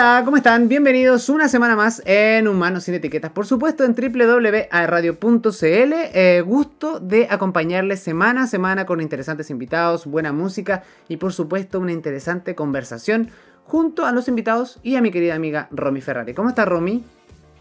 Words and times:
Hola, 0.00 0.22
¿cómo 0.24 0.38
están? 0.38 0.66
Bienvenidos 0.66 1.28
una 1.28 1.46
semana 1.46 1.76
más 1.76 2.00
en 2.06 2.48
Humanos 2.48 2.84
sin 2.84 2.94
Etiquetas, 2.94 3.32
por 3.32 3.46
supuesto 3.46 3.84
en 3.84 3.94
www.radio.cl. 3.94 5.52
Eh, 5.62 6.42
gusto 6.46 7.00
de 7.00 7.26
acompañarles 7.28 8.00
semana 8.00 8.44
a 8.44 8.46
semana 8.46 8.86
con 8.86 9.02
interesantes 9.02 9.50
invitados, 9.50 10.06
buena 10.06 10.32
música 10.32 10.84
y 11.06 11.18
por 11.18 11.34
supuesto 11.34 11.78
una 11.78 11.92
interesante 11.92 12.54
conversación 12.54 13.28
junto 13.64 14.06
a 14.06 14.12
los 14.12 14.26
invitados 14.26 14.80
y 14.82 14.96
a 14.96 15.02
mi 15.02 15.10
querida 15.10 15.34
amiga 15.34 15.68
Romy 15.70 16.00
Ferrari. 16.00 16.32
¿Cómo 16.32 16.48
estás, 16.48 16.66
Romy? 16.66 17.04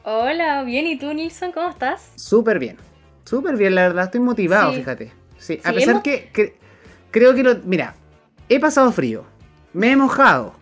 Hola, 0.05 0.63
bien, 0.63 0.87
¿y 0.87 0.97
tú, 0.97 1.13
Nilsson? 1.13 1.51
¿Cómo 1.51 1.67
estás? 1.67 2.13
Súper 2.15 2.57
bien, 2.57 2.77
súper 3.25 3.57
bien, 3.57 3.75
la 3.75 3.81
verdad, 3.81 4.05
estoy 4.05 4.21
motivado, 4.21 4.71
fíjate. 4.71 5.11
Sí, 5.37 5.59
a 5.61 5.73
pesar 5.73 6.01
que, 6.01 6.55
creo 7.11 7.35
que 7.35 7.43
lo... 7.43 7.57
Mira, 7.65 7.95
he 8.47 8.61
pasado 8.61 8.93
frío, 8.93 9.25
me 9.73 9.91
he 9.91 9.97
mojado, 9.97 10.53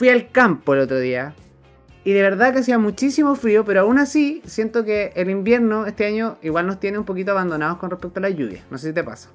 fui 0.00 0.08
al 0.08 0.30
campo 0.30 0.72
el 0.72 0.80
otro 0.80 0.98
día 0.98 1.34
y 2.04 2.14
de 2.14 2.22
verdad 2.22 2.54
que 2.54 2.60
hacía 2.60 2.78
muchísimo 2.78 3.34
frío, 3.34 3.66
pero 3.66 3.82
aún 3.82 3.98
así 3.98 4.40
siento 4.46 4.82
que 4.82 5.12
el 5.14 5.28
invierno 5.28 5.84
este 5.84 6.06
año 6.06 6.38
igual 6.40 6.66
nos 6.66 6.80
tiene 6.80 6.96
un 6.96 7.04
poquito 7.04 7.32
abandonados 7.32 7.76
con 7.76 7.90
respecto 7.90 8.18
a 8.18 8.22
la 8.22 8.30
lluvia. 8.30 8.64
No 8.70 8.78
sé 8.78 8.88
si 8.88 8.94
te 8.94 9.04
pasa. 9.04 9.28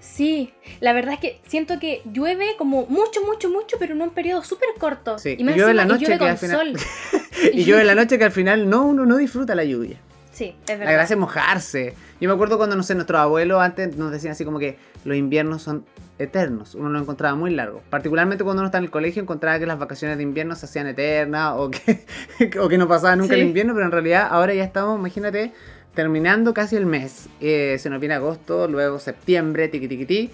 Sí, 0.00 0.52
la 0.80 0.92
verdad 0.92 1.14
es 1.14 1.20
que 1.20 1.40
siento 1.46 1.80
que 1.80 2.02
llueve 2.12 2.56
como 2.58 2.84
mucho, 2.88 3.24
mucho, 3.24 3.48
mucho, 3.48 3.78
pero 3.78 3.94
en 3.94 4.02
un 4.02 4.10
periodo 4.10 4.44
súper 4.44 4.68
corto. 4.78 5.18
Sí, 5.18 5.34
y, 5.38 5.44
llueve 5.44 5.70
en 5.70 5.76
la 5.78 5.86
noche 5.86 6.18
que 6.18 6.28
al 6.28 6.36
final... 6.36 6.76
y 7.54 7.64
llueve 7.64 7.80
en 7.80 7.86
la 7.86 7.94
noche 7.94 8.18
que 8.18 8.24
al 8.24 8.32
final 8.32 8.68
no, 8.68 8.84
uno 8.84 9.06
no 9.06 9.16
disfruta 9.16 9.54
la 9.54 9.64
lluvia. 9.64 9.96
Sí, 10.30 10.54
es 10.60 10.66
verdad. 10.66 10.84
La 10.84 10.92
gracia 10.92 11.14
es 11.14 11.20
mojarse. 11.20 11.94
Yo 12.20 12.28
me 12.28 12.34
acuerdo 12.34 12.58
cuando, 12.58 12.76
no 12.76 12.82
sé, 12.82 12.94
nuestros 12.94 13.18
abuelos 13.18 13.62
antes 13.62 13.96
nos 13.96 14.12
decían 14.12 14.32
así 14.32 14.44
como 14.44 14.58
que 14.58 14.76
los 15.06 15.16
inviernos 15.16 15.62
son 15.62 15.86
eternos. 16.22 16.74
Uno 16.74 16.88
lo 16.88 16.98
encontraba 16.98 17.34
muy 17.34 17.50
largo. 17.50 17.82
Particularmente 17.90 18.44
cuando 18.44 18.60
uno 18.60 18.66
está 18.66 18.78
en 18.78 18.84
el 18.84 18.90
colegio, 18.90 19.22
encontraba 19.22 19.58
que 19.58 19.66
las 19.66 19.78
vacaciones 19.78 20.16
de 20.16 20.22
invierno 20.22 20.54
se 20.54 20.66
hacían 20.66 20.86
eternas 20.86 21.54
o 21.56 21.70
que, 21.70 22.04
o 22.60 22.68
que 22.68 22.78
no 22.78 22.88
pasaba 22.88 23.16
nunca 23.16 23.34
el 23.34 23.42
invierno, 23.42 23.74
pero 23.74 23.86
en 23.86 23.92
realidad 23.92 24.28
ahora 24.30 24.54
ya 24.54 24.64
estamos, 24.64 24.98
imagínate, 24.98 25.52
terminando 25.94 26.54
casi 26.54 26.76
el 26.76 26.86
mes. 26.86 27.28
Eh, 27.40 27.76
se 27.78 27.90
nos 27.90 28.00
viene 28.00 28.14
agosto, 28.14 28.68
luego 28.68 28.98
septiembre, 28.98 29.68
tiqui 29.68 29.88
tiqui 29.88 30.06
ti. 30.06 30.30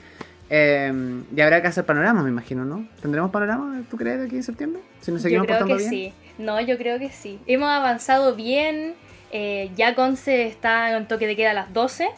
Eh, 0.50 1.22
y 1.34 1.40
habrá 1.40 1.60
que 1.60 1.68
hacer 1.68 1.84
panoramas, 1.84 2.24
me 2.24 2.30
imagino, 2.30 2.64
¿no? 2.64 2.88
¿Tendremos 3.02 3.30
panorama, 3.30 3.82
tú 3.90 3.96
crees, 3.96 4.24
aquí 4.24 4.36
en 4.36 4.42
septiembre? 4.42 4.80
Si 5.00 5.12
nos 5.12 5.22
seguimos 5.22 5.46
yo 5.46 5.54
creo 5.54 5.76
que 5.76 5.80
sí. 5.80 6.12
No, 6.38 6.60
yo 6.60 6.78
creo 6.78 6.98
que 6.98 7.10
sí. 7.10 7.38
Hemos 7.46 7.68
avanzado 7.68 8.34
bien. 8.34 8.94
Eh, 9.30 9.70
ya 9.76 9.94
Conce 9.94 10.46
está 10.46 10.96
en 10.96 11.06
toque 11.06 11.26
de 11.26 11.36
queda 11.36 11.50
a 11.50 11.54
las 11.54 11.72
12. 11.74 12.08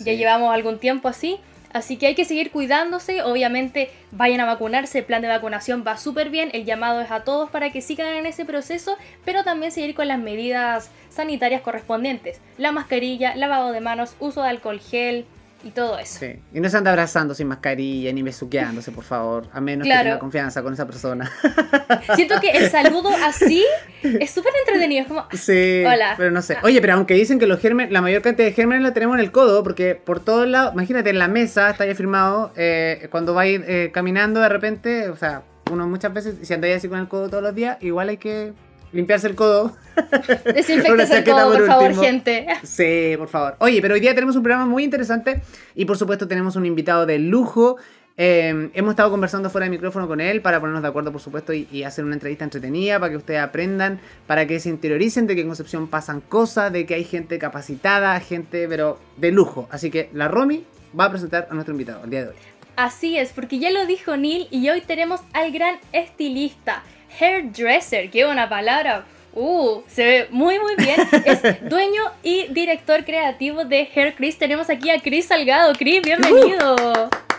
Ya 0.00 0.12
llevamos 0.14 0.52
algún 0.52 0.78
tiempo 0.78 1.08
así. 1.08 1.38
Así 1.76 1.98
que 1.98 2.06
hay 2.06 2.14
que 2.14 2.24
seguir 2.24 2.52
cuidándose, 2.52 3.20
obviamente 3.20 3.90
vayan 4.10 4.40
a 4.40 4.46
vacunarse, 4.46 5.00
el 5.00 5.04
plan 5.04 5.20
de 5.20 5.28
vacunación 5.28 5.84
va 5.86 5.98
súper 5.98 6.30
bien, 6.30 6.48
el 6.54 6.64
llamado 6.64 7.02
es 7.02 7.10
a 7.10 7.22
todos 7.22 7.50
para 7.50 7.70
que 7.70 7.82
sigan 7.82 8.14
en 8.14 8.24
ese 8.24 8.46
proceso, 8.46 8.96
pero 9.26 9.44
también 9.44 9.70
seguir 9.70 9.94
con 9.94 10.08
las 10.08 10.18
medidas 10.18 10.90
sanitarias 11.10 11.60
correspondientes, 11.60 12.40
la 12.56 12.72
mascarilla, 12.72 13.36
lavado 13.36 13.72
de 13.72 13.82
manos, 13.82 14.16
uso 14.20 14.42
de 14.42 14.48
alcohol 14.48 14.80
gel, 14.80 15.26
y 15.66 15.70
todo 15.72 15.98
eso. 15.98 16.20
Sí. 16.20 16.38
Y 16.54 16.60
no 16.60 16.70
se 16.70 16.76
anda 16.76 16.90
abrazando 16.90 17.34
sin 17.34 17.48
mascarilla 17.48 18.12
ni 18.12 18.22
besuqueándose, 18.22 18.92
por 18.92 19.04
favor, 19.04 19.48
a 19.52 19.60
menos 19.60 19.86
que 19.86 19.92
tenga 19.92 20.18
confianza 20.18 20.62
con 20.62 20.72
esa 20.72 20.86
persona. 20.86 21.30
Siento 22.14 22.40
que 22.40 22.50
el 22.50 22.70
saludo 22.70 23.10
así 23.24 23.64
es 24.02 24.30
súper 24.30 24.52
entretenido, 24.60 25.02
es 25.02 25.08
como 25.08 25.26
Sí, 25.32 25.82
hola. 25.84 26.14
Pero 26.16 26.30
no 26.30 26.40
sé. 26.40 26.54
Ah. 26.54 26.60
Oye, 26.62 26.80
pero 26.80 26.94
aunque 26.94 27.14
dicen 27.14 27.38
que 27.38 27.46
los 27.46 27.60
gérmenes, 27.60 27.92
la 27.92 28.00
mayor 28.00 28.22
cantidad 28.22 28.46
de 28.46 28.54
gérmenes 28.54 28.82
la 28.82 28.94
tenemos 28.94 29.16
en 29.16 29.20
el 29.20 29.32
codo, 29.32 29.64
porque 29.64 29.96
por 29.96 30.20
todos 30.20 30.46
lados, 30.46 30.72
imagínate 30.74 31.10
en 31.10 31.18
la 31.18 31.28
mesa, 31.28 31.70
está 31.70 31.84
ya 31.84 31.94
firmado, 31.94 32.52
eh, 32.56 33.08
cuando 33.10 33.34
va 33.34 33.42
a 33.42 33.46
ir 33.46 33.64
eh, 33.66 33.90
caminando 33.92 34.40
de 34.40 34.48
repente, 34.48 35.08
o 35.08 35.16
sea, 35.16 35.42
uno 35.70 35.88
muchas 35.88 36.12
veces, 36.14 36.36
si 36.42 36.54
andáis 36.54 36.76
así 36.76 36.88
con 36.88 37.00
el 37.00 37.08
codo 37.08 37.28
todos 37.28 37.42
los 37.42 37.54
días, 37.54 37.76
igual 37.80 38.08
hay 38.08 38.18
que 38.18 38.52
limpiarse 38.96 39.28
el 39.28 39.34
codo. 39.34 39.76
Desinfectarse 40.44 41.18
el 41.18 41.24
codo, 41.24 41.52
por, 41.52 41.66
favor, 41.66 41.94
gente. 41.94 42.46
Sí, 42.64 43.14
por 43.16 43.28
favor. 43.28 43.56
Oye, 43.60 43.80
pero 43.80 43.94
hoy 43.94 44.00
día 44.00 44.14
tenemos 44.14 44.36
un 44.36 44.42
programa 44.42 44.66
muy 44.66 44.84
interesante 44.84 45.42
y 45.74 45.84
por 45.84 45.96
supuesto 45.96 46.26
tenemos 46.26 46.56
un 46.56 46.66
invitado 46.66 47.06
de 47.06 47.18
lujo. 47.18 47.76
Eh, 48.18 48.70
hemos 48.72 48.92
estado 48.92 49.10
conversando 49.10 49.50
fuera 49.50 49.66
de 49.66 49.70
micrófono 49.70 50.08
con 50.08 50.22
él 50.22 50.40
para 50.40 50.58
ponernos 50.58 50.82
de 50.82 50.88
acuerdo, 50.88 51.12
por 51.12 51.20
supuesto, 51.20 51.52
y, 51.52 51.82
hacer 51.84 52.04
una 52.04 52.14
entrevista 52.14 52.44
entretenida 52.44 52.98
para 52.98 53.10
que 53.10 53.18
ustedes 53.18 53.40
aprendan, 53.40 54.00
para 54.26 54.46
que 54.46 54.58
se 54.58 54.70
interioricen 54.70 55.26
de 55.26 55.34
que 55.34 55.42
en 55.42 55.48
Concepción 55.48 55.88
pasan 55.88 56.22
cosas, 56.22 56.72
de 56.72 56.86
que 56.86 56.94
hay 56.94 57.04
gente 57.04 57.38
capacitada, 57.38 58.18
gente, 58.20 58.66
pero 58.68 58.98
de 59.18 59.32
lujo. 59.32 59.68
Así 59.70 59.90
que 59.90 60.08
la 60.14 60.28
Romy 60.28 60.64
va 60.98 61.04
a 61.04 61.10
presentar 61.10 61.46
a 61.50 61.54
nuestro 61.54 61.72
invitado 61.72 62.04
el 62.04 62.10
día 62.10 62.22
de 62.22 62.28
hoy. 62.30 62.36
Así 62.76 63.16
es, 63.18 63.32
porque 63.32 63.58
ya 63.58 63.70
lo 63.70 63.86
dijo 63.86 64.16
Neil 64.16 64.48
y 64.50 64.68
hoy 64.68 64.82
tenemos 64.82 65.20
al 65.32 65.50
gran 65.50 65.76
estilista, 65.92 66.82
hairdresser, 67.18 68.10
qué 68.10 68.24
buena 68.24 68.48
palabra. 68.48 69.04
Uh, 69.32 69.82
se 69.86 70.04
ve 70.04 70.28
muy 70.30 70.58
muy 70.58 70.76
bien. 70.76 70.96
Es 71.24 71.42
dueño 71.68 72.02
y 72.22 72.46
director 72.48 73.04
creativo 73.04 73.64
de 73.64 73.88
Hair 73.94 74.14
Chris. 74.16 74.38
Tenemos 74.38 74.70
aquí 74.70 74.90
a 74.90 75.00
Chris 75.00 75.26
Salgado. 75.26 75.74
Chris, 75.74 76.00
bienvenido. 76.02 76.74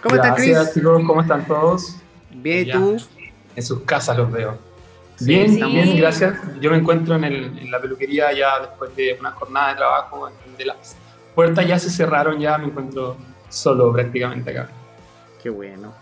¿Cómo 0.03 0.15
estás, 0.15 0.35
Chris? 0.35 0.73
chicos, 0.73 1.03
¿cómo 1.07 1.21
están 1.21 1.45
todos? 1.47 1.97
Bien, 2.31 2.67
¿y 2.67 2.71
tú? 2.71 2.97
En 3.55 3.63
sus 3.63 3.81
casas 3.81 4.15
los 4.15 4.31
veo. 4.31 4.59
Bien, 5.19 5.55
bien, 5.55 5.97
gracias. 5.97 6.39
Yo 6.61 6.69
me 6.69 6.77
encuentro 6.77 7.15
en, 7.15 7.23
el, 7.23 7.57
en, 7.57 7.71
la 7.71 7.81
peluquería 7.81 8.31
ya 8.31 8.59
después 8.59 8.95
de 8.95 9.17
una 9.19 9.31
jornada 9.31 9.69
de 9.69 9.75
trabajo, 9.77 10.29
de 10.55 10.65
las 10.65 10.95
puertas 11.33 11.67
ya 11.67 11.79
se 11.79 11.89
cerraron, 11.89 12.39
ya 12.39 12.57
me 12.59 12.67
encuentro 12.67 13.17
solo 13.49 13.91
prácticamente 13.91 14.51
acá. 14.51 14.69
Qué 15.41 15.49
bueno. 15.49 15.93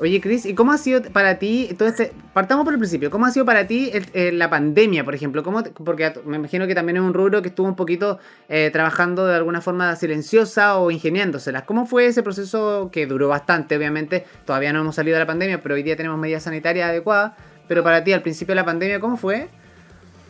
Oye, 0.00 0.18
Chris, 0.22 0.46
¿y 0.46 0.54
cómo 0.54 0.72
ha 0.72 0.78
sido 0.78 1.02
para 1.02 1.38
ti, 1.38 1.74
todo 1.76 1.86
este, 1.86 2.12
partamos 2.32 2.64
por 2.64 2.72
el 2.72 2.78
principio, 2.78 3.10
cómo 3.10 3.26
ha 3.26 3.30
sido 3.30 3.44
para 3.44 3.66
ti 3.66 3.92
la 4.32 4.48
pandemia, 4.48 5.04
por 5.04 5.14
ejemplo? 5.14 5.42
¿Cómo 5.42 5.62
porque 5.62 6.10
me 6.24 6.38
imagino 6.38 6.66
que 6.66 6.74
también 6.74 6.96
es 6.96 7.02
un 7.02 7.12
rubro 7.12 7.42
que 7.42 7.48
estuvo 7.48 7.66
un 7.68 7.76
poquito 7.76 8.18
eh, 8.48 8.70
trabajando 8.72 9.26
de 9.26 9.34
alguna 9.34 9.60
forma 9.60 9.94
silenciosa 9.96 10.78
o 10.78 10.90
ingeniándoselas. 10.90 11.64
¿Cómo 11.64 11.84
fue 11.84 12.06
ese 12.06 12.22
proceso 12.22 12.88
que 12.90 13.06
duró 13.06 13.28
bastante, 13.28 13.76
obviamente? 13.76 14.24
Todavía 14.46 14.72
no 14.72 14.80
hemos 14.80 14.94
salido 14.94 15.16
de 15.16 15.20
la 15.20 15.26
pandemia, 15.26 15.60
pero 15.60 15.74
hoy 15.74 15.82
día 15.82 15.96
tenemos 15.96 16.18
medidas 16.18 16.44
sanitarias 16.44 16.88
adecuadas. 16.88 17.32
Pero 17.68 17.84
para 17.84 18.02
ti, 18.02 18.14
al 18.14 18.22
principio 18.22 18.52
de 18.52 18.56
la 18.56 18.64
pandemia, 18.64 19.00
¿cómo 19.00 19.18
fue? 19.18 19.48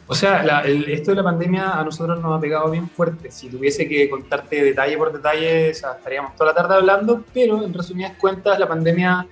O 0.09 0.17
sea, 0.17 0.65
esto 0.67 1.13
de 1.13 1.17
la 1.17 1.23
pandemia 1.23 1.79
a 1.79 1.85
nosotros 1.85 2.21
nos 2.21 2.37
ha 2.37 2.41
pegado 2.41 2.69
bien 2.73 2.89
fuerte. 2.89 3.31
Si 3.31 3.49
tuviese 3.49 3.87
que 3.87 4.11
contarte 4.11 4.65
detalle 4.65 4.97
por 4.97 5.13
detalle, 5.13 5.71
estaríamos 5.71 6.35
toda 6.35 6.51
la 6.51 6.57
tarde 6.57 6.75
hablando, 6.75 7.25
pero 7.33 7.63
en 7.63 7.73
resumidas 7.73 8.15
cuentas, 8.19 8.59
la 8.59 8.67
pandemia 8.67 9.29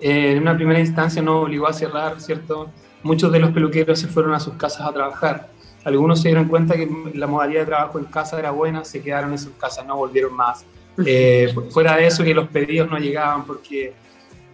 eh, 0.00 0.32
en 0.32 0.42
una 0.42 0.56
primera 0.56 0.80
instancia 0.80 1.22
no 1.22 1.40
obligó 1.42 1.66
a 1.66 1.72
cerrar, 1.72 2.20
¿cierto? 2.20 2.70
Muchos 3.02 3.32
de 3.32 3.38
los 3.38 3.50
peluqueros 3.50 3.98
se 3.98 4.08
fueron 4.08 4.34
a 4.34 4.40
sus 4.40 4.54
casas 4.54 4.86
a 4.86 4.92
trabajar. 4.92 5.48
Algunos 5.84 6.20
se 6.20 6.28
dieron 6.28 6.48
cuenta 6.48 6.74
que 6.74 6.88
la 7.14 7.26
modalidad 7.26 7.60
de 7.60 7.66
trabajo 7.66 7.98
en 7.98 8.06
casa 8.06 8.38
era 8.38 8.50
buena, 8.50 8.84
se 8.84 9.00
quedaron 9.02 9.32
en 9.32 9.38
sus 9.38 9.52
casas, 9.52 9.86
no 9.86 9.96
volvieron 9.96 10.34
más. 10.34 10.64
Eh, 11.04 11.54
fuera 11.70 11.96
de 11.96 12.06
eso, 12.06 12.24
que 12.24 12.34
los 12.34 12.48
pedidos 12.48 12.90
no 12.90 12.98
llegaban 12.98 13.44
porque 13.44 13.92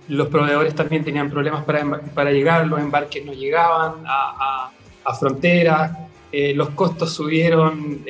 los 0.08 0.28
proveedores 0.28 0.74
también 0.74 1.02
tenían 1.02 1.30
problemas 1.30 1.64
para, 1.64 2.00
para 2.14 2.30
llegar, 2.30 2.66
los 2.66 2.78
embarques 2.78 3.24
no 3.24 3.32
llegaban 3.32 4.04
a, 4.06 4.70
a, 5.04 5.14
fronteras, 5.14 5.96
eh, 6.30 6.52
los 6.54 6.70
costos 6.70 7.14
subieron, 7.14 8.04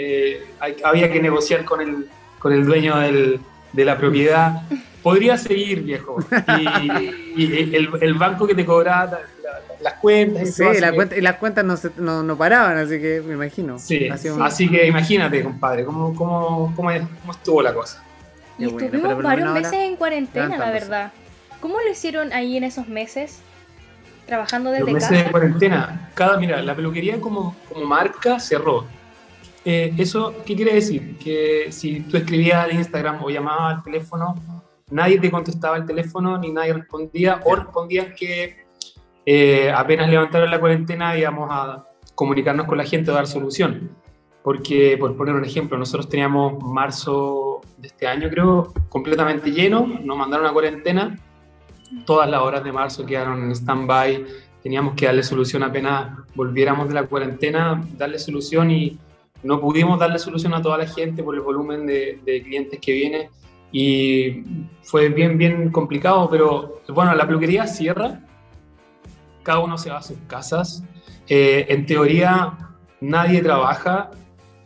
había 0.83 1.13
que 1.13 1.23
negociar 1.23 1.65
con 1.65 1.81
el, 1.81 2.09
con 2.41 2.53
el 2.53 2.67
dueño 2.67 2.99
del, 2.99 3.39
de 3.73 3.85
la 3.85 3.97
propiedad 3.97 4.63
podría 5.05 5.37
seguir, 5.37 5.83
viejo. 5.83 6.17
Y, 7.37 7.77
el, 7.77 8.15
banco 8.15 8.47
que 8.47 8.55
te 8.55 8.65
cobraba 8.65 9.21
las 9.81 9.95
cuentas. 9.95 10.55
sí, 10.55 10.65
y 11.17 11.21
las 11.21 11.37
cuentas 11.37 11.65
no, 11.99 12.23
no, 12.23 12.39
paraban, 12.39 12.79
así 12.79 12.99
que 13.01 13.23
me 13.25 13.35
imagino. 13.35 13.79
Sí, 13.79 14.09
así 14.09 14.69
que 14.69 14.87
imagínate, 14.87 15.45
compadre, 15.45 15.85
cómo, 15.85 16.15
cómo, 16.15 16.73
cómo, 16.75 16.91
estuvo 16.91 17.63
la 17.63 17.75
cosa. 17.75 18.03
Y 18.59 18.65
estuvimos 18.65 19.23
varios 19.23 19.53
meses 19.53 19.75
en 19.75 19.97
cuarentena, 19.97 20.57
la 20.57 20.71
verdad. 20.71 21.13
¿Cómo 21.61 21.81
lo 21.81 21.91
hicieron 21.91 22.33
ahí 22.33 22.57
en 22.57 22.65
esos 22.65 22.89
meses? 22.89 23.41
Trabajando 24.27 24.71
desde 24.71 24.85
Los 24.85 24.95
meses 24.95 25.25
de 25.25 25.31
cuarentena. 25.31 26.11
Cada, 26.15 26.39
mira, 26.39 26.63
la 26.63 26.75
peluquería 26.75 27.21
como, 27.21 27.55
como 27.69 27.85
marca 27.85 28.41
cerró. 28.41 28.87
Eh, 29.67 29.93
¿Eso 29.99 30.35
qué 30.47 30.57
quiere 30.57 30.75
decir? 30.75 31.19
Que 31.19 31.69
si 31.71 32.01
tú 32.01 32.17
escribías 32.17 32.65
al 32.65 32.73
Instagram 32.73 33.23
o 33.23 33.31
llamabas 33.31 33.77
al 33.77 33.83
teléfono, 33.83 34.35
nadie 34.91 35.19
te 35.19 35.31
contestaba 35.31 35.77
el 35.77 35.87
teléfono 35.87 36.39
ni 36.39 36.51
nadie 36.51 36.75
respondía 36.75 37.41
o 37.45 37.55
respondían 37.55 38.15
que 38.15 38.65
eh, 39.27 39.73
apenas 39.75 40.09
levantaron 40.11 40.51
la 40.51 40.61
cuarentena 40.61 41.17
íbamos 41.17 41.49
a 41.51 41.87
comunicarnos 42.15 42.67
con 42.67 42.79
la 42.79 42.85
gente 42.85 43.11
o 43.11 43.15
dar 43.15 43.27
solución. 43.27 43.91
Porque, 44.43 44.99
por 44.99 45.17
poner 45.17 45.35
un 45.35 45.45
ejemplo, 45.45 45.79
nosotros 45.79 46.09
teníamos 46.09 46.63
marzo 46.63 47.63
de 47.79 47.89
este 47.89 48.07
año, 48.07 48.29
creo, 48.29 48.75
completamente 48.91 49.51
lleno, 49.51 49.87
nos 49.87 50.19
mandaron 50.19 50.47
a 50.47 50.53
cuarentena, 50.53 51.19
todas 52.05 52.29
las 52.29 52.43
horas 52.43 52.63
de 52.63 52.71
marzo 52.71 53.07
quedaron 53.07 53.43
en 53.43 53.53
stand-by, 53.53 54.27
teníamos 54.63 54.95
que 54.97 55.07
darle 55.07 55.23
solución 55.23 55.63
apenas 55.63 56.15
volviéramos 56.35 56.89
de 56.89 56.95
la 56.95 57.07
cuarentena, 57.07 57.83
darle 57.97 58.19
solución 58.19 58.71
y 58.71 58.99
no 59.43 59.61
pudimos 59.61 59.99
darle 59.99 60.19
solución 60.19 60.53
a 60.53 60.61
toda 60.61 60.77
la 60.77 60.87
gente 60.87 61.23
por 61.23 61.35
el 61.35 61.41
volumen 61.41 61.87
de, 61.87 62.21
de 62.25 62.43
clientes 62.43 62.79
que 62.81 62.93
viene 62.93 63.31
y 63.77 64.45
fue 64.83 65.09
bien, 65.09 65.37
bien 65.37 65.73
complicado, 65.73 66.31
pero 66.31 66.81
bueno, 66.89 67.13
la 67.13 67.27
peluquería 67.27 67.67
cierra 67.67 68.21
cada 69.43 69.59
uno 69.59 69.77
se 69.77 69.91
va 69.91 69.99
a 69.99 70.03
sus 70.03 70.17
casas. 70.29 70.85
Eh, 71.29 71.67
en 71.69 71.85
teoría, 71.85 72.57
nadie 73.01 73.43
trabaja. 73.43 74.11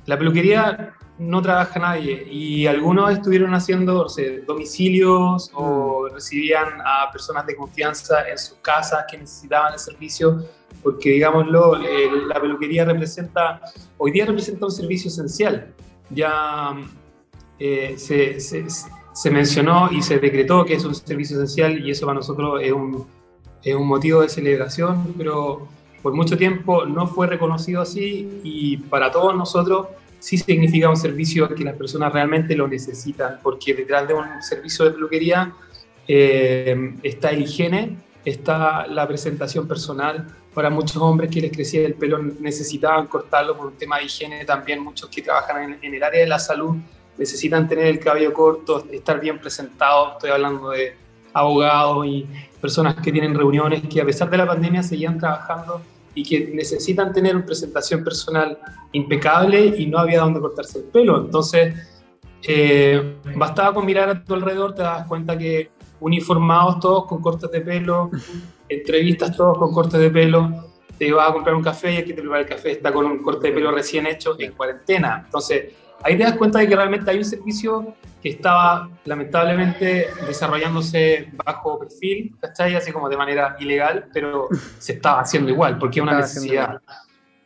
La 0.04 0.18
peluquería 0.18 0.94
no 1.18 1.40
trabaja 1.40 1.80
nadie 1.80 2.28
y 2.30 2.66
algunos 2.66 3.10
estuvieron 3.10 3.54
haciendo 3.54 4.06
domicilios 4.46 5.50
o 5.54 6.06
mm. 6.06 6.14
recibían 6.14 6.68
a 6.84 7.10
personas 7.10 7.46
de 7.46 7.56
confianza 7.56 8.28
en 8.28 8.38
sus 8.38 8.58
casas 8.58 9.06
que 9.10 9.16
necesitaban 9.16 9.72
el 9.72 9.78
servicio 9.78 10.44
porque 10.82 11.10
digámoslo, 11.10 11.76
la 11.76 12.40
peluquería 12.40 12.84
representa, 12.84 13.60
hoy 13.96 14.12
día 14.12 14.26
representa 14.26 14.66
un 14.66 14.70
servicio 14.70 15.08
esencial. 15.08 15.74
Ya 16.10 16.72
eh, 17.58 17.96
se, 17.98 19.30
mencionó 19.30 19.90
y 19.90 20.02
se 20.02 20.18
decretó 20.18 20.64
que 20.64 20.74
es 20.74 20.84
un 20.84 20.94
servicio 20.94 21.36
esencial 21.36 21.84
y 21.84 21.90
eso 21.90 22.06
para 22.06 22.18
nosotros 22.18 22.60
es 22.62 22.72
un, 22.72 23.06
es 23.62 23.74
un 23.74 23.86
motivo 23.86 24.22
de 24.22 24.28
celebración, 24.28 25.14
pero 25.16 25.66
por 26.02 26.14
mucho 26.14 26.36
tiempo 26.36 26.84
no 26.84 27.06
fue 27.06 27.26
reconocido 27.26 27.82
así 27.82 28.40
y 28.44 28.76
para 28.76 29.10
todos 29.10 29.34
nosotros 29.34 29.88
sí 30.20 30.38
significa 30.38 30.88
un 30.88 30.96
servicio 30.96 31.48
que 31.48 31.64
las 31.64 31.74
personas 31.76 32.12
realmente 32.12 32.56
lo 32.56 32.68
necesitan, 32.68 33.38
porque 33.42 33.74
detrás 33.74 34.08
de 34.08 34.14
un 34.14 34.42
servicio 34.42 34.84
de 34.84 34.92
peluquería 34.92 35.52
eh, 36.06 36.94
está 37.02 37.30
el 37.30 37.42
higiene, 37.42 37.96
está 38.24 38.86
la 38.86 39.06
presentación 39.06 39.68
personal. 39.68 40.26
Para 40.54 40.70
muchos 40.70 40.96
hombres 40.96 41.30
que 41.30 41.40
les 41.40 41.52
crecía 41.52 41.86
el 41.86 41.94
pelo 41.94 42.18
necesitaban 42.18 43.06
cortarlo 43.06 43.56
por 43.56 43.66
un 43.66 43.74
tema 43.74 43.98
de 43.98 44.04
higiene, 44.04 44.44
también 44.44 44.82
muchos 44.82 45.08
que 45.08 45.22
trabajan 45.22 45.78
en, 45.80 45.94
el 45.94 46.02
área 46.02 46.20
de 46.20 46.26
la 46.26 46.38
salud 46.38 46.76
necesitan 47.18 47.68
tener 47.68 47.86
el 47.86 47.98
cabello 47.98 48.32
corto, 48.32 48.84
estar 48.90 49.20
bien 49.20 49.38
presentados. 49.38 50.12
Estoy 50.12 50.30
hablando 50.30 50.70
de 50.70 50.94
abogados 51.32 52.06
y 52.06 52.26
personas 52.60 52.94
que 52.96 53.12
tienen 53.12 53.34
reuniones 53.34 53.82
que 53.88 54.00
a 54.00 54.04
pesar 54.04 54.30
de 54.30 54.38
la 54.38 54.46
pandemia 54.46 54.82
seguían 54.82 55.18
trabajando 55.18 55.82
y 56.14 56.22
que 56.22 56.50
necesitan 56.52 57.12
tener 57.12 57.36
una 57.36 57.46
presentación 57.46 58.02
personal 58.02 58.58
impecable 58.92 59.74
y 59.76 59.86
no 59.86 59.98
había 59.98 60.20
dónde 60.20 60.40
cortarse 60.40 60.78
el 60.78 60.84
pelo. 60.84 61.20
Entonces, 61.20 61.74
eh, 62.46 63.16
bastaba 63.36 63.74
con 63.74 63.86
mirar 63.86 64.08
a 64.08 64.24
tu 64.24 64.34
alrededor, 64.34 64.74
te 64.74 64.82
das 64.82 65.06
cuenta 65.06 65.36
que 65.36 65.70
uniformados 66.00 66.80
todos 66.80 67.06
con 67.06 67.20
cortes 67.20 67.50
de 67.50 67.60
pelo, 67.60 68.10
entrevistas 68.68 69.36
todos 69.36 69.58
con 69.58 69.72
cortes 69.72 70.00
de 70.00 70.10
pelo, 70.10 70.68
te 70.98 71.12
vas 71.12 71.30
a 71.30 71.32
comprar 71.32 71.54
un 71.54 71.62
café 71.62 71.92
y 71.92 71.96
el 71.98 72.04
que 72.04 72.12
te 72.12 72.20
prepara 72.20 72.42
el 72.42 72.48
café 72.48 72.72
está 72.72 72.92
con 72.92 73.06
un 73.06 73.22
corte 73.22 73.48
de 73.48 73.52
pelo 73.52 73.70
recién 73.70 74.06
hecho 74.06 74.34
en 74.38 74.52
cuarentena. 74.52 75.22
Entonces, 75.24 75.72
ahí 76.02 76.16
te 76.16 76.24
das 76.24 76.34
cuenta 76.34 76.58
de 76.58 76.68
que 76.68 76.76
realmente 76.76 77.10
hay 77.10 77.18
un 77.18 77.24
servicio 77.24 77.94
que 78.22 78.30
estaba 78.30 78.88
lamentablemente 79.04 80.08
desarrollándose 80.26 81.30
bajo 81.44 81.78
perfil, 81.78 82.36
¿cachai? 82.40 82.74
Así 82.74 82.92
como 82.92 83.08
de 83.08 83.16
manera 83.16 83.56
ilegal, 83.60 84.08
pero 84.12 84.48
se 84.78 84.94
estaba 84.94 85.20
haciendo 85.20 85.50
igual, 85.50 85.78
porque 85.78 86.00
es 86.00 86.02
una 86.02 86.18
necesidad. 86.18 86.80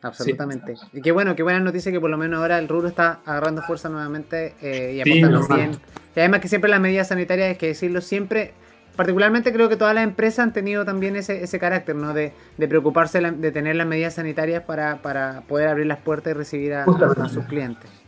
Absolutamente. 0.01 0.75
Y 0.91 1.01
qué 1.01 1.11
bueno, 1.13 1.33
qué 1.35 1.43
buena 1.43 1.61
noticia 1.61 1.91
que 1.91 1.99
por 1.99 2.09
lo 2.09 2.17
menos 2.17 2.41
ahora 2.41 2.59
el 2.59 2.67
rubro 2.67 2.89
está 2.89 3.21
agarrando 3.25 3.61
fuerza 3.61 3.87
nuevamente 3.87 4.53
eh, 4.61 4.95
y 4.95 5.01
aportando 5.01 5.55
bien. 5.55 5.71
Y 6.15 6.19
además 6.19 6.41
que 6.41 6.49
siempre 6.49 6.69
las 6.69 6.81
medidas 6.81 7.07
sanitarias, 7.07 7.49
hay 7.49 7.55
que 7.55 7.67
decirlo, 7.67 8.01
siempre, 8.01 8.53
particularmente 8.97 9.53
creo 9.53 9.69
que 9.69 9.77
todas 9.77 9.95
las 9.95 10.03
empresas 10.03 10.39
han 10.39 10.51
tenido 10.51 10.83
también 10.83 11.15
ese, 11.15 11.41
ese 11.41 11.57
carácter, 11.57 11.95
¿no? 11.95 12.13
De, 12.13 12.33
de 12.57 12.67
preocuparse 12.67 13.21
de 13.21 13.51
tener 13.53 13.77
las 13.77 13.87
medidas 13.87 14.15
sanitarias 14.15 14.63
para, 14.63 15.01
para, 15.01 15.41
poder 15.47 15.69
abrir 15.69 15.87
las 15.87 15.99
puertas 15.99 16.31
y 16.31 16.33
recibir 16.33 16.73
a 16.73 16.85
sus 17.29 17.45
clientes. 17.45 18.02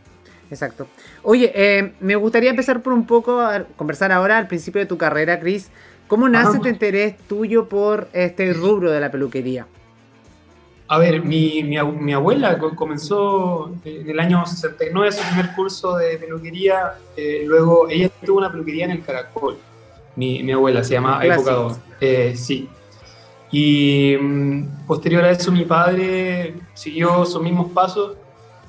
Exacto. 0.50 0.86
Oye, 1.22 1.52
eh, 1.54 1.92
me 2.00 2.16
gustaría 2.16 2.50
empezar 2.50 2.82
por 2.82 2.92
un 2.92 3.06
poco 3.06 3.40
a 3.40 3.64
conversar 3.76 4.12
ahora 4.12 4.38
al 4.38 4.46
principio 4.46 4.80
de 4.80 4.86
tu 4.86 4.96
carrera, 4.96 5.40
Chris. 5.40 5.70
¿Cómo 6.06 6.28
nace 6.28 6.58
este 6.58 6.68
interés 6.68 7.16
tuyo 7.28 7.68
por 7.68 8.08
este 8.12 8.52
rubro 8.52 8.92
de 8.92 9.00
la 9.00 9.10
peluquería? 9.10 9.66
A 10.88 10.98
ver, 10.98 11.24
mi, 11.24 11.64
mi, 11.64 12.12
abuela 12.12 12.58
comenzó 12.76 13.72
en 13.84 14.08
el 14.08 14.20
año 14.20 14.46
69 14.46 15.10
su 15.10 15.26
primer 15.26 15.52
curso 15.56 15.96
de 15.96 16.16
peluquería. 16.16 16.94
Eh, 17.16 17.42
luego 17.44 17.88
ella 17.88 18.08
tuvo 18.24 18.38
una 18.38 18.52
peluquería 18.52 18.84
en 18.84 18.92
el 18.92 19.04
Caracol. 19.04 19.58
Mi, 20.14 20.44
mi 20.44 20.52
abuela 20.52 20.84
se 20.84 20.94
llama 20.94 21.20
Época 21.24 21.76
eh, 22.00 22.34
sí. 22.36 22.68
Y 23.50 24.16
mm, 24.16 24.86
posterior 24.86 25.24
a 25.24 25.32
eso 25.32 25.50
mi 25.50 25.64
padre 25.64 26.54
siguió 26.74 27.24
sus 27.24 27.42
mismos 27.42 27.72
pasos 27.72 28.16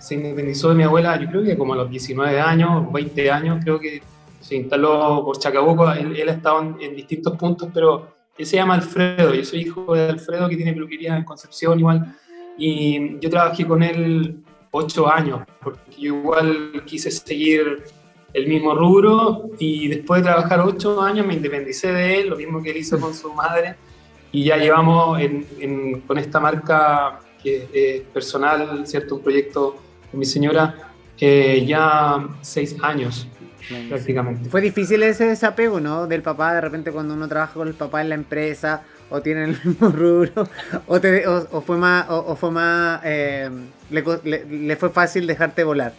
se 0.07 0.15
independizó 0.15 0.69
de 0.69 0.75
mi 0.75 0.83
abuela, 0.83 1.19
yo 1.19 1.27
creo 1.27 1.44
que 1.44 1.57
como 1.57 1.74
a 1.74 1.75
los 1.75 1.89
19 1.89 2.39
años, 2.39 2.92
20 2.94 3.30
años, 3.30 3.59
creo 3.62 3.77
que 3.77 4.01
se 4.39 4.56
instaló 4.56 5.21
por 5.25 5.38
Chacabuco. 5.38 5.92
Él, 5.92 6.30
ha 6.30 6.31
estado 6.31 6.77
en, 6.80 6.95
distintos 6.95 7.36
puntos, 7.36 7.69
pero 7.74 8.15
él 8.38 8.45
se 8.45 8.56
llama 8.56 8.75
Alfredo. 8.75 9.33
Yo 9.33 9.44
soy 9.44 9.62
hijo 9.62 9.94
de 9.94 10.07
Alfredo, 10.07 10.48
que 10.48 10.56
tiene 10.56 10.71
peluquería 10.71 11.18
en 11.18 11.25
Concepción 11.25 11.77
igual. 11.80 12.15
Y 12.57 13.19
yo 13.19 13.30
trabajé 13.30 13.68
con 13.68 13.83
él 13.83 14.38
ocho 14.71 15.12
años, 15.12 15.42
porque 15.62 15.92
yo 16.00 16.15
igual 16.15 16.83
quise 16.86 17.12
seguir 17.12 17.83
el 18.33 18.48
mismo 18.48 18.75
rubro 18.75 19.50
y 19.60 19.89
después 19.89 20.21
de 20.21 20.30
trabajar 20.30 20.62
ocho 20.62 21.01
años 21.01 21.25
me 21.25 21.33
independicé 21.33 21.92
de 21.92 22.19
él, 22.19 22.30
lo 22.30 22.38
mismo 22.38 22.63
que 22.63 22.71
él 22.71 22.77
hizo 22.77 22.98
con 22.98 23.13
su 23.13 23.33
madre. 23.33 23.75
Y 24.31 24.45
ya 24.45 24.56
llevamos 24.56 25.19
con 26.07 26.18
esta 26.18 26.39
marca 26.39 27.19
que 27.44 27.68
es 27.74 28.01
personal, 28.03 28.88
¿cierto? 28.88 29.15
Un 29.15 29.21
proyecto 29.21 29.87
mi 30.13 30.25
señora 30.25 30.75
eh, 31.19 31.65
ya 31.65 32.27
seis 32.42 32.75
años 32.81 33.27
prácticamente. 33.89 34.50
Fue 34.50 34.62
difícil 34.62 35.04
ese 35.04 35.25
desapego, 35.25 35.80
¿no? 35.80 36.07
Del 36.07 36.21
papá, 36.21 36.54
de 36.54 36.62
repente 36.62 36.92
cuando 36.92 37.13
uno 37.13 37.27
trabaja 37.27 37.54
con 37.54 37.68
el 37.68 37.74
papá 37.74 38.01
en 38.01 38.09
la 38.09 38.15
empresa 38.15 38.83
o 39.09 39.21
tiene 39.21 39.45
el 39.45 39.59
mismo 39.63 39.89
rubro, 39.89 40.48
o, 40.86 41.00
te, 41.00 41.27
o, 41.27 41.62
fue 41.62 41.77
más, 41.77 42.06
o, 42.09 42.36
fue 42.36 42.51
más, 42.51 43.01
eh, 43.04 43.50
le, 43.89 44.75
fue 44.75 44.89
fácil 44.89 45.27
dejarte 45.27 45.63
volar. 45.63 45.94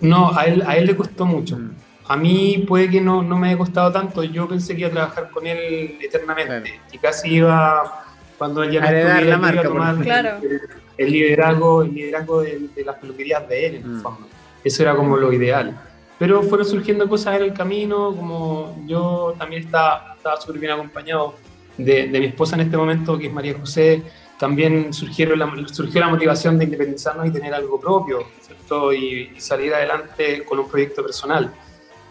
No, 0.00 0.36
a 0.36 0.44
él, 0.46 0.62
a 0.66 0.76
él 0.76 0.86
le 0.86 0.96
costó 0.96 1.26
mucho. 1.26 1.58
Mm. 1.58 1.70
A 2.08 2.16
mí 2.16 2.64
puede 2.66 2.90
que 2.90 3.00
no, 3.00 3.22
no 3.22 3.38
me 3.38 3.48
haya 3.48 3.58
costado 3.58 3.92
tanto, 3.92 4.24
yo 4.24 4.48
pensé 4.48 4.74
que 4.74 4.80
iba 4.80 4.88
a 4.88 4.92
trabajar 4.92 5.30
con 5.30 5.46
él 5.46 5.98
eternamente 6.00 6.80
y 6.90 6.98
casi 6.98 7.36
iba, 7.36 8.04
cuando 8.36 8.64
él 8.64 8.72
ya 8.72 8.80
no 8.80 8.86
estuviera, 8.86 9.20
la 9.20 9.38
marca, 9.38 9.62
tomar 9.62 9.96
claro 9.98 10.38
el 10.42 10.81
liderazgo, 10.98 11.82
el 11.82 11.94
liderazgo 11.94 12.42
de, 12.42 12.68
las 12.84 12.96
peluquerías 12.96 13.48
de 13.48 13.66
él, 13.66 13.74
en 13.76 13.82
el 13.82 13.88
mm. 13.88 14.02
fondo. 14.02 14.28
Eso 14.62 14.82
era 14.82 14.94
como 14.94 15.16
lo 15.16 15.32
ideal. 15.32 15.80
Pero 16.18 16.42
fueron 16.42 16.66
surgiendo 16.66 17.08
cosas 17.08 17.36
en 17.36 17.42
el 17.42 17.52
camino, 17.52 18.14
como 18.14 18.84
yo 18.86 19.34
también 19.38 19.64
estaba, 19.64 20.14
estaba 20.16 20.40
súper 20.40 20.60
bien 20.60 20.72
acompañado 20.72 21.34
de, 21.76 22.06
de, 22.08 22.20
mi 22.20 22.26
esposa 22.26 22.54
en 22.54 22.62
este 22.62 22.76
momento, 22.76 23.18
que 23.18 23.26
es 23.26 23.32
María 23.32 23.54
José, 23.58 24.02
también 24.42 24.92
surgieron 24.92 25.38
la, 25.38 25.52
surgió 25.68 26.00
la 26.00 26.08
motivación 26.08 26.58
de 26.58 26.64
independizarnos 26.64 27.28
y 27.28 27.30
tener 27.30 27.54
algo 27.54 27.78
propio, 27.78 28.24
¿cierto? 28.40 28.92
Y, 28.92 29.30
salir 29.38 29.72
adelante 29.72 30.44
con 30.44 30.58
un 30.58 30.68
proyecto 30.68 31.00
personal. 31.00 31.52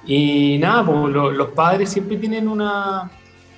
Y 0.05 0.57
nada, 0.57 0.85
pues 0.85 1.13
los 1.13 1.50
padres 1.50 1.89
siempre 1.89 2.15
tienen 2.15 2.47
una, 2.47 3.11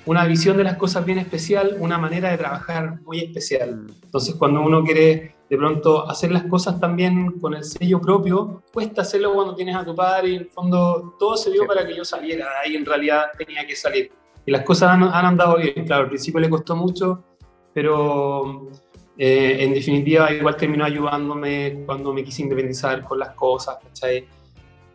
una 0.06 0.24
visión 0.26 0.56
de 0.56 0.64
las 0.64 0.76
cosas 0.76 1.04
bien 1.04 1.18
especial, 1.18 1.76
una 1.80 1.98
manera 1.98 2.30
de 2.30 2.38
trabajar 2.38 3.00
muy 3.02 3.20
especial. 3.20 3.76
Mm. 3.76 3.90
Entonces, 4.04 4.34
cuando 4.34 4.60
uno 4.60 4.82
quiere 4.84 5.34
de 5.48 5.56
pronto 5.56 6.08
hacer 6.08 6.32
las 6.32 6.44
cosas 6.44 6.80
también 6.80 7.38
con 7.38 7.54
el 7.54 7.64
sello 7.64 8.00
propio, 8.00 8.62
cuesta 8.72 9.02
hacerlo 9.02 9.34
cuando 9.34 9.54
tienes 9.54 9.76
a 9.76 9.84
tu 9.84 9.94
padre 9.94 10.28
y 10.28 10.34
en 10.36 10.42
el 10.42 10.50
fondo 10.50 11.14
todo 11.18 11.36
se 11.36 11.50
dio 11.50 11.66
para 11.66 11.86
que 11.86 11.94
yo 11.94 12.04
saliera 12.04 12.46
ahí, 12.64 12.76
en 12.76 12.84
realidad 12.84 13.26
tenía 13.36 13.66
que 13.66 13.76
salir. 13.76 14.10
Y 14.46 14.52
las 14.52 14.62
cosas 14.62 14.90
han, 14.90 15.02
andado 15.02 15.56
bien, 15.56 15.86
claro, 15.86 16.04
al 16.04 16.08
principio 16.08 16.40
le 16.40 16.50
costó 16.50 16.76
mucho, 16.76 17.24
pero 17.72 18.68
eh, 19.16 19.56
en 19.60 19.74
definitiva 19.74 20.32
igual 20.32 20.56
terminó 20.56 20.84
ayudándome 20.84 21.82
cuando 21.86 22.12
me 22.12 22.24
quise 22.24 22.42
independizar 22.42 23.02
con 23.04 23.18
las 23.18 23.30
cosas, 23.30 23.78
¿cachai? 23.82 24.26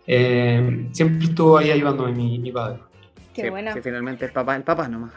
Eh, 0.06 0.90
siempre 0.92 1.26
estuvo 1.26 1.58
ahí 1.58 1.72
ayudándome 1.72 2.12
mi, 2.12 2.40
mi 2.40 2.52
padre. 2.52 2.89
Qué 3.42 3.74
Que 3.74 3.82
finalmente 3.82 4.26
el 4.26 4.32
papá, 4.32 4.56
el 4.56 4.64
papá 4.64 4.88
nomás. 4.88 5.12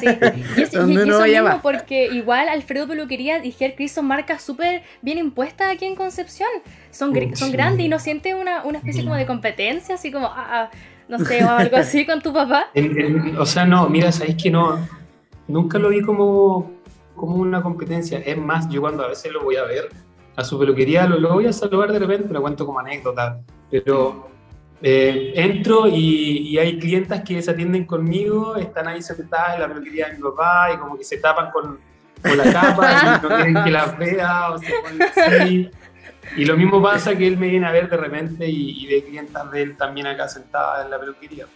Sí, 0.00 0.06
y, 0.56 0.62
eso, 0.62 0.86
mismo 0.86 1.60
porque 1.62 2.06
igual 2.06 2.48
Alfredo 2.48 2.86
Peluquería 2.88 3.44
y 3.44 3.52
Ger 3.52 3.74
Chris 3.74 3.92
son 3.92 4.06
marcas 4.06 4.42
súper 4.42 4.82
bien 5.02 5.18
impuestas 5.18 5.72
aquí 5.72 5.84
en 5.84 5.96
Concepción. 5.96 6.48
Son, 6.90 7.12
son 7.34 7.52
grandes 7.52 7.86
y 7.86 7.88
no 7.88 7.98
sientes 7.98 8.34
una, 8.34 8.64
una 8.64 8.78
especie 8.78 9.02
como 9.02 9.16
de 9.16 9.26
competencia, 9.26 9.94
así 9.94 10.10
como, 10.10 10.26
ah, 10.26 10.46
ah 10.48 10.70
no 11.08 11.18
sé, 11.18 11.44
o 11.44 11.50
algo 11.50 11.76
así 11.76 12.06
con 12.06 12.22
tu 12.22 12.32
papá. 12.32 12.70
o 13.38 13.46
sea, 13.46 13.64
no, 13.66 13.88
mira, 13.88 14.12
sabéis 14.12 14.40
que 14.40 14.50
no, 14.50 14.78
nunca 15.48 15.78
lo 15.78 15.88
vi 15.88 16.02
como, 16.02 16.70
como 17.16 17.36
una 17.36 17.62
competencia. 17.62 18.18
Es 18.18 18.38
más, 18.38 18.68
yo 18.68 18.80
cuando 18.80 19.04
a 19.04 19.08
veces 19.08 19.32
lo 19.32 19.42
voy 19.42 19.56
a 19.56 19.64
ver 19.64 19.88
a 20.36 20.44
su 20.44 20.58
peluquería, 20.58 21.06
lo, 21.06 21.18
lo 21.18 21.34
voy 21.34 21.46
a 21.46 21.52
saludar 21.52 21.92
de 21.92 21.98
repente, 21.98 22.32
lo 22.32 22.40
cuento 22.40 22.64
como 22.64 22.78
anécdota, 22.78 23.40
pero 23.70 24.30
eh, 24.82 25.32
entro 25.36 25.86
y, 25.86 26.56
hay 26.58 26.78
clientas 26.78 27.22
que 27.22 27.42
se 27.42 27.50
atienden 27.50 27.84
conmigo, 27.84 28.56
están 28.56 28.88
ahí 28.88 29.02
sentadas 29.02 29.54
en 29.54 29.60
la 29.60 29.68
peluquería 29.68 30.08
de 30.08 30.16
mi 30.16 30.22
papá 30.22 30.70
y 30.74 30.78
como 30.78 30.96
que 30.96 31.04
se 31.04 31.18
tapan 31.18 31.50
con, 31.50 31.78
con 32.22 32.38
la 32.38 32.52
capa 32.52 33.20
y 33.20 33.22
no 33.22 33.28
quieren 33.28 33.64
que 33.64 33.70
las 33.70 33.98
vea 33.98 34.50
o 34.50 34.58
se 34.58 34.72
ponen 34.82 35.02
así. 35.02 35.70
Y 36.36 36.44
lo 36.44 36.56
mismo 36.56 36.82
pasa 36.82 37.16
que 37.16 37.26
él 37.26 37.36
me 37.36 37.48
viene 37.48 37.66
a 37.66 37.72
ver 37.72 37.88
de 37.88 37.96
repente 37.96 38.46
y, 38.48 38.86
ve 38.86 39.04
clientas 39.04 39.50
de 39.50 39.62
él 39.62 39.76
también 39.76 40.06
acá 40.06 40.28
sentadas 40.28 40.84
en 40.84 40.90
la 40.90 40.98
peluquería. 40.98 41.46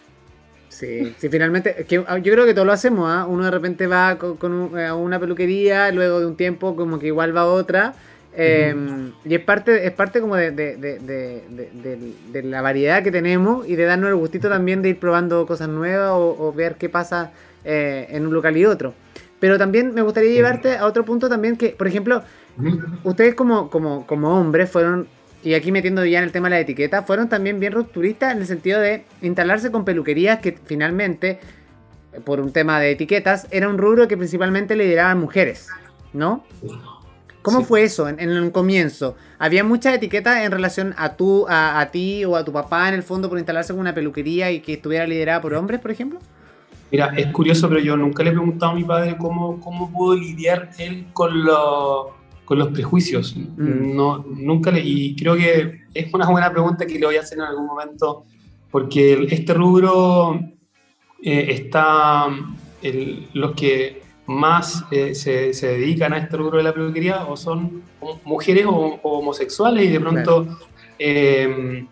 Sí, 0.68 1.14
sí, 1.18 1.28
finalmente, 1.28 1.86
ah, 2.08 2.18
yo 2.18 2.32
creo 2.32 2.44
que 2.44 2.52
todos 2.52 2.66
lo 2.66 2.72
hacemos, 2.72 3.08
¿ah? 3.08 3.26
Uno 3.26 3.44
de 3.44 3.50
repente 3.50 3.86
va 3.86 4.18
con, 4.18 4.76
a 4.76 4.94
una 4.94 5.20
peluquería, 5.20 5.92
luego 5.92 6.18
de 6.18 6.26
un 6.26 6.36
tiempo 6.36 6.74
como 6.74 6.98
que 6.98 7.06
igual 7.06 7.36
va 7.36 7.42
a 7.42 7.46
otra. 7.46 7.94
Em, 8.36 9.12
y 9.24 9.34
es 9.34 9.40
parte, 9.40 9.86
es 9.86 9.92
parte 9.92 10.20
como 10.20 10.34
de, 10.34 10.50
de, 10.50 10.76
de, 10.76 12.42
la 12.42 12.62
variedad 12.62 13.02
que 13.04 13.12
tenemos 13.12 13.68
y 13.68 13.76
de 13.76 13.84
darnos 13.84 14.08
el 14.08 14.16
gustito 14.16 14.48
también 14.48 14.82
de 14.82 14.88
ir 14.88 14.98
probando 14.98 15.46
cosas 15.46 15.68
nuevas 15.68 16.10
o, 16.12 16.52
ver 16.52 16.74
qué 16.74 16.88
pasa 16.88 17.30
eh, 17.64 18.08
en 18.10 18.26
un 18.26 18.34
local 18.34 18.56
y 18.56 18.66
otro. 18.66 18.92
Pero 19.38 19.56
también 19.56 19.94
me 19.94 20.02
gustaría 20.02 20.32
llevarte 20.32 20.76
a 20.76 20.86
otro 20.86 21.04
punto 21.04 21.28
también 21.28 21.56
que, 21.56 21.70
por 21.70 21.86
ejemplo, 21.86 22.22
ustedes 23.04 23.34
como, 23.34 23.70
como, 23.70 24.06
como 24.06 24.40
hombres 24.40 24.68
fueron 24.70 25.06
y 25.44 25.54
aquí 25.54 25.70
metiendo 25.70 26.04
ya 26.04 26.18
en 26.18 26.24
el 26.24 26.32
tema 26.32 26.48
de 26.48 26.56
la 26.56 26.60
etiqueta, 26.60 27.02
fueron 27.02 27.28
también 27.28 27.60
bien 27.60 27.72
rupturistas 27.72 28.32
en 28.32 28.38
el 28.38 28.46
sentido 28.46 28.80
de 28.80 29.04
instalarse 29.20 29.70
con 29.70 29.84
peluquerías 29.84 30.40
que 30.40 30.52
finalmente, 30.52 31.38
por 32.24 32.40
un 32.40 32.50
tema 32.50 32.80
de 32.80 32.92
etiquetas, 32.92 33.46
era 33.50 33.68
un 33.68 33.76
rubro 33.76 34.08
que 34.08 34.16
principalmente 34.16 34.74
le 34.74 34.86
lideraban 34.86 35.20
mujeres, 35.20 35.68
¿no? 36.14 36.44
¿Cómo 37.44 37.62
fue 37.62 37.82
eso 37.82 38.08
en, 38.08 38.18
en, 38.18 38.50
comienzo? 38.50 39.16
¿Había 39.38 39.64
muchas 39.64 39.94
etiquetas 39.94 40.46
en 40.46 40.50
relación 40.50 40.94
a 40.96 41.14
tú, 41.14 41.44
a, 41.46 41.86
ti 41.92 42.24
o 42.24 42.36
a 42.36 42.44
tu 42.44 42.52
papá 42.52 42.88
en 42.88 42.94
el 42.94 43.02
fondo 43.02 43.28
por 43.28 43.36
instalarse 43.36 43.74
con 43.74 43.80
una 43.80 43.94
peluquería 43.94 44.50
y 44.50 44.60
que 44.60 44.72
estuviera 44.72 45.06
liderada 45.06 45.42
por 45.42 45.52
hombres, 45.52 45.78
por 45.78 45.90
ejemplo? 45.90 46.20
Mira, 46.90 47.12
es 47.14 47.26
curioso, 47.32 47.68
pero 47.68 47.82
yo 47.82 47.98
nunca 47.98 48.22
le 48.22 48.30
he 48.30 48.32
preguntado 48.32 48.72
a 48.72 48.74
mi 48.74 48.84
padre 48.84 49.18
cómo, 49.18 49.60
cómo 49.60 49.92
pudo 49.92 50.16
lidiar 50.16 50.70
él 50.78 51.08
con 51.12 51.44
los 51.44 52.06
con 52.46 52.58
los 52.58 52.68
prejuicios. 52.68 53.36
Mm. 53.36 53.94
No, 53.94 54.24
nunca 54.26 54.70
le, 54.70 54.80
y 54.80 55.14
creo 55.14 55.36
que 55.36 55.82
es 55.92 56.14
una 56.14 56.30
buena 56.30 56.50
pregunta 56.50 56.86
que 56.86 56.98
le 56.98 57.04
voy 57.04 57.16
a 57.16 57.20
hacer 57.20 57.36
en 57.38 57.44
algún 57.44 57.66
momento, 57.66 58.24
porque 58.70 59.26
este 59.30 59.52
rubro 59.52 60.40
eh, 61.22 61.46
está, 61.50 62.26
los 63.34 63.52
que 63.52 64.03
más 64.26 64.84
eh, 64.90 65.14
se, 65.14 65.52
se, 65.52 65.66
dedican 65.68 66.12
a 66.12 66.18
este 66.18 66.36
rubro 66.36 66.58
de 66.58 66.64
la 66.64 66.72
peluquería 66.72 67.26
o 67.26 67.36
son 67.36 67.82
mujeres 68.24 68.64
o, 68.66 68.98
homosexuales 69.02 69.84
y 69.84 69.88
de 69.88 70.00
pronto 70.00 70.46
eh, 70.98 71.84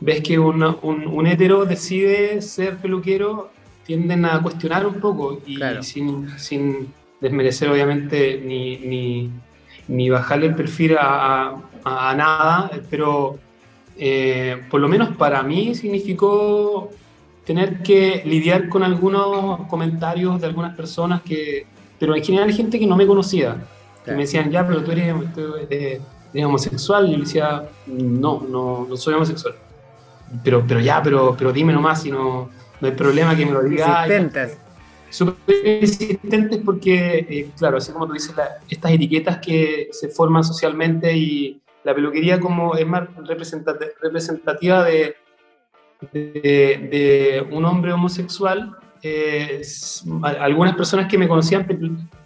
ves 0.00 0.22
que 0.22 0.38
un, 0.38 0.62
un, 0.82 1.26
hetero 1.26 1.64
decide 1.64 2.42
ser 2.42 2.78
peluquero, 2.78 3.50
tienden 3.86 4.24
a 4.24 4.42
cuestionar 4.42 4.86
un 4.86 4.94
poco 4.94 5.40
y 5.46 5.58
sin, 5.82 6.28
sin 6.38 6.92
desmerecer 7.20 7.68
obviamente 7.70 8.40
ni, 8.44 8.78
ni 8.78 9.30
ni 9.88 10.10
bajarle 10.10 10.46
el 10.46 10.54
perfil 10.54 10.96
a, 10.98 11.58
nada, 11.84 12.70
pero 12.88 13.38
eh, 13.98 14.62
por 14.70 14.80
lo 14.80 14.88
menos 14.88 15.16
para 15.16 15.42
mí 15.42 15.74
significó 15.74 16.90
tener 17.44 17.82
que 17.82 18.22
lidiar 18.24 18.68
con 18.68 18.82
algunos 18.82 19.66
comentarios 19.68 20.40
de 20.40 20.46
algunas 20.46 20.74
personas 20.76 21.22
que, 21.22 21.66
pero 21.98 22.14
en 22.14 22.24
general 22.24 22.52
gente 22.52 22.78
que 22.78 22.86
no 22.86 22.96
me 22.96 23.06
conocía, 23.06 23.56
que 24.04 24.12
me 24.12 24.18
decían, 24.18 24.50
ya, 24.50 24.66
pero 24.66 24.82
tú 24.82 24.92
eres, 24.92 26.00
homosexual, 26.44 27.08
y 27.08 27.12
yo 27.12 27.18
decía, 27.18 27.68
no, 27.86 28.44
no, 28.48 28.86
no 28.88 28.96
soy 28.96 29.14
homosexual. 29.14 29.54
Pero, 30.42 30.64
pero 30.66 30.80
ya, 30.80 31.02
pero, 31.02 31.34
pero 31.36 31.52
dime 31.52 31.72
nomás, 31.72 32.02
si 32.02 32.10
no, 32.10 32.48
no 32.80 32.88
hay 32.88 32.94
problema 32.94 33.36
que 33.36 33.44
me 33.44 33.52
lo 33.52 33.62
digas 33.62 34.08
súper 35.12 35.82
insistentes 35.82 36.60
porque, 36.64 37.26
eh, 37.28 37.50
claro, 37.58 37.76
así 37.76 37.92
como 37.92 38.06
tú 38.06 38.14
dices, 38.14 38.34
estas 38.68 38.92
etiquetas 38.92 39.38
que 39.38 39.88
se 39.92 40.08
forman 40.08 40.42
socialmente 40.42 41.14
y 41.14 41.60
la 41.84 41.94
peluquería 41.94 42.40
como 42.40 42.74
es 42.76 42.86
más 42.86 43.08
representativa 43.26 44.84
de, 44.84 45.14
de, 46.12 47.46
un 47.50 47.64
hombre 47.64 47.92
homosexual, 47.92 48.76
eh, 49.02 49.62
algunas 50.22 50.76
personas 50.76 51.08
que 51.08 51.18
me 51.18 51.28
conocían 51.28 51.66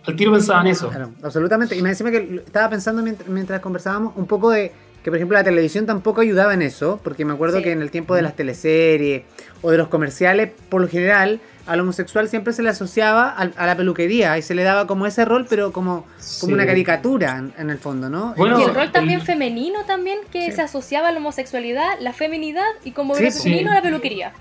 al 0.04 0.16
tiro 0.16 0.32
pensaban 0.32 0.66
eso. 0.66 0.88
Claro, 0.88 1.12
absolutamente. 1.22 1.76
Y 1.76 1.82
me 1.82 1.90
decía 1.90 2.10
que 2.10 2.42
estaba 2.44 2.70
pensando 2.70 3.02
mientras, 3.28 3.60
conversábamos 3.60 4.14
un 4.16 4.26
poco 4.26 4.50
de 4.50 4.72
que, 5.02 5.10
por 5.10 5.16
ejemplo, 5.16 5.36
la 5.36 5.44
televisión 5.44 5.86
tampoco 5.86 6.20
ayudaba 6.20 6.54
en 6.54 6.62
eso, 6.62 7.00
porque 7.02 7.24
me 7.24 7.32
acuerdo 7.32 7.62
que 7.62 7.72
en 7.72 7.80
el 7.80 7.90
tiempo 7.90 8.14
de 8.14 8.22
las 8.22 8.34
teleseries 8.34 9.22
o 9.62 9.70
de 9.70 9.78
los 9.78 9.88
comerciales, 9.88 10.50
por 10.68 10.80
lo 10.80 10.88
general, 10.88 11.40
al 11.66 11.80
homosexual 11.80 12.28
siempre 12.28 12.52
se 12.52 12.62
le 12.62 12.70
asociaba 12.70 13.30
a, 13.30 13.66
la 13.66 13.76
peluquería 13.76 14.38
y 14.38 14.42
se 14.42 14.54
le 14.54 14.62
daba 14.62 14.86
como 14.86 15.06
ese 15.06 15.24
rol, 15.24 15.46
pero 15.48 15.72
como, 15.72 16.06
como 16.40 16.54
una 16.54 16.66
caricatura 16.66 17.42
en, 17.58 17.70
el 17.70 17.78
fondo, 17.78 18.08
¿no? 18.08 18.34
y 18.36 18.62
el 18.62 18.74
rol 18.74 18.92
también 18.92 19.20
femenino 19.20 19.84
también 19.86 20.18
que 20.30 20.52
se 20.52 20.62
asociaba 20.62 21.08
a 21.08 21.12
la 21.12 21.18
homosexualidad, 21.18 21.98
la 22.00 22.12
feminidad 22.12 22.66
y 22.84 22.92
como 22.92 23.14
femenino 23.14 23.72
a 23.72 23.74
la 23.74 23.82
peluquería. 23.82 24.32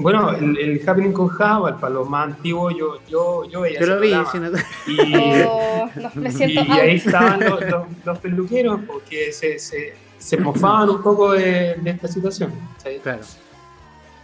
Bueno, 0.00 0.30
el, 0.30 0.80
Happening 0.86 1.12
con 1.12 1.28
Java, 1.28 1.76
para 1.78 1.92
los 1.92 2.08
más 2.08 2.28
antiguos, 2.28 2.74
yo, 2.74 2.98
yo, 3.06 3.44
yo 3.44 3.60
veía 3.60 3.80
Yo 3.80 3.86
lo 3.86 4.00
vi, 4.00 4.08
y, 4.08 5.42
oh, 5.46 5.90
me 6.14 6.32
siento 6.32 6.62
y, 6.66 6.70
ahí 6.72 6.96
estaban 6.96 7.40
los, 8.04 8.18
peluqueros 8.18 8.80
porque 8.86 9.30
se, 9.30 9.58
se, 9.58 9.94
se 10.16 10.36
mofaban 10.38 10.88
un 10.88 11.02
poco 11.02 11.32
de, 11.32 11.78
esta 11.84 12.08
situación. 12.08 12.50
Claro. 13.02 13.20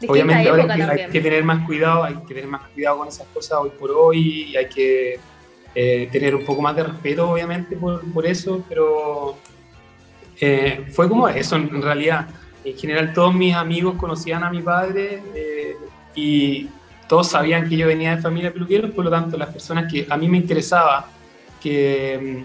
Obviamente 0.06 0.48
ahora 0.48 0.74
hay, 0.92 1.08
que 1.10 1.20
tener 1.20 1.42
más 1.42 1.64
cuidado, 1.64 2.04
hay 2.04 2.14
que 2.26 2.34
tener 2.34 2.46
más 2.46 2.68
cuidado 2.74 2.98
con 2.98 3.08
esas 3.08 3.26
cosas 3.28 3.58
hoy 3.60 3.70
por 3.70 3.90
hoy 3.90 4.50
y 4.50 4.56
hay 4.56 4.68
que 4.68 5.18
eh, 5.74 6.08
tener 6.12 6.34
un 6.34 6.44
poco 6.44 6.60
más 6.60 6.76
de 6.76 6.84
respeto, 6.84 7.30
obviamente, 7.30 7.76
por, 7.76 8.02
por 8.12 8.26
eso, 8.26 8.62
pero 8.68 9.38
eh, 10.40 10.86
fue 10.92 11.08
como 11.08 11.28
eso 11.28 11.56
en 11.56 11.82
realidad. 11.82 12.28
En 12.64 12.76
general 12.76 13.12
todos 13.12 13.34
mis 13.34 13.54
amigos 13.54 13.94
conocían 13.96 14.42
a 14.44 14.50
mi 14.50 14.60
padre 14.60 15.22
eh, 15.34 15.76
y 16.14 16.68
todos 17.08 17.28
sabían 17.28 17.68
que 17.68 17.76
yo 17.76 17.86
venía 17.86 18.16
de 18.16 18.22
familia 18.22 18.52
peluqueros, 18.52 18.90
por 18.90 19.04
lo 19.04 19.10
tanto 19.10 19.36
las 19.36 19.48
personas 19.48 19.90
que 19.90 20.06
a 20.08 20.16
mí 20.16 20.28
me 20.28 20.38
interesaba 20.38 21.08
que 21.62 22.44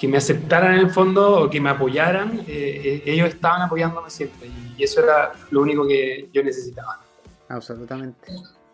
que 0.00 0.08
me 0.08 0.16
aceptaran 0.16 0.74
en 0.74 0.80
el 0.80 0.90
fondo 0.90 1.42
o 1.42 1.50
que 1.50 1.60
me 1.60 1.68
apoyaran, 1.68 2.40
eh, 2.48 3.02
eh, 3.02 3.02
ellos 3.04 3.28
estaban 3.28 3.60
apoyándome 3.60 4.08
siempre 4.08 4.48
y 4.78 4.82
eso 4.82 5.04
era 5.04 5.32
lo 5.50 5.60
único 5.60 5.86
que 5.86 6.30
yo 6.32 6.42
necesitaba. 6.42 7.00
Absolutamente. 7.50 8.32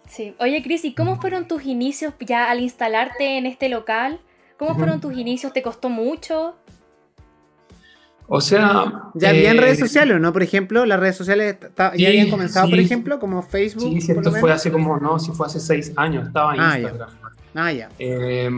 Sí. 0.08 0.36
Oye, 0.38 0.62
Cris, 0.62 0.84
¿y 0.84 0.94
cómo 0.94 1.20
fueron 1.20 1.48
tus 1.48 1.64
inicios 1.64 2.14
ya 2.20 2.48
al 2.48 2.60
instalarte 2.60 3.38
en 3.38 3.46
este 3.46 3.68
local? 3.68 4.20
¿Cómo 4.56 4.76
fueron 4.76 5.00
tus 5.00 5.18
inicios? 5.18 5.52
¿Te 5.52 5.62
costó 5.62 5.88
mucho? 5.88 6.54
O 8.28 8.40
sea... 8.40 9.10
¿Ya 9.14 9.30
había 9.30 9.50
en 9.50 9.58
redes 9.58 9.78
eh, 9.78 9.80
sociales 9.80 10.20
no? 10.20 10.32
Por 10.32 10.44
ejemplo, 10.44 10.86
las 10.86 11.00
redes 11.00 11.16
sociales 11.16 11.56
ya 11.76 12.08
habían 12.08 12.30
comenzado, 12.30 12.70
por 12.70 12.78
ejemplo, 12.78 13.18
como 13.18 13.42
Facebook. 13.42 13.94
Sí, 13.94 14.00
cierto, 14.00 14.30
fue 14.30 14.52
hace 14.52 14.70
como, 14.70 14.96
no, 14.98 15.18
sí 15.18 15.32
fue 15.32 15.46
hace 15.46 15.58
seis 15.58 15.92
años, 15.96 16.28
estaba 16.28 16.54
en 16.54 16.60
ah, 16.60 16.78
Instagram. 16.78 17.10
Ah, 17.56 17.72
ya. 17.72 17.88
Eh, 17.98 18.48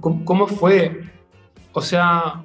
¿Cómo 0.00 0.46
fue? 0.46 1.02
O 1.72 1.80
sea, 1.80 2.42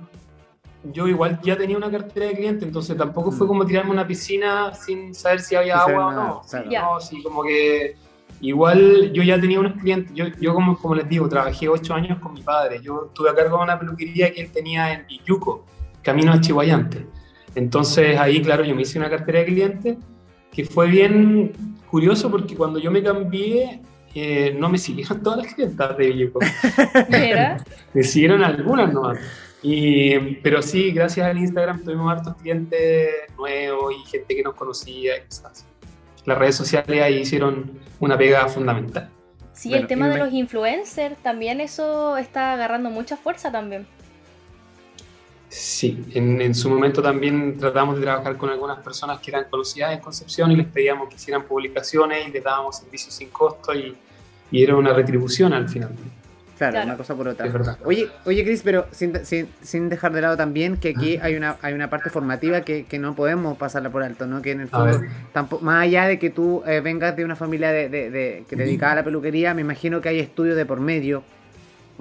yo 0.83 1.07
igual 1.07 1.39
ya 1.43 1.57
tenía 1.57 1.77
una 1.77 1.91
cartera 1.91 2.27
de 2.27 2.33
cliente, 2.33 2.65
entonces 2.65 2.97
tampoco 2.97 3.31
fue 3.31 3.45
mm. 3.45 3.47
como 3.47 3.65
tirarme 3.65 3.91
una 3.91 4.07
piscina 4.07 4.73
sin 4.73 5.13
saber 5.13 5.41
si 5.41 5.55
había 5.55 5.79
agua 5.79 6.07
o 6.07 6.11
no. 6.11 6.41
No, 6.65 6.99
sí, 6.99 7.21
como 7.21 7.43
que 7.43 7.95
igual 8.41 9.11
yo 9.13 9.21
ya 9.21 9.39
tenía 9.39 9.59
unos 9.59 9.73
clientes, 9.73 10.11
yo, 10.15 10.25
yo 10.39 10.53
como, 10.53 10.77
como 10.77 10.95
les 10.95 11.07
digo, 11.07 11.29
trabajé 11.29 11.69
ocho 11.69 11.93
años 11.93 12.19
con 12.19 12.33
mi 12.33 12.41
padre, 12.41 12.81
yo 12.81 13.05
estuve 13.07 13.29
a 13.29 13.35
cargo 13.35 13.57
de 13.57 13.63
una 13.63 13.79
peluquería 13.79 14.33
que 14.33 14.41
él 14.41 14.51
tenía 14.51 14.93
en 14.93 15.05
Iyuco, 15.07 15.65
camino 16.01 16.31
a 16.31 16.41
Chihuayante. 16.41 17.05
Entonces 17.53 18.17
ahí, 18.17 18.41
claro, 18.41 18.63
yo 18.63 18.75
me 18.75 18.81
hice 18.81 18.97
una 18.97 19.09
cartera 19.09 19.39
de 19.39 19.45
clientes 19.45 19.97
que 20.51 20.65
fue 20.65 20.87
bien 20.87 21.53
curioso 21.89 22.31
porque 22.31 22.55
cuando 22.55 22.79
yo 22.79 22.89
me 22.89 23.03
cambié, 23.03 23.81
no 24.57 24.69
me 24.69 24.77
siguieron 24.77 25.21
todas 25.23 25.43
las 25.43 25.53
clientas 25.53 25.97
de 25.97 26.07
Villico. 26.07 26.39
me 27.93 28.03
siguieron 28.03 28.43
algunas 28.43 28.93
nomás. 28.93 29.19
Y, 29.63 30.35
pero 30.37 30.61
sí, 30.61 30.91
gracias 30.91 31.27
al 31.27 31.37
Instagram 31.37 31.83
tuvimos 31.83 32.11
hartos 32.11 32.35
clientes 32.37 33.09
nuevos 33.37 33.93
y 33.93 34.09
gente 34.09 34.35
que 34.35 34.41
nos 34.41 34.55
conocía 34.55 35.13
Las 36.25 36.37
redes 36.37 36.55
sociales 36.55 37.01
ahí 37.01 37.19
hicieron 37.19 37.79
una 37.99 38.17
pega 38.17 38.47
fundamental. 38.47 39.09
Sí, 39.53 39.73
el 39.73 39.85
tema 39.85 40.09
de 40.09 40.17
los 40.17 40.33
influencers, 40.33 41.17
también 41.21 41.61
eso 41.61 42.17
está 42.17 42.53
agarrando 42.53 42.89
mucha 42.89 43.17
fuerza 43.17 43.51
también. 43.51 43.85
Sí, 45.51 46.05
en, 46.13 46.39
en, 46.39 46.55
su 46.55 46.69
momento 46.69 47.01
también 47.01 47.57
tratamos 47.57 47.97
de 47.97 48.03
trabajar 48.03 48.37
con 48.37 48.49
algunas 48.49 48.79
personas 48.79 49.19
que 49.19 49.31
eran 49.31 49.49
conocidas 49.49 49.91
en 49.91 49.99
Concepción 49.99 50.49
y 50.49 50.55
les 50.55 50.65
pedíamos 50.65 51.09
que 51.09 51.15
hicieran 51.15 51.43
publicaciones 51.43 52.25
y 52.25 52.31
les 52.31 52.41
dábamos 52.41 52.77
servicios 52.77 53.13
sin 53.13 53.27
costo 53.27 53.73
y, 53.75 53.93
y 54.49 54.63
era 54.63 54.77
una 54.77 54.93
retribución 54.93 55.51
al 55.51 55.67
final. 55.67 55.89
Claro, 56.57 56.83
una 56.85 56.95
cosa 56.95 57.15
por 57.15 57.27
otra. 57.27 57.77
Oye, 57.83 58.07
oye 58.23 58.45
Cris, 58.45 58.61
pero 58.63 58.85
sin, 58.91 59.25
sin, 59.25 59.49
sin, 59.61 59.89
dejar 59.89 60.13
de 60.13 60.21
lado 60.21 60.37
también 60.37 60.77
que 60.77 60.93
aquí 60.95 61.17
hay 61.17 61.35
una, 61.35 61.57
hay 61.61 61.73
una 61.73 61.89
parte 61.89 62.09
formativa 62.09 62.61
que, 62.61 62.85
que, 62.85 62.97
no 62.97 63.13
podemos 63.13 63.57
pasarla 63.57 63.89
por 63.89 64.03
alto, 64.03 64.27
¿no? 64.27 64.41
Que 64.41 64.51
en 64.51 64.61
el 64.61 64.69
fondo, 64.69 65.01
tampoco, 65.33 65.65
más 65.65 65.83
allá 65.83 66.05
de 66.05 66.17
que 66.17 66.29
tú 66.29 66.63
eh, 66.65 66.79
vengas 66.79 67.17
de 67.17 67.25
una 67.25 67.35
familia 67.35 67.71
de, 67.71 67.89
de, 67.89 68.45
que 68.47 68.55
te 68.55 68.63
dedicaba 68.63 68.93
a 68.93 68.95
la 68.95 69.03
peluquería, 69.03 69.53
me 69.53 69.61
imagino 69.61 69.99
que 69.99 70.09
hay 70.09 70.19
estudios 70.19 70.55
de 70.55 70.65
por 70.65 70.79
medio, 70.79 71.23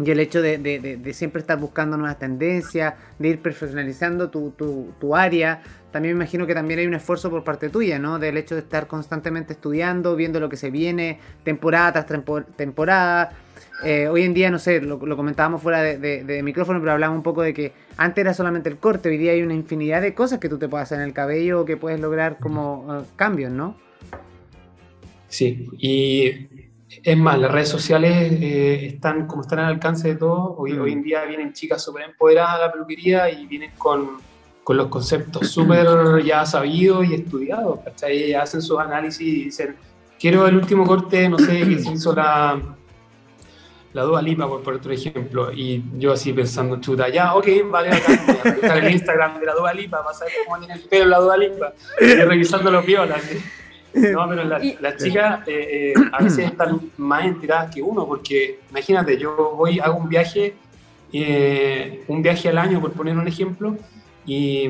Y 0.04 0.10
el 0.10 0.20
hecho 0.20 0.40
de, 0.40 1.10
siempre 1.12 1.40
estar 1.40 1.58
buscando 1.58 1.96
nuevas 1.96 2.18
tendencias, 2.18 2.94
de 3.18 3.28
ir 3.28 3.40
perfeccionalizando 3.40 4.30
tu, 4.30 4.50
tu, 4.50 5.16
área, 5.16 5.62
también 5.90 6.16
me 6.16 6.24
imagino 6.24 6.46
que 6.46 6.54
también 6.54 6.80
hay 6.80 6.86
un 6.86 6.94
esfuerzo 6.94 7.30
por 7.30 7.44
parte 7.44 7.68
tuya, 7.68 7.98
¿no? 7.98 8.18
Del 8.18 8.36
hecho 8.36 8.54
de 8.54 8.60
estar 8.60 8.86
constantemente 8.86 9.52
estudiando, 9.52 10.16
viendo 10.16 10.40
lo 10.40 10.48
que 10.48 10.56
se 10.56 10.70
viene, 10.70 11.18
temporada 11.44 12.04
tras 12.04 12.22
temporada. 12.56 13.32
Eh, 13.84 14.08
hoy 14.08 14.22
en 14.22 14.34
día, 14.34 14.50
no 14.50 14.58
sé, 14.58 14.80
lo, 14.80 14.98
comentábamos 14.98 15.62
fuera 15.62 15.82
de, 15.82 16.40
micrófono, 16.42 16.80
pero 16.80 16.92
hablábamos 16.92 17.18
un 17.18 17.22
poco 17.22 17.42
de 17.42 17.54
que 17.54 17.72
antes 17.96 18.22
era 18.22 18.34
solamente 18.34 18.68
el 18.68 18.76
corte, 18.76 19.08
hoy 19.08 19.18
día 19.18 19.32
hay 19.32 19.42
una 19.42 19.54
infinidad 19.54 20.02
de 20.02 20.14
cosas 20.14 20.38
que 20.38 20.48
tú 20.48 20.58
te 20.58 20.68
puedes 20.68 20.84
hacer 20.84 20.98
en 20.98 21.04
el 21.04 21.12
cabello 21.12 21.62
o 21.62 21.64
que 21.64 21.76
puedes 21.76 22.00
lograr 22.00 22.38
como 22.38 22.86
eh, 22.90 23.04
cambios, 23.16 23.50
¿no? 23.50 23.76
Sí, 25.28 25.68
y 25.78 26.69
es 26.90 27.16
más, 27.16 27.38
las 27.38 27.50
redes 27.50 27.68
sociales 27.68 28.32
eh, 28.32 28.86
están 28.86 29.26
como 29.26 29.42
están 29.42 29.60
al 29.60 29.66
alcance 29.66 30.08
de 30.08 30.16
todos. 30.16 30.54
Hoy, 30.56 30.72
hoy 30.72 30.92
en 30.92 31.00
mm. 31.00 31.02
día 31.02 31.24
vienen 31.24 31.52
chicas 31.52 31.82
súper 31.82 32.04
empoderadas 32.04 32.56
a 32.56 32.58
la 32.66 32.72
peluquería 32.72 33.30
y 33.30 33.46
vienen 33.46 33.70
con, 33.78 34.18
con 34.64 34.76
los 34.76 34.88
conceptos 34.88 35.48
súper 35.48 35.86
ya 36.24 36.44
sabidos 36.44 37.06
y 37.06 37.14
estudiados. 37.14 37.80
¿cachai? 37.84 38.34
Hacen 38.34 38.60
sus 38.60 38.78
análisis 38.78 39.20
y 39.20 39.44
dicen, 39.44 39.76
quiero 40.18 40.46
el 40.46 40.56
último 40.56 40.84
corte, 40.84 41.28
no 41.28 41.38
sé, 41.38 41.60
que 41.60 41.78
se 41.78 41.92
hizo 41.92 42.12
la, 42.12 42.60
la 43.92 44.02
Dua 44.02 44.20
Lipa, 44.20 44.48
por, 44.48 44.62
por 44.62 44.74
otro 44.74 44.92
ejemplo. 44.92 45.52
Y 45.52 45.84
yo 45.96 46.12
así 46.12 46.32
pensando, 46.32 46.80
chuta, 46.80 47.08
ya, 47.08 47.34
ok, 47.34 47.46
vale, 47.70 47.90
acá, 47.90 48.18
a 48.68 48.78
el 48.78 48.90
Instagram 48.90 49.38
de 49.38 49.46
la 49.46 49.54
Dua 49.54 49.72
Lipa 49.72 50.02
para 50.02 50.16
saber 50.16 50.32
cómo 50.44 50.58
tiene 50.58 50.74
el 50.74 50.80
pelo 50.80 51.06
la 51.06 51.20
Dua 51.20 51.36
Lipa. 51.36 51.72
Y 52.00 52.14
revisando 52.14 52.70
los 52.70 52.84
violas. 52.84 53.22
No, 53.94 54.28
pero 54.28 54.44
las 54.44 54.96
chicas 55.02 55.46
eh, 55.48 55.92
eh, 55.92 55.94
a 56.12 56.22
veces 56.22 56.46
están 56.46 56.80
más 56.96 57.24
enteradas 57.24 57.74
que 57.74 57.82
uno, 57.82 58.06
porque 58.06 58.60
imagínate, 58.70 59.18
yo 59.18 59.54
voy, 59.56 59.80
hago 59.80 59.98
un 59.98 60.08
viaje, 60.08 60.54
eh, 61.12 62.04
un 62.08 62.22
viaje 62.22 62.48
al 62.48 62.58
año, 62.58 62.80
por 62.80 62.92
poner 62.92 63.16
un 63.16 63.26
ejemplo, 63.26 63.76
y, 64.26 64.68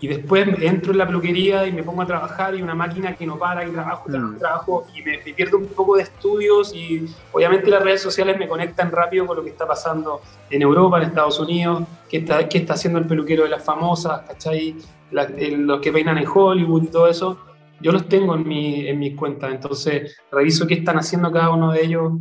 y, 0.00 0.08
después 0.08 0.46
entro 0.60 0.92
en 0.92 0.98
la 0.98 1.06
peluquería 1.06 1.66
y 1.66 1.72
me 1.72 1.82
pongo 1.82 2.02
a 2.02 2.06
trabajar 2.06 2.56
y 2.56 2.60
una 2.60 2.74
máquina 2.74 3.14
que 3.14 3.24
no 3.24 3.38
para 3.38 3.66
y 3.66 3.70
trabajo, 3.70 4.10
trabajo, 4.10 4.32
mm. 4.32 4.38
trabajo 4.38 4.86
y 4.94 5.02
me, 5.02 5.18
pierdo 5.32 5.58
un 5.58 5.68
poco 5.68 5.96
de 5.96 6.02
estudios 6.02 6.74
y 6.74 7.06
obviamente 7.32 7.70
las 7.70 7.82
redes 7.82 8.02
sociales 8.02 8.36
me 8.36 8.48
conectan 8.48 8.90
rápido 8.90 9.26
con 9.26 9.36
lo 9.36 9.44
que 9.44 9.50
está 9.50 9.66
pasando 9.66 10.20
en 10.50 10.60
Europa, 10.60 10.98
en 10.98 11.04
Estados 11.04 11.38
Unidos, 11.38 11.84
qué 12.10 12.18
está, 12.18 12.46
qué 12.48 12.58
está 12.58 12.74
haciendo 12.74 12.98
el 12.98 13.06
peluquero 13.06 13.44
de 13.44 13.50
las 13.50 13.64
famosas, 13.64 14.22
¿cachai? 14.26 14.74
los 15.12 15.80
que 15.80 15.92
peinan 15.92 16.18
en 16.18 16.26
Hollywood 16.26 16.82
y 16.82 16.86
todo 16.88 17.08
eso 17.08 17.38
yo 17.80 17.92
los 17.92 18.08
tengo 18.08 18.34
en 18.34 18.46
mi, 18.46 18.88
en 18.88 18.98
mis 18.98 19.16
cuentas, 19.16 19.52
entonces 19.52 20.16
reviso 20.30 20.66
qué 20.66 20.74
están 20.74 20.98
haciendo 20.98 21.32
cada 21.32 21.50
uno 21.50 21.72
de 21.72 21.84
ellos 21.84 22.12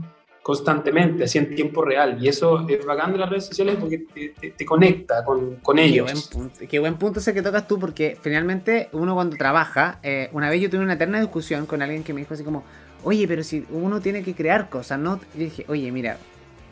constantemente, 0.42 1.26
así 1.26 1.38
en 1.38 1.54
tiempo 1.54 1.84
real. 1.84 2.18
Y 2.20 2.28
eso 2.28 2.68
es 2.68 2.86
bacán 2.86 3.12
de 3.12 3.20
las 3.20 3.30
redes 3.30 3.46
sociales 3.46 3.76
porque 3.80 4.00
te, 4.58 4.66
conecta 4.66 5.24
con, 5.24 5.58
con 5.58 5.78
ellos. 5.78 6.08
Qué 6.08 6.14
buen, 6.14 6.50
punto, 6.50 6.60
qué 6.68 6.80
buen 6.80 6.96
punto 6.96 7.20
ese 7.20 7.34
que 7.34 7.42
tocas 7.42 7.68
tú, 7.68 7.78
porque 7.78 8.18
finalmente 8.20 8.90
uno 8.94 9.14
cuando 9.14 9.36
trabaja, 9.38 10.00
eh, 10.02 10.30
una 10.34 10.50
vez 10.50 10.62
yo 10.62 10.70
tuve 10.70 10.82
una 10.82 10.94
eterna 10.94 11.20
discusión 11.20 11.66
con 11.66 11.82
alguien 11.82 12.04
que 12.04 12.14
me 12.14 12.22
dijo 12.22 12.34
así 12.34 12.44
como, 12.44 12.64
oye, 13.04 13.28
pero 13.28 13.44
si 13.44 13.66
uno 13.70 14.00
tiene 14.00 14.24
que 14.24 14.34
crear 14.34 14.70
cosas, 14.70 15.00
¿no? 15.00 15.20
Yo 15.36 15.44
dije, 15.44 15.66
oye, 15.68 15.92
mira, 15.92 16.18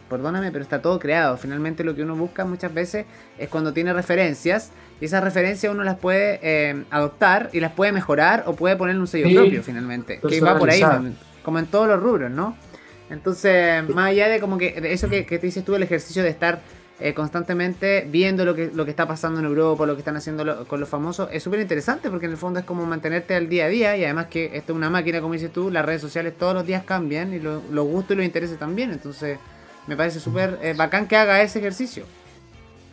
perdóname, 0.10 0.52
pero 0.52 0.64
está 0.64 0.82
todo 0.82 1.00
creado. 1.00 1.38
Finalmente 1.38 1.84
lo 1.84 1.96
que 1.96 2.04
uno 2.04 2.16
busca 2.16 2.46
muchas 2.46 2.74
veces 2.74 3.06
es 3.38 3.50
cuando 3.50 3.74
tiene 3.74 3.94
referencias 3.94 4.72
y 5.00 5.06
esas 5.06 5.24
referencias 5.24 5.72
uno 5.72 5.84
las 5.84 5.98
puede 5.98 6.40
eh, 6.42 6.84
adoptar 6.90 7.50
y 7.54 7.60
las 7.60 7.74
puede 7.74 7.92
mejorar 7.92 8.44
o 8.48 8.56
puede 8.56 8.76
ponerle 8.76 9.02
un 9.02 9.08
sello 9.08 9.34
propio 9.34 9.62
finalmente. 9.64 10.20
Que 10.28 10.42
va 10.42 10.58
por 10.58 10.70
ahí, 10.70 10.82
como 11.44 11.60
en 11.60 11.68
todos 11.68 11.88
los 11.88 12.02
rubros, 12.02 12.32
¿no? 12.32 12.58
Entonces, 13.10 13.88
más 13.90 14.10
allá 14.10 14.28
de 14.28 14.40
como 14.40 14.58
que 14.58 14.82
eso 14.84 15.10
que, 15.10 15.24
te 15.24 15.40
dices 15.40 15.64
tú, 15.64 15.76
el 15.76 15.84
ejercicio 15.84 16.24
de 16.24 16.30
estar 16.30 16.62
eh, 17.00 17.14
constantemente 17.14 18.06
viendo 18.10 18.44
lo 18.44 18.56
que, 18.56 18.72
lo 18.74 18.84
que 18.84 18.92
está 18.92 19.08
pasando 19.08 19.40
en 19.40 19.46
Europa, 19.46 19.86
lo 19.86 19.94
que 19.94 20.01
están 20.01 20.18
haciendo 20.18 20.66
con 20.68 20.79
los 20.79 20.90
famosos, 20.90 21.29
es 21.31 21.44
súper 21.44 21.60
interesante 21.62 22.10
porque 22.10 22.25
en 22.25 22.34
el 22.34 22.38
fondo 22.38 22.60
es 22.60 22.66
como 22.66 22.86
mantenerte 22.86 23.36
al 23.36 23.48
día 23.48 23.66
a 23.66 23.68
día 23.70 23.96
y 23.96 24.03
además 24.03 24.27
que 24.27 24.46
esto 24.58 24.74
es 24.74 24.75
una 24.75 24.90
máquina, 24.90 25.22
como 25.22 25.34
dices 25.34 25.53
tú, 25.53 25.70
las 25.70 25.86
redes 25.86 26.01
sociales 26.01 26.34
todos 26.38 26.53
los 26.53 26.66
días 26.66 26.84
cambian 26.84 27.34
y 27.34 27.40
los 27.40 27.88
gustos 27.88 28.14
y 28.14 28.16
los 28.16 28.25
intereses 28.25 28.58
también. 28.58 28.92
Entonces, 28.92 29.38
me 29.88 29.96
parece 29.96 30.20
súper 30.20 30.60
eh, 30.62 30.74
bacán 30.74 31.08
que 31.08 31.18
haga 31.18 31.42
ese 31.42 31.60
ejercicio. 31.60 32.06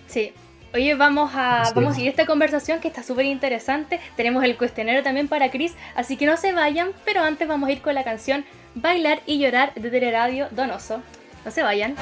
Sí. 0.07 0.33
Oye, 0.73 0.95
vamos 0.97 1.31
a, 1.35 1.71
vamos 1.75 1.93
a 1.93 1.95
seguir 1.95 2.09
esta 2.09 2.27
conversación 2.27 2.81
que 2.81 2.89
está 2.89 3.05
súper 3.05 3.27
interesante. 3.27 4.01
Tenemos 4.17 4.43
el 4.43 4.57
cuestionario 4.57 5.05
también 5.05 5.29
para 5.29 5.51
Chris, 5.51 5.75
así 5.95 6.17
que 6.17 6.27
no 6.27 6.37
se 6.37 6.53
vayan, 6.53 6.91
pero 7.05 7.23
antes 7.23 7.47
vamos 7.47 7.69
a 7.69 7.73
ir 7.73 7.81
con 7.81 7.95
la 7.95 8.03
canción 8.03 8.45
Bailar 8.75 9.21
y 9.25 9.39
Llorar 9.39 9.73
de 9.75 9.89
Teleradio 9.89 10.49
Donoso. 10.51 11.01
No 11.45 11.51
se 11.53 11.63
vayan. 11.63 11.95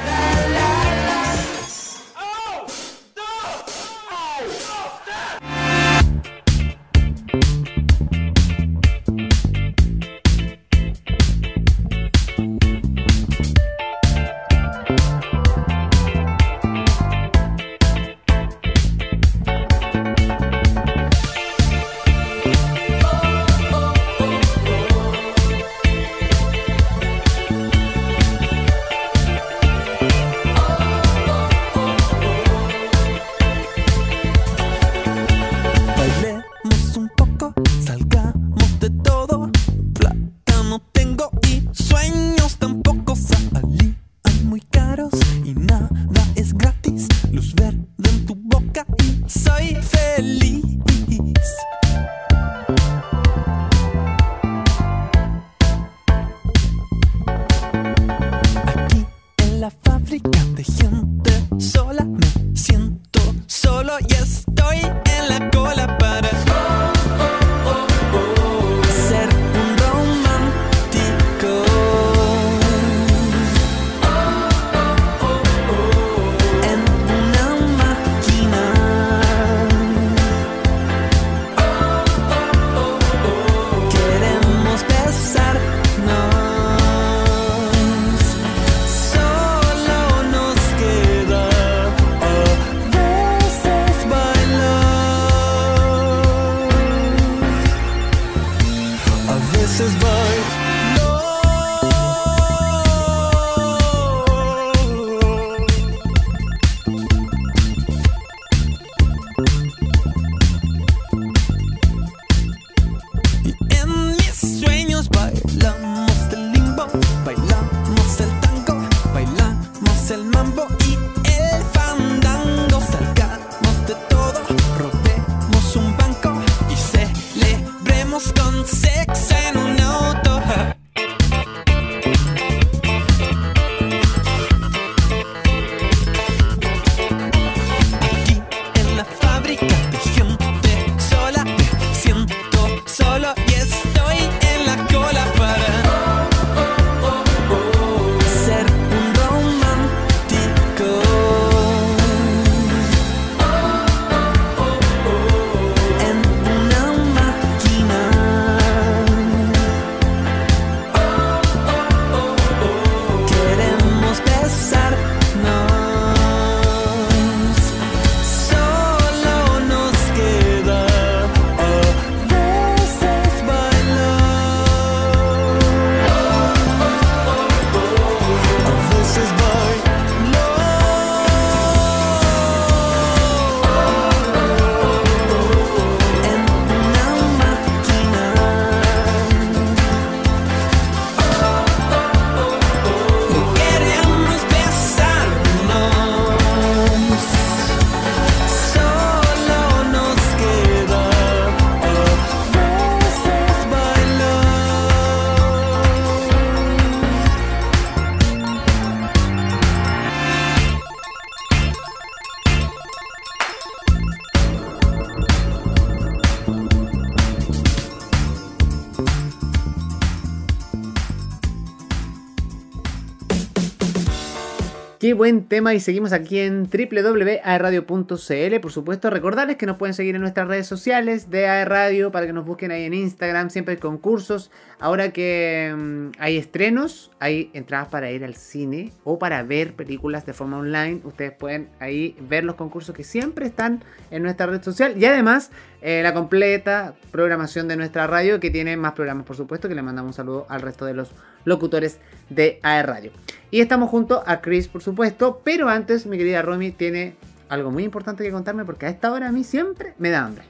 Qué 225.03 225.15
buen 225.15 225.47
tema 225.47 225.75
y 225.75 225.81
seguimos 225.81 226.13
aquí 226.13 226.39
en 226.39 226.71
www.aerradio.cl. 226.71 228.61
Por 228.61 228.71
supuesto, 228.71 229.11
recordarles 229.11 229.57
que 229.57 229.67
nos 229.67 229.77
pueden 229.77 229.95
seguir 229.95 230.15
en 230.15 230.21
nuestras 230.21 230.47
redes 230.47 230.69
sociales 230.69 231.29
de 231.29 231.49
AE 231.49 231.65
Radio 231.65 232.13
para 232.13 232.25
que 232.29 232.33
nos 232.33 232.47
busquen 232.47 232.71
ahí 232.71 232.85
en 232.85 232.95
Instagram. 232.95 233.51
Siempre 233.51 233.75
hay 233.75 233.81
concursos. 233.81 234.53
Ahora 234.79 235.13
que 235.13 235.75
mm, 235.77 236.21
hay 236.21 236.37
estrenos, 236.37 237.11
hay 237.19 237.51
entradas 237.53 237.89
para 237.89 238.13
ir 238.13 238.25
al 238.25 238.37
cine 238.37 238.93
o 239.03 239.19
para 239.19 239.43
ver 239.43 239.75
películas 239.75 240.25
de 240.25 240.35
forma 240.35 240.59
online. 240.59 241.01
Ustedes 241.03 241.33
pueden 241.33 241.69
ahí 241.81 242.15
ver 242.21 242.45
los 242.45 242.55
concursos 242.55 242.95
que 242.95 243.03
siempre 243.03 243.47
están 243.47 243.83
en 244.13 244.23
nuestra 244.23 244.47
red 244.47 244.63
social. 244.63 244.95
Y 244.97 245.05
además, 245.05 245.51
eh, 245.83 246.01
la 246.03 246.15
completa 246.15 246.95
programación 247.11 247.67
de 247.67 247.77
nuestra 247.77 248.07
radio 248.07 248.39
que 248.39 248.51
tiene 248.51 248.77
más 248.77 248.93
programas, 248.93 249.27
por 249.27 249.37
supuesto, 249.37 249.69
que 249.69 249.75
le 249.75 249.83
mandamos 249.83 250.11
un 250.11 250.15
saludo 250.15 250.47
al 250.49 250.63
resto 250.63 250.85
de 250.85 250.95
los 250.95 251.11
locutores 251.45 251.99
de 252.31 252.61
AE 252.63 252.85
Radio. 252.85 253.11
Y 253.51 253.61
estamos 253.61 253.91
junto 253.91 254.23
a 254.25 254.41
Chris, 254.41 254.69
por 254.69 254.81
supuesto, 254.81 255.43
pero 255.45 255.69
antes 255.69 256.07
mi 256.07 256.17
querida 256.17 256.41
Romy 256.41 256.71
tiene 256.71 257.17
algo 257.49 257.73
muy 257.73 257.83
importante 257.83 258.23
que 258.23 258.31
contarme 258.31 258.65
porque 258.65 258.87
a 258.87 258.89
esta 258.91 259.13
hora 259.13 259.29
a 259.29 259.33
mí 259.33 259.43
siempre 259.43 259.95
me 259.99 260.11
da 260.11 260.25
hambre. 260.25 260.45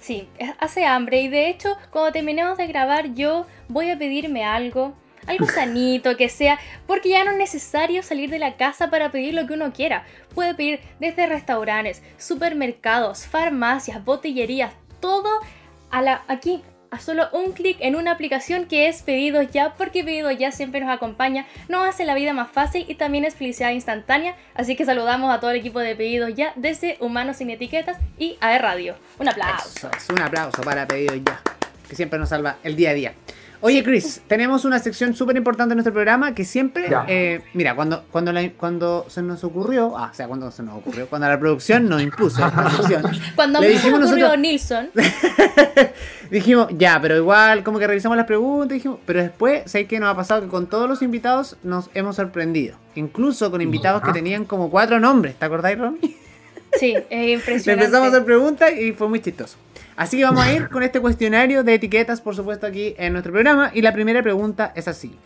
Sí, 0.00 0.28
hace 0.58 0.84
hambre 0.84 1.20
y 1.20 1.28
de 1.28 1.48
hecho 1.48 1.76
cuando 1.90 2.12
terminemos 2.12 2.58
de 2.58 2.66
grabar 2.66 3.14
yo 3.14 3.46
voy 3.68 3.90
a 3.90 3.98
pedirme 3.98 4.44
algo, 4.44 4.94
algo 5.26 5.46
sanito 5.46 6.16
que 6.16 6.28
sea, 6.28 6.58
porque 6.86 7.10
ya 7.10 7.24
no 7.24 7.32
es 7.32 7.36
necesario 7.36 8.02
salir 8.02 8.30
de 8.30 8.38
la 8.38 8.56
casa 8.56 8.90
para 8.90 9.10
pedir 9.10 9.34
lo 9.34 9.46
que 9.46 9.54
uno 9.54 9.72
quiera. 9.72 10.04
Puede 10.34 10.54
pedir 10.54 10.80
desde 11.00 11.26
restaurantes, 11.26 12.02
supermercados, 12.18 13.26
farmacias, 13.26 14.04
botillerías, 14.04 14.72
todo 15.00 15.28
a 15.90 16.02
la, 16.02 16.22
aquí 16.28 16.62
a 16.90 17.00
solo 17.00 17.28
un 17.32 17.52
clic 17.52 17.76
en 17.80 17.96
una 17.96 18.12
aplicación 18.12 18.66
que 18.66 18.88
es 18.88 19.02
Pedidos 19.02 19.50
Ya, 19.50 19.74
porque 19.74 20.04
Pedidos 20.04 20.38
Ya 20.38 20.52
siempre 20.52 20.80
nos 20.80 20.90
acompaña, 20.90 21.46
nos 21.68 21.88
hace 21.88 22.04
la 22.04 22.14
vida 22.14 22.32
más 22.32 22.50
fácil 22.50 22.84
y 22.88 22.94
también 22.94 23.24
es 23.24 23.34
felicidad 23.34 23.70
instantánea. 23.70 24.36
Así 24.54 24.76
que 24.76 24.84
saludamos 24.84 25.34
a 25.34 25.40
todo 25.40 25.50
el 25.50 25.56
equipo 25.56 25.80
de 25.80 25.96
Pedidos 25.96 26.34
Ya 26.34 26.52
desde 26.56 26.96
Humanos 27.00 27.38
sin 27.38 27.50
Etiquetas 27.50 27.98
y 28.18 28.36
AE 28.40 28.58
Radio. 28.58 28.96
Un 29.18 29.28
aplauso. 29.28 29.90
es 29.96 30.08
un 30.08 30.20
aplauso 30.20 30.62
para 30.62 30.86
Pedidos 30.86 31.18
Ya, 31.24 31.40
que 31.88 31.96
siempre 31.96 32.18
nos 32.18 32.28
salva 32.28 32.58
el 32.62 32.76
día 32.76 32.90
a 32.90 32.94
día. 32.94 33.14
Oye, 33.66 33.82
Chris, 33.82 34.20
tenemos 34.26 34.66
una 34.66 34.78
sección 34.78 35.14
súper 35.14 35.38
importante 35.38 35.72
en 35.72 35.76
nuestro 35.76 35.94
programa 35.94 36.34
que 36.34 36.44
siempre, 36.44 36.86
eh, 37.08 37.40
mira, 37.54 37.74
cuando, 37.74 38.04
cuando, 38.12 38.30
cuando 38.58 39.06
se 39.08 39.22
nos 39.22 39.42
ocurrió, 39.42 39.96
ah, 39.96 40.10
o 40.12 40.14
sea, 40.14 40.28
cuando 40.28 40.50
se 40.50 40.62
nos 40.62 40.76
ocurrió, 40.76 41.08
cuando 41.08 41.26
la 41.28 41.40
producción 41.40 41.88
nos 41.88 42.02
impuso 42.02 42.44
esta 42.44 42.70
sección. 42.76 43.02
cuando 43.34 43.62
me 43.62 43.74
ocurrió 43.74 43.98
nosotros, 44.00 44.38
Nilsson. 44.38 44.90
dijimos, 46.30 46.68
ya, 46.76 47.00
pero 47.00 47.16
igual, 47.16 47.64
como 47.64 47.78
que 47.78 47.86
revisamos 47.86 48.18
las 48.18 48.26
preguntas, 48.26 48.74
dijimos, 48.74 48.98
pero 49.06 49.22
después, 49.22 49.62
¿sabes 49.64 49.88
qué 49.88 49.98
nos 49.98 50.10
ha 50.10 50.14
pasado? 50.14 50.42
Que 50.42 50.48
con 50.48 50.66
todos 50.66 50.86
los 50.86 51.00
invitados 51.00 51.56
nos 51.62 51.88
hemos 51.94 52.16
sorprendido. 52.16 52.76
Incluso 52.96 53.50
con 53.50 53.62
invitados 53.62 54.02
que 54.02 54.12
tenían 54.12 54.44
como 54.44 54.68
cuatro 54.68 55.00
nombres, 55.00 55.36
¿te 55.36 55.46
acordáis, 55.46 55.78
Ron? 55.78 55.98
Sí, 56.78 56.94
es 57.10 57.28
impresionante. 57.28 57.66
Le 57.66 57.72
empezamos 57.72 58.06
a 58.06 58.10
hacer 58.10 58.24
preguntas 58.24 58.72
y 58.72 58.92
fue 58.92 59.08
muy 59.08 59.20
chistoso. 59.20 59.56
Así 59.96 60.18
que 60.18 60.24
vamos 60.24 60.44
a 60.44 60.52
ir 60.52 60.68
con 60.68 60.82
este 60.82 61.00
cuestionario 61.00 61.62
de 61.62 61.74
etiquetas, 61.74 62.20
por 62.20 62.34
supuesto, 62.34 62.66
aquí 62.66 62.94
en 62.98 63.12
nuestro 63.12 63.32
programa. 63.32 63.70
Y 63.72 63.82
la 63.82 63.92
primera 63.92 64.22
pregunta 64.22 64.72
es 64.74 64.88
así. 64.88 65.16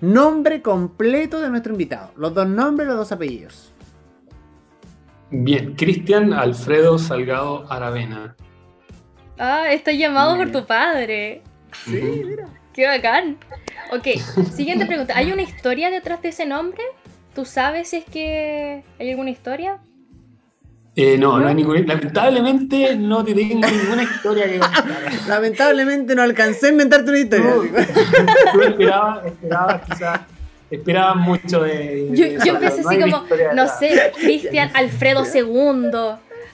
Nombre 0.00 0.62
completo 0.62 1.40
de 1.40 1.50
nuestro 1.50 1.72
invitado. 1.72 2.12
Los 2.16 2.34
dos 2.34 2.48
nombres, 2.48 2.88
los 2.88 2.96
dos 2.96 3.12
apellidos. 3.12 3.72
Bien, 5.30 5.74
Cristian 5.74 6.32
Alfredo 6.32 6.98
Salgado 6.98 7.70
Aravena. 7.70 8.36
Ah, 9.38 9.72
está 9.72 9.92
llamado 9.92 10.36
por 10.36 10.50
tu 10.52 10.66
padre. 10.66 11.42
Sí, 11.84 12.22
mira. 12.24 12.46
Qué 12.72 12.86
bacán. 12.86 13.38
Ok, 13.92 14.20
siguiente 14.52 14.86
pregunta. 14.86 15.14
¿Hay 15.16 15.32
una 15.32 15.42
historia 15.42 15.90
detrás 15.90 16.22
de 16.22 16.30
ese 16.30 16.46
nombre? 16.46 16.82
¿Tú 17.34 17.44
sabes 17.44 17.88
si 17.88 17.96
es 17.98 18.04
que 18.04 18.84
hay 18.98 19.10
alguna 19.10 19.30
historia? 19.30 19.80
Eh, 20.96 21.18
no, 21.18 21.40
no, 21.40 21.48
hay 21.48 21.54
ninguna. 21.56 21.80
Lamentablemente 21.80 22.94
no 22.94 23.24
te 23.24 23.34
tengo 23.34 23.66
ninguna 23.66 24.04
historia 24.04 24.46
que 24.46 24.60
contar. 24.60 24.86
Lamentablemente 25.28 26.14
no 26.14 26.22
alcancé 26.22 26.66
a 26.66 26.70
inventarte 26.70 27.10
una 27.10 27.18
historia. 27.18 27.46
No, 27.46 28.52
tú 28.52 28.62
esperabas, 28.62 29.26
esperabas 29.26 29.82
quizás. 29.82 30.20
Esperaba 30.70 31.14
mucho 31.14 31.62
de. 31.62 32.08
yo, 32.12 32.44
yo 32.44 32.54
empecé 32.54 32.80
así 32.86 33.00
como, 33.00 33.24
no 33.54 33.68
sé, 33.68 34.12
Cristian 34.20 34.70
Alfredo 34.74 35.24
II. 35.32 35.90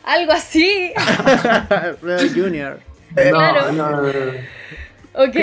Algo 0.04 0.32
así. 0.32 0.92
Alfredo 0.96 2.20
Junior. 2.34 2.80
claro. 3.14 3.72
No, 3.72 3.90
no, 3.90 4.02
no. 4.02 4.10
Ok. 5.12 5.36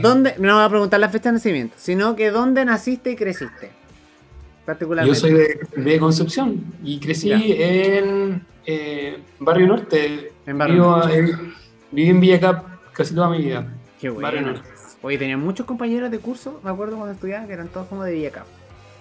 ¿Dónde? 0.00 0.34
No 0.38 0.54
voy 0.54 0.64
a 0.64 0.68
preguntar 0.68 1.00
la 1.00 1.08
fecha 1.08 1.30
de 1.30 1.34
nacimiento, 1.34 1.74
sino 1.78 2.14
que 2.14 2.30
dónde 2.30 2.64
naciste 2.64 3.10
y 3.10 3.16
creciste. 3.16 3.81
Yo 5.04 5.14
soy 5.14 5.32
de, 5.76 5.98
Concepción 5.98 6.64
y 6.84 7.00
crecí 7.00 7.32
en 7.32 8.44
eh, 8.64 9.18
Barrio 9.40 9.66
Norte. 9.66 10.32
En 10.46 10.58
Barrio 10.58 11.02
Viví 11.90 12.08
en 12.08 12.20
Villacap 12.20 12.64
casi 12.92 13.14
toda 13.14 13.28
mi 13.28 13.38
vida. 13.38 13.66
Qué 14.00 14.08
bueno. 14.08 14.54
Oye, 15.02 15.18
tenía 15.18 15.36
muchos 15.36 15.66
compañeros 15.66 16.10
de 16.10 16.18
curso, 16.20 16.60
me 16.62 16.70
acuerdo 16.70 16.96
cuando 16.96 17.12
estudiaba, 17.12 17.46
que 17.46 17.52
eran 17.52 17.68
todos 17.68 17.88
como 17.88 18.04
de 18.04 18.12
Villacap. 18.12 18.46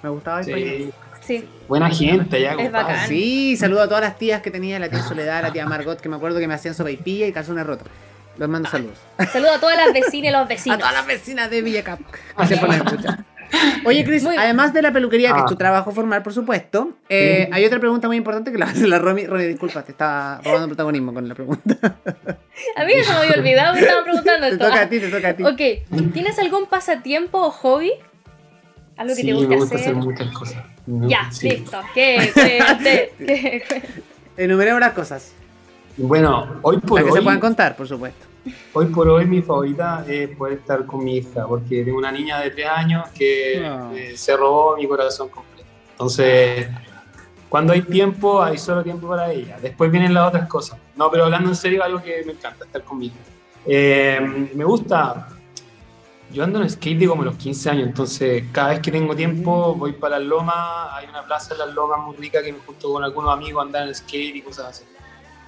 Me 0.02 0.10
gustaba 0.10 0.41
ir 0.50 0.91
sí. 1.21 1.47
Buena 1.67 1.89
gente 1.91 2.41
ya. 2.41 2.54
Es 2.54 2.71
bacán. 2.71 3.08
Sí, 3.08 3.56
saludo 3.56 3.84
a 3.84 3.88
todas 3.88 4.02
las 4.04 4.17
tías 4.17 4.41
que 4.41 4.50
tenía, 4.50 4.80
la 4.80 4.89
tía 4.89 5.04
Soledad, 5.04 5.43
la 5.43 5.54
tía 5.54 5.65
Margot, 5.67 6.02
que 6.02 6.10
me 6.10 6.15
acuerdo 6.15 6.39
que 6.39 6.47
me 6.47 6.56
hacían 6.56 6.74
sopa 6.74 6.89
y 6.89 7.32
calzones 7.32 7.65
rotos. 7.65 7.88
Los 8.38 8.50
mando 8.50 8.67
saludos. 8.67 8.97
Saludo 9.32 9.52
a 9.52 9.60
todas 9.60 9.78
las 9.78 9.93
vecinas 9.93 10.32
y 10.32 10.34
los 10.34 10.47
vecinos. 10.47 10.78
A 10.78 10.80
todas 10.80 10.93
las 10.95 11.06
vecinas 11.06 11.50
de 11.52 11.62
Villacap. 11.62 12.00
Oye, 13.85 14.03
Chris, 14.03 14.25
además 14.25 14.73
de 14.73 14.81
la 14.81 14.91
peluquería, 14.91 15.33
que 15.33 15.39
es 15.39 15.45
tu 15.45 15.53
ah. 15.53 15.57
trabajo 15.57 15.91
formal, 15.91 16.23
por 16.23 16.33
supuesto, 16.33 16.93
eh, 17.09 17.49
hay 17.51 17.65
otra 17.65 17.79
pregunta 17.79 18.07
muy 18.07 18.17
importante 18.17 18.51
que 18.51 18.57
la 18.57 18.65
hace 18.65 18.87
la 18.87 18.99
Romy. 18.99 19.25
Romy, 19.25 19.45
disculpa, 19.45 19.83
te 19.83 19.91
estaba 19.91 20.41
robando 20.43 20.67
protagonismo 20.67 21.13
con 21.13 21.27
la 21.27 21.35
pregunta. 21.35 21.77
A 22.75 22.85
mí 22.85 22.93
se 23.03 23.11
me 23.11 23.17
había 23.17 23.37
olvidado 23.37 23.73
que 23.73 23.81
estaba 23.81 24.03
preguntando 24.03 24.47
esto. 24.47 24.57
Te 24.57 24.65
toca 24.65 24.81
a 24.81 24.89
ti, 24.89 24.99
te 24.99 25.09
toca 25.09 25.29
a 25.29 25.33
ti. 25.33 25.43
Ok, 25.43 26.11
¿tienes 26.13 26.37
algún 26.37 26.67
pasatiempo 26.67 27.39
o 27.39 27.49
hobby? 27.49 27.91
Algo 28.97 29.15
que 29.15 29.23
te 29.23 29.33
guste 29.33 29.47
me 29.47 29.55
gusta 29.55 29.75
hacer? 29.75 29.95
muchas 29.95 30.31
cosas. 30.31 30.63
ya, 30.85 31.29
listo. 31.41 31.79
¿Qué? 31.93 32.31
¿Qué? 32.35 33.09
¿Qué? 33.17 33.83
Enumeremos 34.37 34.79
las 34.79 34.93
cosas. 34.93 35.33
Bueno, 35.97 36.59
hoy 36.61 36.77
por 36.77 36.99
Para 36.99 37.03
hoy... 37.03 37.09
que 37.09 37.17
se 37.17 37.23
puedan 37.23 37.39
contar, 37.39 37.75
por 37.75 37.87
supuesto. 37.87 38.31
Hoy 38.73 38.88
por 38.88 39.08
hoy 39.08 39.25
mi 39.25 39.41
favorita 39.41 40.04
es 40.08 40.30
poder 40.36 40.60
estar 40.60 40.86
con 40.86 41.04
mi 41.04 41.17
hija, 41.17 41.45
porque 41.47 41.84
tengo 41.84 41.97
una 41.97 42.12
niña 42.12 42.39
de 42.39 42.49
tres 42.51 42.67
años 42.67 43.08
que 43.10 43.63
Ah. 43.65 43.91
eh, 43.93 44.13
se 44.17 44.36
robó 44.36 44.75
mi 44.77 44.88
corazón 44.88 45.30
completo. 45.30 45.67
Entonces, 45.91 46.67
cuando 47.49 47.73
hay 47.73 47.82
tiempo, 47.84 48.41
hay 48.41 48.58
solo 48.58 48.82
tiempo 48.84 49.08
para 49.08 49.32
ella. 49.32 49.58
Después 49.62 49.91
vienen 49.91 50.13
las 50.13 50.27
otras 50.30 50.47
cosas. 50.47 50.80
No, 50.95 51.12
pero 51.12 51.25
hablando 51.25 51.49
en 51.49 51.56
serio, 51.56 51.84
algo 51.84 52.01
que 52.01 52.23
me 52.25 52.32
encanta, 52.32 52.65
estar 52.65 52.84
con 52.84 52.97
mi 52.97 53.08
hija. 53.08 53.15
Eh, 53.65 54.49
me 54.56 54.63
gusta, 54.63 55.27
yo 56.32 56.43
ando 56.43 56.62
en 56.62 56.69
skate 56.69 56.97
de 56.97 57.08
como 57.08 57.23
los 57.23 57.36
15 57.36 57.69
años, 57.69 57.88
entonces 57.88 58.45
cada 58.51 58.69
vez 58.69 58.80
que 58.80 58.89
tengo 58.89 59.15
tiempo 59.15 59.75
voy 59.75 59.91
para 59.93 60.17
las 60.17 60.27
lomas, 60.27 60.56
hay 60.93 61.08
una 61.08 61.23
plaza 61.23 61.54
en 61.54 61.60
las 61.60 61.73
lomas 61.75 61.99
muy 61.99 62.15
rica 62.15 62.41
que 62.41 62.51
me 62.54 62.60
junto 62.60 62.91
con 62.91 63.04
algunos 63.04 63.32
amigos 63.32 63.62
a 63.62 63.65
andar 63.67 63.88
en 63.88 63.93
skate 63.93 64.36
y 64.38 64.41
cosas 64.41 64.65
así. 64.67 64.84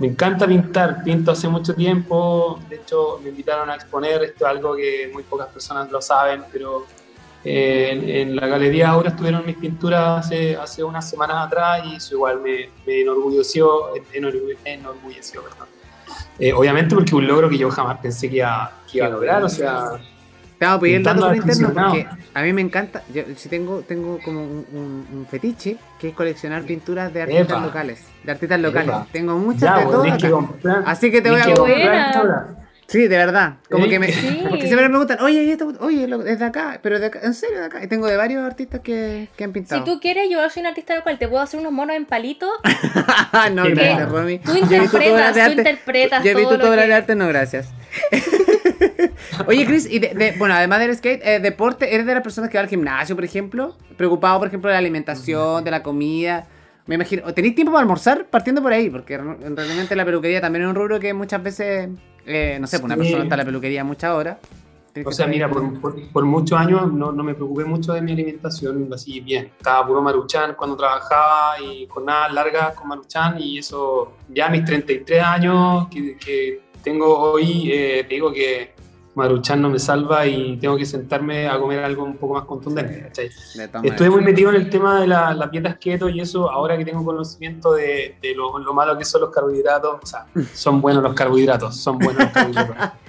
Me 0.03 0.09
encanta 0.09 0.45
pintar, 0.45 1.01
pinto 1.01 1.31
hace 1.31 1.47
mucho 1.47 1.73
tiempo, 1.73 2.59
de 2.67 2.75
hecho 2.75 3.21
me 3.23 3.29
invitaron 3.29 3.69
a 3.69 3.75
exponer, 3.75 4.21
esto 4.21 4.43
es 4.43 4.51
algo 4.51 4.75
que 4.75 5.09
muy 5.13 5.23
pocas 5.23 5.47
personas 5.47 5.89
lo 5.89 6.01
saben, 6.01 6.43
pero 6.51 6.85
eh, 7.45 8.21
en, 8.21 8.35
la 8.35 8.47
Galería 8.47 8.89
ahora 8.89 9.11
estuvieron 9.11 9.45
mis 9.45 9.55
pinturas 9.55 10.25
hace, 10.25 10.57
hace 10.57 10.83
unas 10.83 11.09
semanas 11.09 11.47
atrás 11.47 11.83
y 11.85 11.95
eso 11.95 12.15
igual 12.15 12.41
me, 12.41 12.69
me 12.85 12.99
enorgulleció, 12.99 13.93
enorgu- 14.13 14.57
enorgulleció, 14.65 15.41
perdón. 15.41 15.69
Eh, 16.37 16.51
obviamente 16.51 16.95
porque 16.95 17.15
un 17.15 17.25
logro 17.25 17.47
que 17.47 17.57
yo 17.57 17.71
jamás 17.71 17.97
pensé 17.99 18.29
que 18.29 18.35
iba, 18.35 18.73
que 18.91 18.97
iba 18.97 19.07
a 19.07 19.09
lograr, 19.09 19.41
o 19.41 19.47
sea, 19.47 19.91
Te 20.63 20.67
vamos 20.67 20.77
a 20.77 20.81
pedir 20.81 20.95
el 20.95 21.03
dato 21.03 21.15
Pintando 21.15 21.27
por 21.27 21.35
interno 21.35 21.67
aficionado. 21.67 21.89
porque 21.93 22.23
a 22.33 22.41
mí 22.43 22.53
me 22.53 22.61
encanta. 22.61 23.03
Yo 23.13 23.23
si 23.35 23.49
tengo, 23.49 23.81
tengo 23.81 24.19
como 24.23 24.41
un, 24.43 24.65
un- 24.73 25.07
un 25.19 25.27
fetiche 25.29 25.77
que 25.99 26.09
es 26.09 26.13
coleccionar 26.15 26.63
pinturas 26.63 27.13
de 27.13 27.21
artistas 27.23 27.49
Epa. 27.49 27.59
locales. 27.65 28.03
De 28.23 28.31
artistas 28.31 28.59
locales. 28.59 28.89
Epa. 28.89 29.07
Tengo 29.11 29.37
muchas 29.37 29.61
ya, 29.61 29.75
de 29.77 30.11
acá. 30.11 30.29
comprar. 30.29 30.83
Así 30.85 31.11
que 31.11 31.21
te 31.21 31.29
voy 31.29 31.41
a 31.41 31.53
comprar. 31.53 32.63
Sí, 32.85 33.07
de 33.07 33.17
verdad. 33.17 33.53
Como 33.71 33.85
Sí. 33.85 33.89
que 33.89 33.97
me. 33.99 34.11
Sí. 34.11 34.43
Porque 34.47 34.63
siempre 34.67 34.83
me 34.87 34.89
preguntan, 34.89 35.17
oye, 35.21 35.43
¿y 35.45 35.51
esto? 35.51 35.71
oye, 35.79 36.03
es 36.27 36.37
de 36.39 36.45
acá, 36.45 36.79
pero 36.83 36.99
de 36.99 37.07
acá, 37.07 37.19
en 37.23 37.33
serio 37.33 37.59
de 37.59 37.65
acá. 37.65 37.83
Y 37.83 37.87
tengo 37.87 38.05
de 38.07 38.17
varios 38.17 38.43
artistas 38.45 38.81
que, 38.81 39.29
que 39.37 39.43
han 39.45 39.49
Si 39.51 39.53
pintado. 39.53 39.83
tú 39.85 39.99
quieres, 39.99 40.29
yo 40.29 40.47
soy 40.49 40.61
un 40.61 40.67
artista 40.67 40.93
local, 40.95 41.17
te 41.17 41.27
puedo 41.27 41.41
hacer 41.41 41.59
unos 41.59 41.71
monos 41.71 41.95
en 41.95 42.05
palito. 42.05 42.47
no, 43.53 43.63
gracias, 43.65 44.09
Romy. 44.11 44.37
Tú 44.39 44.51
Yo 44.53 44.57
he 44.57 44.79
visto 44.81 44.97
interpretas, 44.97 45.33
de 45.35 45.41
tú 45.41 45.45
arte. 45.47 45.57
interpretas 45.57 46.23
Yo 46.23 46.31
he 46.31 46.35
visto 46.35 46.49
todo 46.49 46.59
tu 46.59 46.65
lo 46.65 46.71
obra 46.71 46.81
que- 46.83 46.87
de 46.89 46.93
arte, 46.93 47.15
no, 47.15 47.27
gracias. 47.29 47.69
Oye, 49.47 49.65
Chris, 49.65 49.87
y 49.89 49.99
de- 49.99 50.13
de- 50.13 50.33
bueno, 50.37 50.53
además 50.55 50.79
del 50.79 50.95
skate, 50.95 51.21
eh, 51.25 51.39
deporte, 51.39 51.93
¿eres 51.93 52.05
de 52.05 52.13
las 52.13 52.23
personas 52.23 52.49
que 52.49 52.57
va 52.57 52.63
al 52.63 52.69
gimnasio, 52.69 53.15
por 53.15 53.23
ejemplo? 53.25 53.75
Preocupado, 53.97 54.39
por 54.39 54.47
ejemplo, 54.47 54.69
de 54.69 54.73
la 54.73 54.79
alimentación, 54.79 55.63
de 55.63 55.71
la 55.71 55.81
comida. 55.83 56.47
Me 56.85 56.95
imagino, 56.95 57.23
¿o 57.25 57.33
¿tenéis 57.33 57.55
tiempo 57.55 57.71
para 57.71 57.81
almorzar? 57.81 58.25
Partiendo 58.25 58.61
por 58.61 58.73
ahí, 58.73 58.89
porque 58.89 59.17
re- 59.17 59.37
realmente 59.55 59.95
la 59.95 60.03
peluquería 60.05 60.41
también 60.41 60.63
es 60.65 60.69
un 60.69 60.75
rubro 60.75 60.99
que 60.99 61.13
muchas 61.13 61.41
veces, 61.41 61.89
eh, 62.25 62.57
no 62.59 62.67
sé, 62.67 62.77
pues 62.79 62.85
una 62.85 62.95
Sí. 62.95 62.99
persona 63.01 63.23
está 63.23 63.35
en 63.35 63.39
la 63.39 63.45
peluquería 63.45 63.83
muchas 63.83 64.11
horas. 64.11 64.37
O 65.05 65.11
sea, 65.11 65.25
mira, 65.25 65.49
por, 65.49 66.23
muchos 66.23 66.59
años 66.59 66.93
no, 66.93 67.11
no, 67.11 67.23
me 67.23 67.33
preocupé 67.33 67.63
mucho 67.65 67.93
de 67.93 68.01
mi 68.03 68.11
alimentación, 68.11 68.87
así 68.93 69.21
bien. 69.21 69.45
Estaba 69.57 69.87
puro 69.87 70.03
maruchan 70.03 70.53
cuando 70.55 70.77
trabajaba 70.77 71.59
y 71.59 71.87
con 71.87 72.05
nada 72.05 72.29
largas 72.29 72.75
con 72.75 72.89
maruchan 72.89 73.39
y 73.41 73.57
eso, 73.57 74.13
ya 74.29 74.45
a 74.45 74.49
mis 74.51 74.63
33 74.65 75.23
años 75.23 75.87
que, 75.89 76.15
que 76.17 76.61
tengo 76.83 77.17
hoy, 77.17 77.71
eh, 77.71 78.05
digo 78.07 78.31
que 78.31 78.72
Maruchan 79.15 79.61
no 79.61 79.69
me 79.69 79.77
salva 79.77 80.25
y 80.25 80.57
tengo 80.57 80.75
que 80.75 80.85
sentarme 80.85 81.47
a 81.47 81.59
comer 81.59 81.83
algo 81.83 82.03
un 82.03 82.17
poco 82.17 82.33
más 82.33 82.45
contundente. 82.45 83.11
Estoy 83.83 84.09
muy 84.09 84.23
metido 84.23 84.49
en 84.49 84.55
el 84.55 84.69
tema 84.69 84.99
de 84.99 85.07
la, 85.07 85.33
las 85.33 85.51
dietas 85.51 85.77
keto 85.77 86.09
y 86.09 86.19
eso, 86.19 86.49
ahora 86.49 86.77
que 86.77 86.85
tengo 86.85 87.05
conocimiento 87.05 87.73
de, 87.73 88.15
de 88.21 88.33
lo, 88.33 88.57
lo, 88.57 88.73
malo 88.73 88.97
que 88.97 89.05
son 89.05 89.21
los 89.21 89.29
carbohidratos, 89.29 89.99
o 90.01 90.05
sea, 90.05 90.25
son 90.53 90.81
buenos 90.81 91.03
los 91.03 91.13
carbohidratos, 91.13 91.75
son 91.77 91.99
buenos 91.99 92.23
los 92.23 92.31
carbohidratos. 92.31 92.75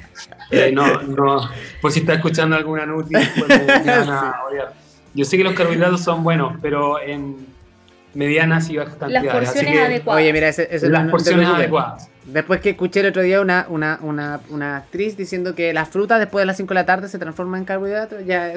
Eh, 0.51 0.71
no, 0.73 1.03
no, 1.03 1.51
por 1.83 1.91
si 1.91 2.01
está 2.01 2.15
escuchando 2.15 2.55
alguna 2.55 2.87
nutri, 2.87 3.19
pues 3.37 3.63
Yo 5.15 5.25
sé 5.25 5.37
que 5.37 5.43
los 5.43 5.55
carbohidratos 5.55 6.03
son 6.03 6.23
buenos, 6.23 6.55
pero 6.63 7.01
en 7.01 7.47
medianas 8.15 8.71
y 8.71 8.77
bajas 8.77 8.95
cantidades. 8.95 9.25
Las 9.25 9.35
porciones 9.35 9.81
adecuadas. 9.81 10.23
Oye, 10.23 10.33
mira, 10.33 10.49
ese, 10.49 10.69
ese 10.71 10.89
las 10.89 11.11
porciones 11.11 11.49
adecuadas. 11.49 12.09
Después 12.27 12.61
que 12.61 12.71
escuché 12.71 13.01
el 13.01 13.07
otro 13.07 13.23
día 13.23 13.41
una, 13.41 13.67
una, 13.69 13.99
una, 14.01 14.41
una 14.49 14.79
actriz 14.79 15.17
diciendo 15.17 15.55
que 15.55 15.73
las 15.75 15.91
frutas 15.91 16.19
después 16.19 16.43
de 16.43 16.47
las 16.47 16.57
5 16.57 16.69
de 16.69 16.75
la 16.75 16.87
tarde 16.87 17.09
se 17.09 17.19
transforman 17.19 17.61
en 17.61 17.65
carbohidratos, 17.67 18.25
ya 18.25 18.55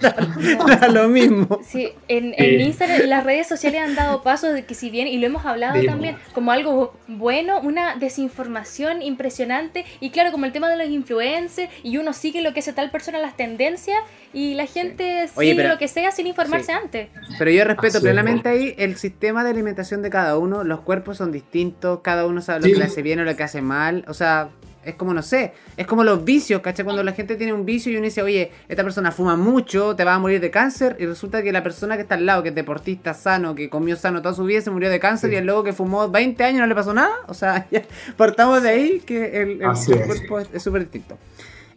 da 0.00 0.88
lo 0.88 1.08
mismo. 1.08 1.60
Sí, 1.66 1.90
en, 2.08 2.34
en 2.36 2.60
Instagram, 2.60 3.00
en 3.00 3.10
las 3.10 3.24
redes 3.24 3.48
sociales 3.48 3.80
han 3.80 3.94
dado 3.94 4.22
pasos 4.22 4.54
de 4.54 4.64
que 4.64 4.74
si 4.74 4.90
bien, 4.90 5.08
y 5.08 5.18
lo 5.18 5.26
hemos 5.26 5.44
hablado 5.44 5.82
también, 5.84 6.16
como 6.32 6.52
algo 6.52 6.94
bueno, 7.08 7.60
una 7.60 7.96
desinformación 7.96 9.02
impresionante, 9.02 9.84
y 10.00 10.10
claro, 10.10 10.30
como 10.30 10.46
el 10.46 10.52
tema 10.52 10.70
de 10.70 10.76
los 10.76 10.88
influencers, 10.88 11.70
y 11.82 11.98
uno 11.98 12.12
sigue 12.12 12.40
lo 12.40 12.54
que 12.54 12.60
hace 12.60 12.72
tal 12.72 12.90
persona, 12.90 13.18
las 13.18 13.36
tendencias, 13.36 13.98
y 14.32 14.54
la 14.54 14.66
gente 14.66 15.28
sigue 15.28 15.68
lo 15.68 15.78
que 15.78 15.88
sea 15.88 16.10
sin 16.12 16.26
informarse 16.26 16.72
antes. 16.72 17.08
Pero 17.38 17.50
yo 17.50 17.64
respeto 17.64 18.00
plenamente 18.00 18.48
ahí 18.48 18.74
el 18.78 18.96
sistema 18.96 19.44
de 19.44 19.50
alimentación 19.50 20.02
de 20.02 20.10
cada 20.10 20.38
uno, 20.38 20.64
los 20.64 20.80
cuerpos 20.80 21.18
son 21.18 21.32
distintos, 21.32 22.00
cada 22.02 22.26
uno 22.26 22.40
sabe 22.40 22.60
lo 22.60 22.74
que 22.74 22.78
le 22.78 22.91
hace 22.92 23.02
bien 23.02 23.20
o 23.20 23.24
lo 23.24 23.34
que 23.36 23.42
hace 23.42 23.62
mal. 23.62 24.04
O 24.08 24.14
sea, 24.14 24.50
es 24.84 24.94
como, 24.94 25.14
no 25.14 25.22
sé, 25.22 25.52
es 25.76 25.86
como 25.86 26.04
los 26.04 26.24
vicios, 26.24 26.60
¿cachai? 26.60 26.84
Cuando 26.84 27.02
la 27.02 27.12
gente 27.12 27.36
tiene 27.36 27.52
un 27.52 27.64
vicio 27.64 27.92
y 27.92 27.96
uno 27.96 28.04
dice, 28.04 28.22
oye, 28.22 28.50
esta 28.68 28.82
persona 28.82 29.12
fuma 29.12 29.36
mucho, 29.36 29.94
te 29.94 30.04
va 30.04 30.14
a 30.14 30.18
morir 30.18 30.40
de 30.40 30.50
cáncer, 30.50 30.96
y 30.98 31.06
resulta 31.06 31.42
que 31.42 31.52
la 31.52 31.62
persona 31.62 31.96
que 31.96 32.02
está 32.02 32.16
al 32.16 32.26
lado, 32.26 32.42
que 32.42 32.48
es 32.50 32.54
deportista 32.54 33.14
sano, 33.14 33.54
que 33.54 33.68
comió 33.68 33.96
sano 33.96 34.22
toda 34.22 34.34
su 34.34 34.44
vida, 34.44 34.60
se 34.60 34.70
murió 34.70 34.90
de 34.90 34.98
cáncer, 34.98 35.32
y 35.32 35.36
el 35.36 35.46
luego 35.46 35.62
que 35.62 35.72
fumó 35.72 36.08
20 36.10 36.42
años 36.44 36.60
no 36.60 36.66
le 36.66 36.74
pasó 36.74 36.92
nada. 36.92 37.14
O 37.28 37.34
sea, 37.34 37.66
ya 37.70 37.82
partamos 38.16 38.62
de 38.62 38.70
ahí 38.70 39.00
que 39.00 39.42
el, 39.42 39.58
cuerpo 40.06 40.40
es 40.40 40.62
súper 40.62 40.82
distinto. 40.82 41.16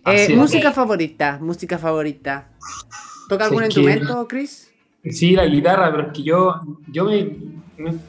Eh, 0.06 0.36
música 0.36 0.72
favorita, 0.72 1.40
música 1.42 1.78
favorita. 1.78 2.50
¿Toca 3.28 3.46
algún 3.46 3.66
instrumento, 3.66 4.28
Chris? 4.28 4.65
Sí, 5.12 5.36
la 5.36 5.46
guitarra, 5.46 5.92
pero 5.92 6.08
es 6.08 6.14
que 6.14 6.24
yo, 6.24 6.60
yo 6.92 7.06
me, 7.06 7.36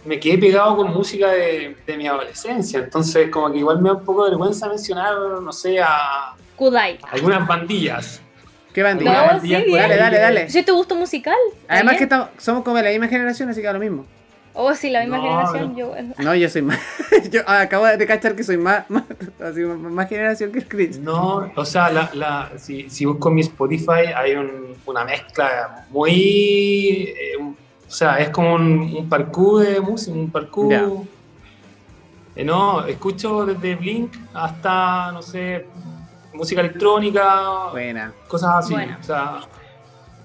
me, 0.04 0.20
quedé 0.20 0.38
pegado 0.38 0.76
con 0.76 0.92
música 0.92 1.30
de, 1.30 1.76
de, 1.86 1.96
mi 1.96 2.06
adolescencia, 2.06 2.78
entonces 2.78 3.28
como 3.30 3.52
que 3.52 3.58
igual 3.58 3.82
me 3.82 3.90
da 3.90 3.96
un 3.96 4.04
poco 4.04 4.24
de 4.24 4.30
vergüenza 4.30 4.68
mencionar, 4.68 5.14
no 5.42 5.52
sé, 5.52 5.80
a... 5.80 6.34
Kudai. 6.56 6.98
Algunas 7.10 7.46
bandillas. 7.46 8.22
¿Qué 8.72 8.82
bandillas? 8.82 9.42
dale, 9.42 9.96
dale, 9.96 10.18
dale. 10.18 10.50
¿Sí 10.50 10.62
te 10.62 10.72
gusto 10.72 10.94
musical? 10.94 11.36
Además 11.68 11.96
que 11.96 12.08
somos 12.38 12.62
como 12.62 12.76
de 12.76 12.82
la 12.82 12.90
misma 12.90 13.08
generación, 13.08 13.48
así 13.48 13.60
que 13.60 13.66
da 13.66 13.72
lo 13.72 13.78
mismo. 13.78 14.06
Oh, 14.58 14.74
sí, 14.74 14.88
la 14.88 15.00
misma 15.00 15.20
generación. 15.20 15.72
No. 15.72 15.76
Yo, 15.76 15.94
no, 16.18 16.34
yo 16.34 16.48
soy 16.48 16.62
más. 16.62 16.80
yo 17.30 17.42
acabo 17.46 17.84
de 17.84 18.06
cachar 18.06 18.34
que 18.34 18.42
soy 18.42 18.56
más, 18.56 18.88
más, 18.88 19.04
así, 19.38 19.60
más 19.60 20.08
generación 20.08 20.50
que 20.50 20.62
Chris. 20.66 20.98
No, 20.98 21.52
o 21.54 21.64
sea, 21.66 21.90
la, 21.90 22.10
la, 22.14 22.50
si, 22.56 22.88
si 22.88 23.04
busco 23.04 23.30
mi 23.30 23.42
Spotify, 23.42 24.12
hay 24.16 24.34
un, 24.34 24.74
una 24.86 25.04
mezcla 25.04 25.84
muy. 25.90 27.14
Eh, 27.14 27.36
o 27.38 27.90
sea, 27.90 28.18
es 28.18 28.30
como 28.30 28.54
un, 28.54 28.94
un 28.96 29.08
parkour 29.10 29.62
de 29.62 29.80
música, 29.80 30.16
un 30.16 30.30
parkour. 30.30 31.04
Eh, 32.34 32.42
no, 32.42 32.86
escucho 32.86 33.44
desde 33.44 33.74
Blink 33.76 34.14
hasta, 34.32 35.12
no 35.12 35.20
sé, 35.20 35.66
música 36.32 36.62
electrónica. 36.62 37.68
Buena. 37.72 38.12
Cosas 38.26 38.64
así. 38.64 38.74
O 38.74 39.02
sea, 39.02 39.40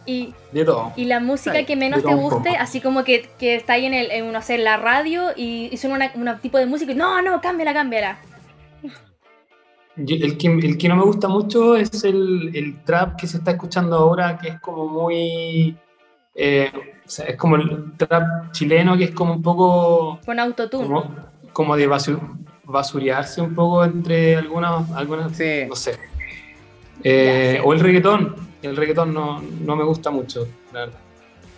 y, 0.05 0.33
de 0.51 0.65
todo. 0.65 0.91
y 0.95 1.05
la 1.05 1.19
música 1.19 1.63
que 1.63 1.75
menos 1.75 2.03
te 2.03 2.13
guste, 2.13 2.49
así 2.57 2.81
como 2.81 3.03
que, 3.03 3.29
que 3.37 3.55
está 3.55 3.73
ahí 3.73 3.85
en, 3.85 3.93
el, 3.93 4.11
en, 4.11 4.31
no 4.31 4.41
sé, 4.41 4.57
la 4.57 4.77
radio 4.77 5.29
y, 5.35 5.69
y 5.71 5.77
suena 5.77 6.11
un 6.15 6.39
tipo 6.39 6.57
de 6.57 6.65
música 6.65 6.91
y 6.91 6.95
no, 6.95 7.21
no, 7.21 7.39
cámbiala, 7.41 7.73
cámbiala. 7.73 8.19
el, 9.97 10.37
que, 10.37 10.47
el 10.47 10.77
que 10.77 10.89
no 10.89 10.95
me 10.95 11.03
gusta 11.03 11.27
mucho 11.27 11.75
es 11.75 12.03
el, 12.03 12.51
el, 12.55 12.83
trap 12.83 13.19
que 13.19 13.27
se 13.27 13.37
está 13.37 13.51
escuchando 13.51 13.95
ahora, 13.95 14.37
que 14.37 14.49
es 14.49 14.59
como 14.59 14.87
muy... 14.87 15.75
Eh, 16.33 16.71
o 17.05 17.09
sea, 17.09 17.25
es 17.25 17.35
como 17.35 17.57
el 17.57 17.93
trap 17.97 18.51
chileno, 18.51 18.97
que 18.97 19.05
es 19.05 19.11
como 19.11 19.33
un 19.33 19.41
poco... 19.41 20.19
Con 20.25 20.39
autotune. 20.39 20.87
Como, 20.87 21.15
como 21.53 21.75
de 21.75 21.87
basur, 21.87 22.19
basurearse 22.63 23.41
un 23.41 23.53
poco 23.53 23.83
entre 23.83 24.37
algunas... 24.37 24.89
algunas 24.91 25.35
sí. 25.35 25.65
No 25.67 25.75
sé. 25.75 25.99
Eh, 27.03 27.59
o 27.63 27.73
el 27.73 27.79
reggaetón 27.79 28.50
el 28.67 28.75
reggaetón 28.75 29.13
no, 29.13 29.41
no 29.41 29.75
me 29.75 29.83
gusta 29.83 30.09
mucho, 30.11 30.47
la 30.73 30.81
verdad. 30.81 30.99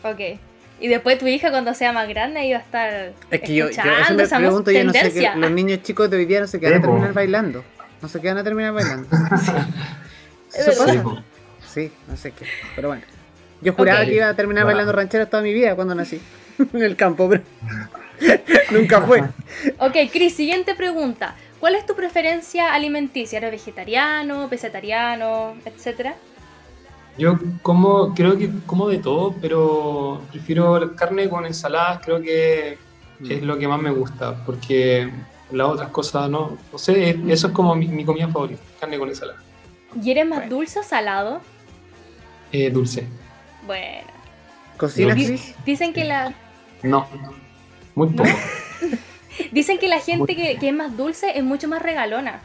Ok. 0.03 0.39
Y 0.79 0.87
después 0.87 1.17
tu 1.17 1.27
hija 1.27 1.49
cuando 1.51 1.73
sea 1.73 1.93
más 1.93 2.07
grande 2.09 2.45
iba 2.45 2.57
a 2.57 2.61
estar 2.61 3.13
Es 3.31 3.41
que 3.41 3.55
yo, 3.55 3.69
yo 3.69 3.81
eso 4.01 4.13
me 4.15 4.27
pregunto, 4.27 4.71
yo 4.71 4.83
no 4.83 4.91
sé 4.91 5.13
que 5.13 5.29
los 5.35 5.51
niños 5.51 5.81
chicos 5.83 6.09
de 6.09 6.17
hoy 6.17 6.25
día 6.25 6.41
no 6.41 6.47
se 6.47 6.59
quedan 6.59 6.79
a 6.79 6.81
terminar 6.81 7.13
bailando. 7.13 7.63
No 8.01 8.09
se 8.09 8.19
quedan 8.19 8.37
a 8.39 8.43
terminar 8.43 8.73
bailando. 8.73 9.07
¿Eso 10.53 10.71
pasa? 10.85 11.23
Sí, 11.73 11.91
no 12.07 12.17
sé 12.17 12.31
qué. 12.31 12.45
Pero 12.75 12.89
bueno. 12.89 13.03
Yo 13.61 13.73
juraba 13.73 14.03
que 14.03 14.15
iba 14.15 14.27
a 14.27 14.35
terminar 14.35 14.65
bailando 14.65 14.91
rancheras 14.91 15.29
toda 15.29 15.41
mi 15.41 15.53
vida 15.53 15.75
cuando 15.75 15.95
nací. 15.95 16.21
en 16.73 16.83
el 16.83 16.95
campo, 16.95 17.29
pero 17.29 17.43
nunca 18.71 19.01
fue. 19.01 19.21
Ok, 19.79 19.95
Cris, 20.11 20.35
siguiente 20.35 20.75
pregunta. 20.75 21.35
¿Cuál 21.59 21.75
es 21.75 21.85
tu 21.85 21.95
preferencia 21.95 22.73
alimenticia? 22.73 23.37
¿Eres 23.37 23.51
vegetariano, 23.51 24.49
pesetariano, 24.49 25.55
etcétera? 25.65 26.15
Yo 27.17 27.37
como, 27.61 28.13
creo 28.15 28.37
que 28.37 28.49
como 28.65 28.89
de 28.89 28.97
todo, 28.97 29.35
pero 29.39 30.21
prefiero 30.31 30.95
carne 30.95 31.29
con 31.29 31.45
ensaladas, 31.45 32.01
creo 32.03 32.21
que 32.21 32.77
mm. 33.19 33.31
es 33.31 33.43
lo 33.43 33.57
que 33.57 33.67
más 33.67 33.81
me 33.81 33.91
gusta, 33.91 34.43
porque 34.45 35.11
las 35.51 35.67
otras 35.67 35.89
cosas 35.89 36.29
no, 36.29 36.57
no 36.71 36.77
sé, 36.77 37.19
eso 37.27 37.47
es 37.47 37.53
como 37.53 37.75
mi, 37.75 38.03
comida 38.03 38.27
favorita, 38.27 38.61
carne 38.79 38.97
con 38.97 39.09
ensalada. 39.09 39.39
¿Y 40.01 40.09
eres 40.09 40.25
más 40.25 40.49
dulce 40.49 40.79
o 40.79 40.83
salado? 40.83 41.41
Eh, 42.51 42.71
dulce. 42.71 43.07
Bueno. 43.67 44.07
¿Cocinas, 44.77 45.15
Dicen 45.65 45.93
que 45.93 46.03
la... 46.03 46.33
No, 46.81 47.07
muy 47.93 48.07
poco. 48.09 48.29
Dicen 49.51 49.77
que 49.77 49.87
la 49.87 49.99
gente 49.99 50.35
que, 50.35 50.57
que, 50.57 50.69
es 50.69 50.73
más 50.73 50.97
dulce 50.97 51.37
es 51.37 51.43
mucho 51.43 51.67
más 51.67 51.81
regalona. 51.81 52.41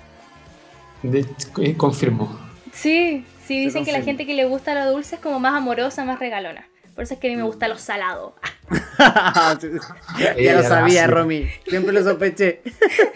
De, 1.02 1.26
eh, 1.62 1.74
confirmo. 1.74 2.38
Sí, 2.72 3.24
Sí, 3.48 3.64
dicen 3.64 3.86
que 3.86 3.92
la 3.92 4.02
gente 4.02 4.26
que 4.26 4.34
le 4.34 4.44
gusta 4.44 4.74
lo 4.74 4.92
dulce 4.92 5.14
es 5.14 5.22
como 5.22 5.40
más 5.40 5.54
amorosa, 5.54 6.04
más 6.04 6.18
regalona. 6.18 6.68
Por 6.94 7.04
eso 7.04 7.14
es 7.14 7.20
que 7.20 7.28
a 7.28 7.30
mí 7.30 7.36
me 7.38 7.44
gusta 7.44 7.66
lo 7.66 7.78
salado. 7.78 8.34
ya 10.38 10.52
lo 10.52 10.62
sabía, 10.62 11.06
Romy. 11.06 11.48
Siempre 11.66 11.94
lo 11.94 12.04
sospeché. 12.04 12.60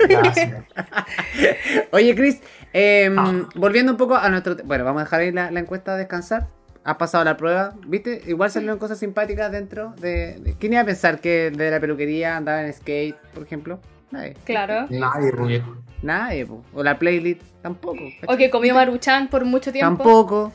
Oye, 1.91 2.15
Chris, 2.15 2.41
em, 2.73 3.19
ah. 3.19 3.47
volviendo 3.57 3.93
un 3.93 3.99
poco 3.99 4.17
a 4.17 4.27
nuestro... 4.31 4.57
Bueno, 4.65 4.85
vamos 4.87 5.03
a 5.03 5.05
dejar 5.05 5.21
ahí 5.21 5.33
la, 5.33 5.49
encuesta 5.49 5.93
a 5.93 5.97
descansar. 5.99 6.49
Has 6.83 6.97
pasado 6.97 7.25
la 7.25 7.37
prueba, 7.37 7.75
¿viste? 7.87 8.23
Igual 8.27 8.51
salieron 8.51 8.79
cosas 8.79 8.99
simpáticas 9.01 9.53
dentro 9.53 9.95
de, 10.01 10.57
¿Quién 10.59 10.73
iba 10.73 10.81
a 10.81 10.87
pensar 10.87 11.21
que 11.21 11.51
de 11.51 11.71
la 11.71 11.79
peluquería 11.79 12.39
andaba 12.39 12.65
en 12.65 12.73
skate, 12.73 13.17
por 13.35 13.43
ejemplo? 13.43 13.81
Nadie. 14.13 14.35
Claro. 14.45 14.87
Nadie, 14.91 15.31
Rubio. 15.31 15.83
Nadie, 16.03 16.47
o 16.75 16.83
la 16.83 16.99
playlist 16.99 17.43
tampoco. 17.63 18.01
O 18.27 18.37
que 18.37 18.51
comió 18.51 18.75
maruchan 18.75 19.29
por 19.29 19.45
mucho 19.45 19.73
tiempo. 19.73 20.03
Tampoco, 20.03 20.53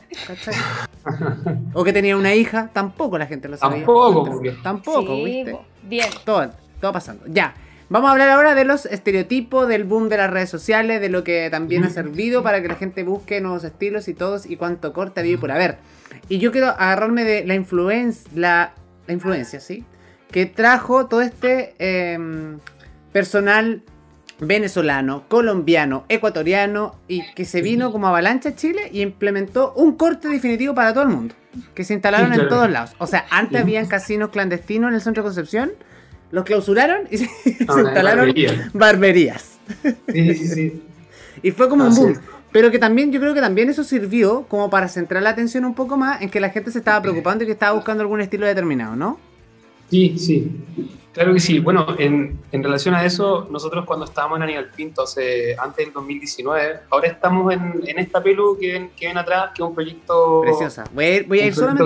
o 1.73 1.83
que 1.83 1.93
tenía 1.93 2.17
una 2.17 2.35
hija, 2.35 2.69
tampoco 2.73 3.17
la 3.17 3.27
gente 3.27 3.47
lo 3.47 3.57
sabía. 3.57 3.77
Tampoco, 3.77 4.41
Tampoco, 4.61 5.23
¿viste? 5.23 5.57
Bien. 5.83 6.09
Todo, 6.25 6.51
todo 6.81 6.91
pasando. 6.91 7.23
Ya. 7.27 7.55
Vamos 7.89 8.09
a 8.09 8.11
hablar 8.11 8.29
ahora 8.29 8.53
de 8.53 8.65
los 8.65 8.85
estereotipos, 8.85 9.69
del 9.69 9.85
boom 9.85 10.09
de 10.09 10.17
las 10.17 10.29
redes 10.29 10.49
sociales, 10.49 10.99
de 10.99 11.07
lo 11.07 11.23
que 11.23 11.47
también 11.49 11.85
ha 11.85 11.89
servido 11.89 12.43
para 12.43 12.61
que 12.61 12.67
la 12.67 12.75
gente 12.75 13.03
busque 13.03 13.39
nuevos 13.39 13.63
estilos 13.63 14.09
y 14.09 14.13
todos 14.13 14.45
y 14.45 14.57
cuánto 14.57 14.91
corte 14.91 15.21
vive 15.21 15.37
por 15.37 15.51
haber. 15.51 15.77
Y 16.27 16.39
yo 16.39 16.51
quiero 16.51 16.67
agarrarme 16.67 17.23
de 17.23 17.45
la 17.45 17.55
influencia, 17.55 18.29
la, 18.35 18.73
influencia, 19.07 19.61
¿sí? 19.61 19.85
Que 20.29 20.45
trajo 20.45 21.07
todo 21.07 21.21
este 21.21 21.75
em, 21.79 22.59
personal 23.11 23.83
venezolano, 24.39 25.23
colombiano, 25.27 26.05
ecuatoriano 26.09 26.95
y 27.07 27.23
que 27.33 27.45
se 27.45 27.61
vino 27.61 27.91
como 27.91 28.07
avalancha 28.07 28.49
a 28.49 28.55
Chile 28.55 28.89
y 28.91 29.01
implementó 29.01 29.73
un 29.75 29.95
corte 29.95 30.27
definitivo 30.27 30.75
para 30.75 30.93
todo 30.93 31.03
el 31.03 31.09
mundo. 31.09 31.35
Que 31.73 31.83
se 31.83 31.93
instalaron 31.93 32.33
en 32.33 32.47
todos 32.47 32.69
lados. 32.69 32.91
O 32.99 33.07
sea, 33.07 33.25
antes 33.31 33.59
habían 33.59 33.87
casinos 33.87 34.29
clandestinos 34.29 34.89
en 34.89 34.95
el 34.95 35.01
centro 35.01 35.23
de 35.23 35.27
Concepción, 35.27 35.71
los 36.31 36.45
clausuraron 36.45 37.07
y 37.09 37.17
se, 37.17 37.29
instalaron 37.45 38.33
barberías. 38.73 39.57
Sí, 40.11 40.35
sí, 40.35 40.47
sí. 40.47 40.83
y 41.41 41.51
fue 41.51 41.67
como 41.67 41.85
un 41.85 41.95
boom. 41.95 42.19
Pero 42.51 42.71
que 42.71 42.79
también, 42.79 43.11
yo 43.11 43.19
creo 43.19 43.33
que 43.33 43.41
también 43.41 43.69
eso 43.69 43.83
sirvió 43.83 44.43
como 44.47 44.69
para 44.69 44.87
centrar 44.87 45.21
la 45.21 45.31
atención 45.31 45.65
un 45.65 45.75
poco 45.75 45.97
más 45.97 46.21
en 46.21 46.29
que 46.29 46.39
la 46.39 46.49
gente 46.49 46.71
se 46.71 46.79
estaba 46.79 47.01
preocupando 47.01 47.43
y 47.43 47.47
que 47.47 47.53
estaba 47.53 47.73
buscando 47.73 48.01
algún 48.01 48.21
estilo 48.21 48.45
determinado, 48.45 48.95
¿no? 48.95 49.19
Sí, 49.89 50.17
sí. 50.17 50.51
Claro 51.13 51.33
que 51.33 51.39
sí. 51.39 51.59
Bueno, 51.59 51.95
en, 51.97 52.37
en 52.51 52.63
relación 52.63 52.93
a 52.93 53.03
eso, 53.03 53.47
nosotros 53.49 53.85
cuando 53.85 54.05
estábamos 54.05 54.37
en 54.37 54.43
Aníbal 54.43 54.69
Pinto, 54.75 55.01
hace, 55.03 55.55
antes 55.57 55.85
del 55.85 55.93
2019, 55.93 56.81
ahora 56.91 57.07
estamos 57.07 57.51
en, 57.53 57.81
en 57.87 57.97
esta 57.97 58.21
pelu 58.21 58.57
que 58.59 58.73
ven, 58.73 58.91
que 58.95 59.07
ven 59.07 59.17
atrás, 59.17 59.49
que 59.55 59.63
es 59.63 59.67
un 59.67 59.73
proyecto... 59.73 60.41
Preciosa. 60.41 60.83
Voy 60.93 61.05
a 61.05 61.15
ir, 61.15 61.27
voy 61.27 61.39
a 61.39 61.45
ir 61.47 61.55
solamente 61.55 61.83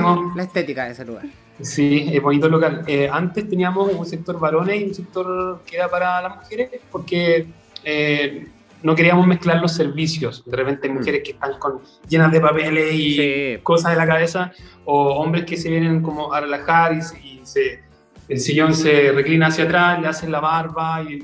a 0.00 0.16
la 0.34 0.42
estética 0.42 0.86
de 0.86 0.92
ese 0.92 1.04
lugar. 1.04 1.24
Sí, 1.60 2.10
es 2.12 2.20
bonito 2.20 2.48
local. 2.48 2.82
Eh, 2.88 3.08
antes 3.10 3.48
teníamos 3.48 3.92
un 3.92 4.04
sector 4.04 4.40
varones 4.40 4.80
y 4.80 4.84
un 4.84 4.94
sector 4.94 5.60
que 5.64 5.76
era 5.76 5.88
para 5.88 6.20
las 6.20 6.36
mujeres, 6.36 6.70
porque 6.90 7.46
eh, 7.84 8.48
no 8.82 8.96
queríamos 8.96 9.26
mezclar 9.28 9.60
los 9.60 9.72
servicios. 9.72 10.42
De 10.44 10.56
repente 10.56 10.88
hay 10.88 10.94
mujeres 10.94 11.22
que 11.24 11.32
están 11.32 11.56
con, 11.58 11.80
llenas 12.08 12.32
de 12.32 12.40
papeles 12.40 12.92
y 12.92 13.12
Sí. 13.14 13.58
cosas 13.62 13.92
en 13.92 13.98
la 13.98 14.06
cabeza, 14.06 14.52
o 14.84 15.12
hombres 15.20 15.44
que 15.44 15.56
se 15.56 15.70
vienen 15.70 16.02
como 16.02 16.32
a 16.32 16.40
relajar 16.40 16.94
y, 16.94 17.31
y 17.42 17.46
se, 17.46 17.80
el 18.28 18.40
sillón 18.40 18.74
se 18.74 19.12
reclina 19.12 19.48
hacia 19.48 19.64
atrás, 19.64 20.00
le 20.00 20.08
hacen 20.08 20.30
la 20.30 20.40
barba. 20.40 21.02
Y, 21.02 21.22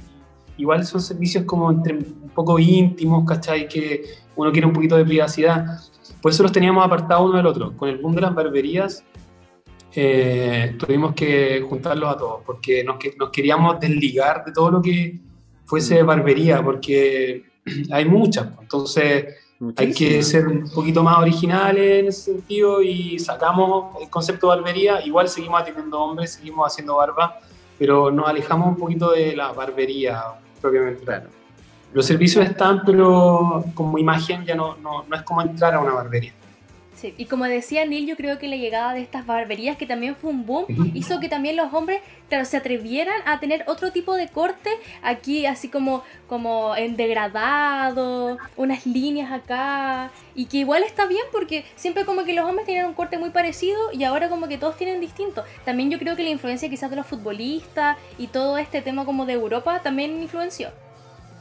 igual 0.58 0.84
son 0.84 1.00
servicios 1.00 1.44
como 1.44 1.70
entre, 1.70 1.94
un 1.94 2.30
poco 2.34 2.58
íntimos, 2.58 3.24
¿cachai? 3.26 3.68
Que 3.68 4.02
uno 4.36 4.52
quiere 4.52 4.66
un 4.66 4.72
poquito 4.72 4.96
de 4.96 5.04
privacidad. 5.04 5.80
Por 6.20 6.32
eso 6.32 6.42
los 6.42 6.52
teníamos 6.52 6.84
apartados 6.84 7.28
uno 7.28 7.36
del 7.36 7.46
otro. 7.46 7.76
Con 7.76 7.88
el 7.88 7.98
boom 7.98 8.14
de 8.14 8.20
las 8.20 8.34
barberías, 8.34 9.04
eh, 9.94 10.76
tuvimos 10.78 11.14
que 11.14 11.64
juntarlos 11.68 12.10
a 12.10 12.16
todos, 12.16 12.42
porque 12.44 12.84
nos, 12.84 12.96
nos 13.16 13.30
queríamos 13.30 13.80
desligar 13.80 14.44
de 14.44 14.52
todo 14.52 14.70
lo 14.70 14.82
que 14.82 15.20
fuese 15.64 16.02
barbería, 16.02 16.62
porque 16.62 17.44
hay 17.90 18.04
muchas. 18.04 18.48
pues. 18.70 18.98
Hay 19.76 19.92
que 19.92 20.22
ser 20.22 20.46
un 20.46 20.70
poquito 20.70 21.02
más 21.02 21.18
originales 21.18 22.00
en 22.00 22.08
ese 22.08 22.32
sentido 22.32 22.80
y 22.80 23.18
sacamos 23.18 23.96
el 24.00 24.08
concepto 24.08 24.50
de 24.50 24.56
barbería. 24.56 25.04
Igual 25.04 25.28
seguimos 25.28 25.60
atendiendo 25.60 26.00
hombres, 26.00 26.34
seguimos 26.34 26.70
haciendo 26.70 26.96
barba, 26.96 27.40
pero 27.76 28.10
nos 28.10 28.28
alejamos 28.28 28.68
un 28.68 28.76
poquito 28.76 29.10
de 29.10 29.34
la 29.34 29.50
barbería 29.50 30.22
propiamente. 30.60 31.04
Claro. 31.04 31.28
Los 31.92 32.06
servicios 32.06 32.44
están, 32.44 32.82
pero 32.84 33.64
como 33.74 33.98
imagen 33.98 34.44
ya 34.44 34.54
no, 34.54 34.76
no, 34.76 35.04
no 35.08 35.16
es 35.16 35.22
como 35.22 35.42
entrar 35.42 35.74
a 35.74 35.80
una 35.80 35.92
barbería. 35.92 36.32
Sí, 36.98 37.14
y 37.16 37.26
como 37.26 37.44
decía 37.44 37.86
Neil, 37.86 38.08
yo 38.08 38.16
creo 38.16 38.40
que 38.40 38.48
la 38.48 38.56
llegada 38.56 38.92
de 38.92 39.00
estas 39.00 39.24
barberías, 39.24 39.76
que 39.76 39.86
también 39.86 40.16
fue 40.16 40.30
un 40.30 40.44
boom, 40.44 40.66
hizo 40.94 41.20
que 41.20 41.28
también 41.28 41.56
los 41.56 41.72
hombres 41.72 42.00
se 42.44 42.56
atrevieran 42.56 43.20
a 43.24 43.38
tener 43.38 43.62
otro 43.68 43.92
tipo 43.92 44.16
de 44.16 44.26
corte, 44.26 44.68
aquí 45.00 45.46
así 45.46 45.68
como, 45.68 46.02
como 46.26 46.74
en 46.74 46.96
degradado, 46.96 48.38
unas 48.56 48.84
líneas 48.84 49.30
acá, 49.30 50.10
y 50.34 50.46
que 50.46 50.56
igual 50.56 50.82
está 50.82 51.06
bien 51.06 51.22
porque 51.30 51.64
siempre 51.76 52.04
como 52.04 52.24
que 52.24 52.32
los 52.32 52.44
hombres 52.44 52.66
tenían 52.66 52.86
un 52.86 52.94
corte 52.94 53.16
muy 53.16 53.30
parecido 53.30 53.78
y 53.92 54.02
ahora 54.02 54.28
como 54.28 54.48
que 54.48 54.58
todos 54.58 54.76
tienen 54.76 55.00
distinto. 55.00 55.44
También 55.64 55.90
yo 55.90 56.00
creo 56.00 56.16
que 56.16 56.24
la 56.24 56.30
influencia 56.30 56.68
quizás 56.68 56.90
de 56.90 56.96
los 56.96 57.06
futbolistas 57.06 57.96
y 58.18 58.26
todo 58.26 58.58
este 58.58 58.82
tema 58.82 59.04
como 59.04 59.24
de 59.24 59.34
Europa 59.34 59.82
también 59.84 60.20
influenció. 60.20 60.70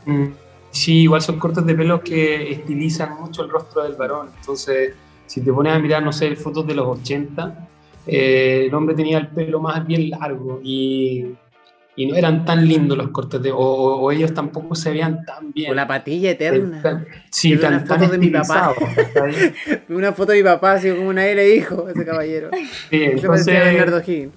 Mm, 0.06 0.28
Sí, 0.72 1.02
igual 1.02 1.22
son 1.22 1.40
cortes 1.40 1.66
de 1.66 1.74
pelo 1.74 2.02
que 2.02 2.52
estilizan 2.52 3.20
mucho 3.20 3.44
el 3.44 3.50
rostro 3.50 3.84
del 3.84 3.96
varón. 3.96 4.30
Entonces, 4.40 4.94
si 5.28 5.42
te 5.42 5.54
pones 5.54 5.74
a 5.74 5.80
mirar, 5.80 6.02
no 6.04 6.12
sé, 6.12 6.36
fotos 6.36 6.66
de 6.66 6.74
los 6.74 6.88
80, 7.00 7.68
eh, 8.08 8.64
el 8.68 8.74
hombre 8.74 8.96
tenía 8.96 9.20
el 9.20 9.28
pelo 9.28 9.60
más 9.60 9.86
bien 9.86 10.10
largo 10.10 10.60
y, 10.64 11.26
y 11.96 12.06
no 12.06 12.16
eran 12.16 12.46
tan 12.46 12.66
lindos 12.68 12.98
los 12.98 13.10
cortes 13.10 13.42
de... 13.42 13.52
O, 13.52 13.58
o- 13.58 14.00
o 14.02 14.12
ellos 14.12 14.34
tampoco 14.34 14.74
se 14.76 14.92
veían 14.92 15.26
tan 15.26 15.52
bien. 15.52 15.68
Con 15.68 15.76
la 15.76 15.88
patilla 15.88 16.32
eterna. 16.32 16.82
Tan- 16.82 17.06
sí, 17.30 17.54
una 17.54 17.84
tan 17.84 17.86
foto 17.88 18.08
de 18.12 18.18
mi 18.18 18.30
papá. 18.30 18.74
Una 19.90 20.14
foto 20.14 20.32
de 20.32 20.38
mi 20.40 20.44
papá, 20.44 20.74
así 20.74 20.90
como 20.92 21.10
una 21.10 21.26
L 21.28 21.56
hijo, 21.56 21.88
ese 21.90 22.06
caballero. 22.06 22.50
Sí, 22.90 22.98
Bernardo 23.00 23.98
entonces, 23.98 24.08
Higgins. 24.08 24.34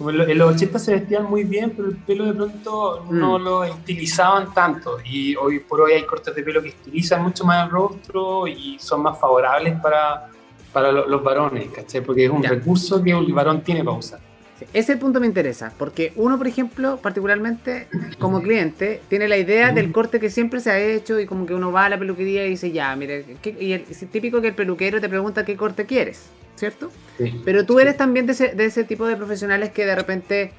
Como 0.00 0.08
en 0.08 0.16
lo- 0.16 0.26
en 0.26 0.38
los 0.38 0.54
80 0.54 0.78
se 0.78 0.92
vestían 0.94 1.24
muy 1.24 1.44
bien, 1.44 1.74
pero 1.76 1.90
el 1.90 1.96
pelo 1.96 2.24
de 2.24 2.32
pronto 2.32 3.04
no 3.10 3.38
Mm. 3.38 3.42
lo 3.42 3.64
estilizaban 3.64 4.54
tanto. 4.54 4.96
Y 5.04 5.36
hoy 5.36 5.58
por 5.60 5.82
hoy 5.82 5.92
hay 5.92 6.04
cortes 6.06 6.34
de 6.34 6.42
pelo 6.42 6.62
que 6.62 6.68
estilizan 6.70 7.22
mucho 7.22 7.44
más 7.44 7.66
el 7.66 7.70
rostro 7.70 8.46
y 8.46 8.78
son 8.80 9.02
más 9.02 9.20
favorables 9.20 9.78
para, 9.82 10.30
para 10.72 10.90
lo- 10.90 11.06
los 11.06 11.22
varones, 11.22 11.68
¿cachai? 11.68 12.00
Porque 12.00 12.24
es 12.24 12.30
un 12.30 12.40
Ya. 12.42 12.48
recurso 12.48 13.02
que 13.04 13.10
el 13.10 13.30
varón 13.34 13.60
tiene 13.60 13.84
para 13.84 13.98
usar. 13.98 14.20
Sí, 14.58 14.64
Ese 14.72 14.96
punto 14.96 15.20
me 15.20 15.26
interesa, 15.26 15.70
porque 15.76 16.14
uno, 16.16 16.38
por 16.38 16.46
ejemplo, 16.46 16.96
particularmente 16.96 17.86
como 18.18 18.40
cliente, 18.40 19.02
tiene 19.10 19.28
la 19.28 19.36
idea 19.36 19.70
del 19.70 19.92
corte 19.92 20.18
que 20.18 20.30
siempre 20.30 20.60
se 20.60 20.70
ha 20.70 20.78
hecho 20.78 21.20
y 21.20 21.26
como 21.26 21.44
que 21.44 21.52
uno 21.52 21.72
va 21.72 21.84
a 21.84 21.88
la 21.90 21.98
peluquería 21.98 22.46
y 22.46 22.50
dice, 22.50 22.72
ya, 22.72 22.96
mire, 22.96 23.36
¿qué- 23.42 23.54
y 23.60 23.72
el- 23.74 23.84
es 23.90 23.98
típico 24.10 24.40
que 24.40 24.48
el 24.48 24.54
peluquero 24.54 24.98
te 24.98 25.10
pregunta 25.10 25.44
qué 25.44 25.56
corte 25.58 25.84
quieres, 25.84 26.30
¿cierto? 26.60 26.92
Sí. 27.18 27.40
Pero 27.44 27.66
tú 27.66 27.80
eres 27.80 27.96
también 27.96 28.26
de 28.26 28.32
ese, 28.32 28.54
de 28.54 28.66
ese 28.66 28.84
tipo 28.84 29.06
de 29.06 29.16
profesionales 29.16 29.70
que 29.70 29.86
de 29.86 29.96
repente 29.96 30.52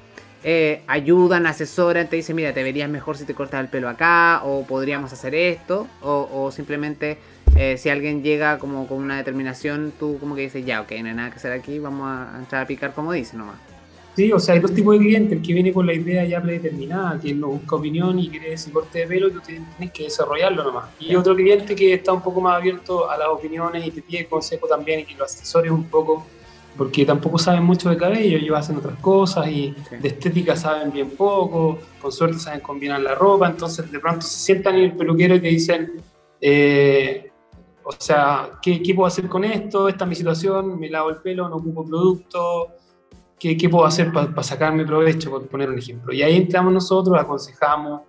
eh, 0.44 0.82
ayudan, 0.88 1.46
asesoran, 1.46 2.08
te 2.08 2.16
dicen, 2.16 2.36
mira, 2.36 2.52
te 2.52 2.62
verías 2.62 2.90
mejor 2.90 3.16
si 3.16 3.24
te 3.24 3.34
cortas 3.34 3.60
el 3.60 3.68
pelo 3.68 3.88
acá, 3.88 4.42
o 4.44 4.66
podríamos 4.66 5.12
hacer 5.12 5.34
esto, 5.34 5.86
o, 6.02 6.28
o 6.30 6.50
simplemente 6.50 7.18
eh, 7.56 7.78
si 7.78 7.88
alguien 7.88 8.22
llega 8.22 8.58
como 8.58 8.88
con 8.88 8.98
una 8.98 9.16
determinación, 9.16 9.92
tú 9.98 10.18
como 10.18 10.34
que 10.34 10.42
dices, 10.42 10.66
ya, 10.66 10.80
ok, 10.80 10.90
no 11.00 11.08
hay 11.08 11.14
nada 11.14 11.30
que 11.30 11.36
hacer 11.36 11.52
aquí, 11.52 11.78
vamos 11.78 12.08
a, 12.08 12.34
a 12.34 12.38
entrar 12.38 12.62
a 12.62 12.66
picar 12.66 12.92
como 12.92 13.12
dice 13.12 13.36
nomás. 13.36 13.56
Sí, 14.14 14.30
o 14.30 14.38
sea, 14.38 14.54
hay 14.54 14.60
dos 14.60 14.74
tipos 14.74 14.92
de 14.98 15.00
clientes, 15.00 15.38
el 15.38 15.42
que 15.42 15.54
viene 15.54 15.72
con 15.72 15.86
la 15.86 15.94
idea 15.94 16.24
ya 16.26 16.42
predeterminada, 16.42 17.18
que 17.18 17.32
no 17.32 17.48
busca 17.48 17.76
opinión 17.76 18.18
y 18.18 18.28
quiere 18.28 18.52
ese 18.52 18.70
corte 18.70 18.98
de 19.00 19.06
pelo, 19.06 19.30
tú 19.30 19.40
tienes 19.40 19.66
tienes 19.76 19.94
que 19.94 20.04
desarrollarlo 20.04 20.62
nomás. 20.64 20.90
Y 21.00 21.14
otro 21.16 21.34
cliente 21.34 21.74
que 21.74 21.94
está 21.94 22.12
un 22.12 22.20
poco 22.20 22.40
más 22.42 22.56
abierto 22.56 23.10
a 23.10 23.16
las 23.16 23.28
opiniones 23.28 23.86
y 23.86 23.90
te 23.90 24.02
pide 24.02 24.26
consejo 24.26 24.66
también 24.66 25.00
y 25.00 25.04
que 25.04 25.14
lo 25.14 25.24
asesores 25.24 25.70
un 25.72 25.84
poco, 25.84 26.26
porque 26.76 27.06
tampoco 27.06 27.38
saben 27.38 27.64
mucho 27.64 27.88
de 27.88 27.96
cabello, 27.96 28.36
ellos 28.36 28.58
hacen 28.58 28.76
otras 28.76 28.98
cosas 28.98 29.46
y 29.48 29.74
Sí. 29.88 29.96
de 29.96 30.08
estética 30.08 30.56
saben 30.56 30.92
bien 30.92 31.10
poco, 31.10 31.78
con 32.00 32.12
suerte 32.12 32.38
saben 32.38 32.60
combinar 32.60 33.00
la 33.00 33.14
ropa, 33.14 33.48
entonces 33.48 33.90
de 33.90 33.98
pronto 33.98 34.26
se 34.26 34.38
sientan 34.38 34.74
en 34.76 34.84
el 34.84 34.92
peluquero 34.96 35.34
y 35.36 35.40
te 35.40 35.48
dicen, 35.48 35.90
eh, 36.40 37.30
o 37.84 37.92
sea, 37.98 38.50
¿qué, 38.60 38.82
¿qué 38.82 38.94
puedo 38.94 39.06
hacer 39.06 39.26
con 39.28 39.44
esto? 39.44 39.88
Esta 39.88 40.04
es 40.04 40.08
mi 40.08 40.14
situación, 40.14 40.78
me 40.78 40.88
lavo 40.90 41.08
el 41.10 41.16
pelo, 41.16 41.48
no 41.48 41.56
ocupo 41.56 41.84
producto, 41.84 42.68
¿qué, 43.42 43.56
qué 43.56 43.68
puedo 43.68 43.84
hacer 43.84 44.12
para 44.12 44.42
sacarme 44.44 44.86
provecho, 44.86 45.30
por 45.30 45.48
poner 45.48 45.68
un 45.68 45.78
ejemplo? 45.78 46.12
Y 46.12 46.22
ahí 46.22 46.36
entramos 46.36 46.72
nosotros, 46.72 47.18
aconsejamos. 47.18 48.02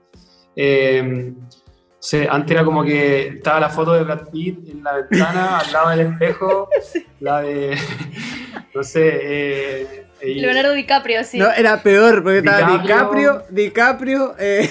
eh, 0.55 1.33
o 1.35 2.05
sea, 2.05 2.33
antes 2.33 2.51
era 2.51 2.65
como 2.65 2.83
que 2.83 3.29
estaba 3.29 3.61
la 3.61 3.69
foto 3.69 3.93
de 3.93 4.03
Brad 4.03 4.29
Pitt 4.29 4.69
en 4.69 4.83
la 4.83 4.93
ventana, 4.93 5.57
al 5.65 5.71
lado 5.71 5.89
del 5.89 5.99
espejo, 6.01 6.69
la 7.21 7.41
de, 7.41 7.77
no 8.75 8.83
sé, 8.83 9.19
eh, 9.23 10.05
Leonardo 10.21 10.73
DiCaprio, 10.73 11.23
sí. 11.23 11.39
No, 11.39 11.49
era 11.51 11.81
peor, 11.81 12.21
porque 12.21 12.39
estaba 12.39 12.77
DiCaprio. 12.77 13.43
DiCaprio, 13.49 14.35
DiCaprio, 14.35 14.35
eh, 14.37 14.69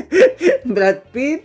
Brad 0.64 0.98
Pitt, 1.12 1.42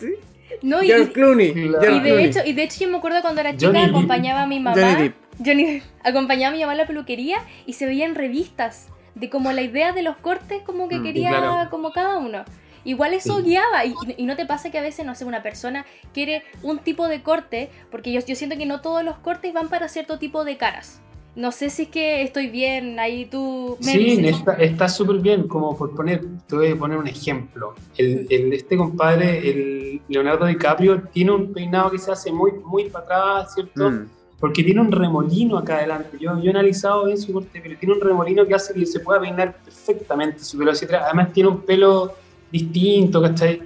¿sí? 0.00 0.14
No, 0.62 0.82
y, 0.82 0.86
George 0.86 1.12
Clooney. 1.12 1.52
Claro. 1.52 1.94
Y 1.94 2.00
de 2.00 2.24
hecho, 2.24 2.40
y 2.44 2.52
de 2.52 2.62
hecho 2.62 2.84
yo 2.84 2.90
me 2.90 2.98
acuerdo 2.98 3.20
cuando 3.20 3.40
era 3.40 3.56
chica 3.56 3.84
acompañaba 3.84 4.42
a 4.42 4.46
mi 4.46 4.60
mamá. 4.60 4.80
Johnny 4.80 5.02
Depp. 5.02 5.27
Johnny 5.44 5.82
acompañaba 6.04 6.52
a 6.52 6.56
mi 6.56 6.60
mamá 6.60 6.72
a 6.72 6.76
la 6.76 6.86
peluquería 6.86 7.38
y 7.66 7.74
se 7.74 7.86
veían 7.86 8.14
revistas 8.14 8.88
de 9.14 9.28
como 9.30 9.50
la 9.52 9.62
idea 9.62 9.92
de 9.92 10.02
los 10.02 10.16
cortes 10.16 10.62
como 10.62 10.88
que 10.88 10.98
Mm, 10.98 11.02
quería 11.02 11.28
claro. 11.30 11.70
como 11.70 11.92
cada 11.92 12.18
uno. 12.18 12.44
Igual 12.84 13.12
eso 13.12 13.38
Sí. 13.38 13.44
guiaba 13.44 13.84
y, 13.84 13.94
y 14.16 14.24
no 14.26 14.36
te 14.36 14.46
pasa 14.46 14.70
que 14.70 14.78
a 14.78 14.82
veces, 14.82 15.04
no 15.04 15.14
sé, 15.14 15.24
una 15.24 15.42
persona 15.42 15.84
quiere 16.14 16.42
un 16.62 16.78
tipo 16.78 17.08
de 17.08 17.22
corte, 17.22 17.68
porque 17.90 18.12
yo, 18.12 18.20
yo 18.24 18.34
siento 18.36 18.56
que 18.56 18.64
no 18.66 18.80
todos 18.80 19.02
los 19.04 19.18
cortes 19.18 19.52
van 19.52 19.68
para 19.68 19.88
cierto 19.88 20.18
tipo 20.18 20.44
de 20.44 20.56
caras. 20.56 21.00
No 21.34 21.52
sé 21.52 21.68
si 21.70 21.82
es 21.82 21.88
que 21.88 22.22
estoy 22.22 22.48
bien, 22.48 22.98
ahí 22.98 23.26
tú 23.26 23.76
me 23.80 23.92
Sí, 23.92 23.98
dices. 23.98 24.36
está 24.38 24.54
está 24.54 24.88
súper 24.88 25.16
bien, 25.18 25.46
como 25.46 25.76
por 25.76 25.94
poner, 25.94 26.24
te 26.48 26.56
voy 26.56 26.70
a 26.70 26.76
poner 26.76 26.96
un 26.98 27.06
ejemplo. 27.08 27.74
El, 27.96 28.26
el- 28.30 28.52
este 28.52 28.76
compadre, 28.76 29.38
el 29.48 30.00
Leonardo 30.08 30.46
DiCaprio, 30.46 31.02
tiene 31.12 31.32
un 31.32 31.52
peinado 31.52 31.90
que 31.90 31.98
se 31.98 32.10
hace 32.10 32.32
muy, 32.32 32.52
muy 32.64 32.88
para 32.88 33.04
atrás, 33.04 33.54
¿cierto? 33.54 33.90
Mm. 33.90 34.08
Porque 34.40 34.62
tiene 34.62 34.80
un 34.80 34.92
remolino 34.92 35.58
acá 35.58 35.78
adelante. 35.78 36.16
Yo, 36.20 36.38
yo 36.40 36.46
he 36.46 36.50
analizado 36.50 37.06
bien 37.06 37.18
su 37.18 37.32
corte 37.32 37.50
de 37.54 37.60
pelo. 37.60 37.76
Tiene 37.78 37.94
un 37.94 38.00
remolino 38.00 38.46
que 38.46 38.54
hace 38.54 38.72
que 38.72 38.86
se 38.86 39.00
pueda 39.00 39.20
peinar 39.20 39.56
perfectamente 39.64 40.40
su 40.40 40.56
pelo 40.58 40.70
hacia 40.70 40.86
atrás. 40.86 41.02
Además 41.06 41.32
tiene 41.32 41.48
un 41.48 41.60
pelo 41.60 42.14
distinto, 42.50 43.20
¿cachai? 43.20 43.60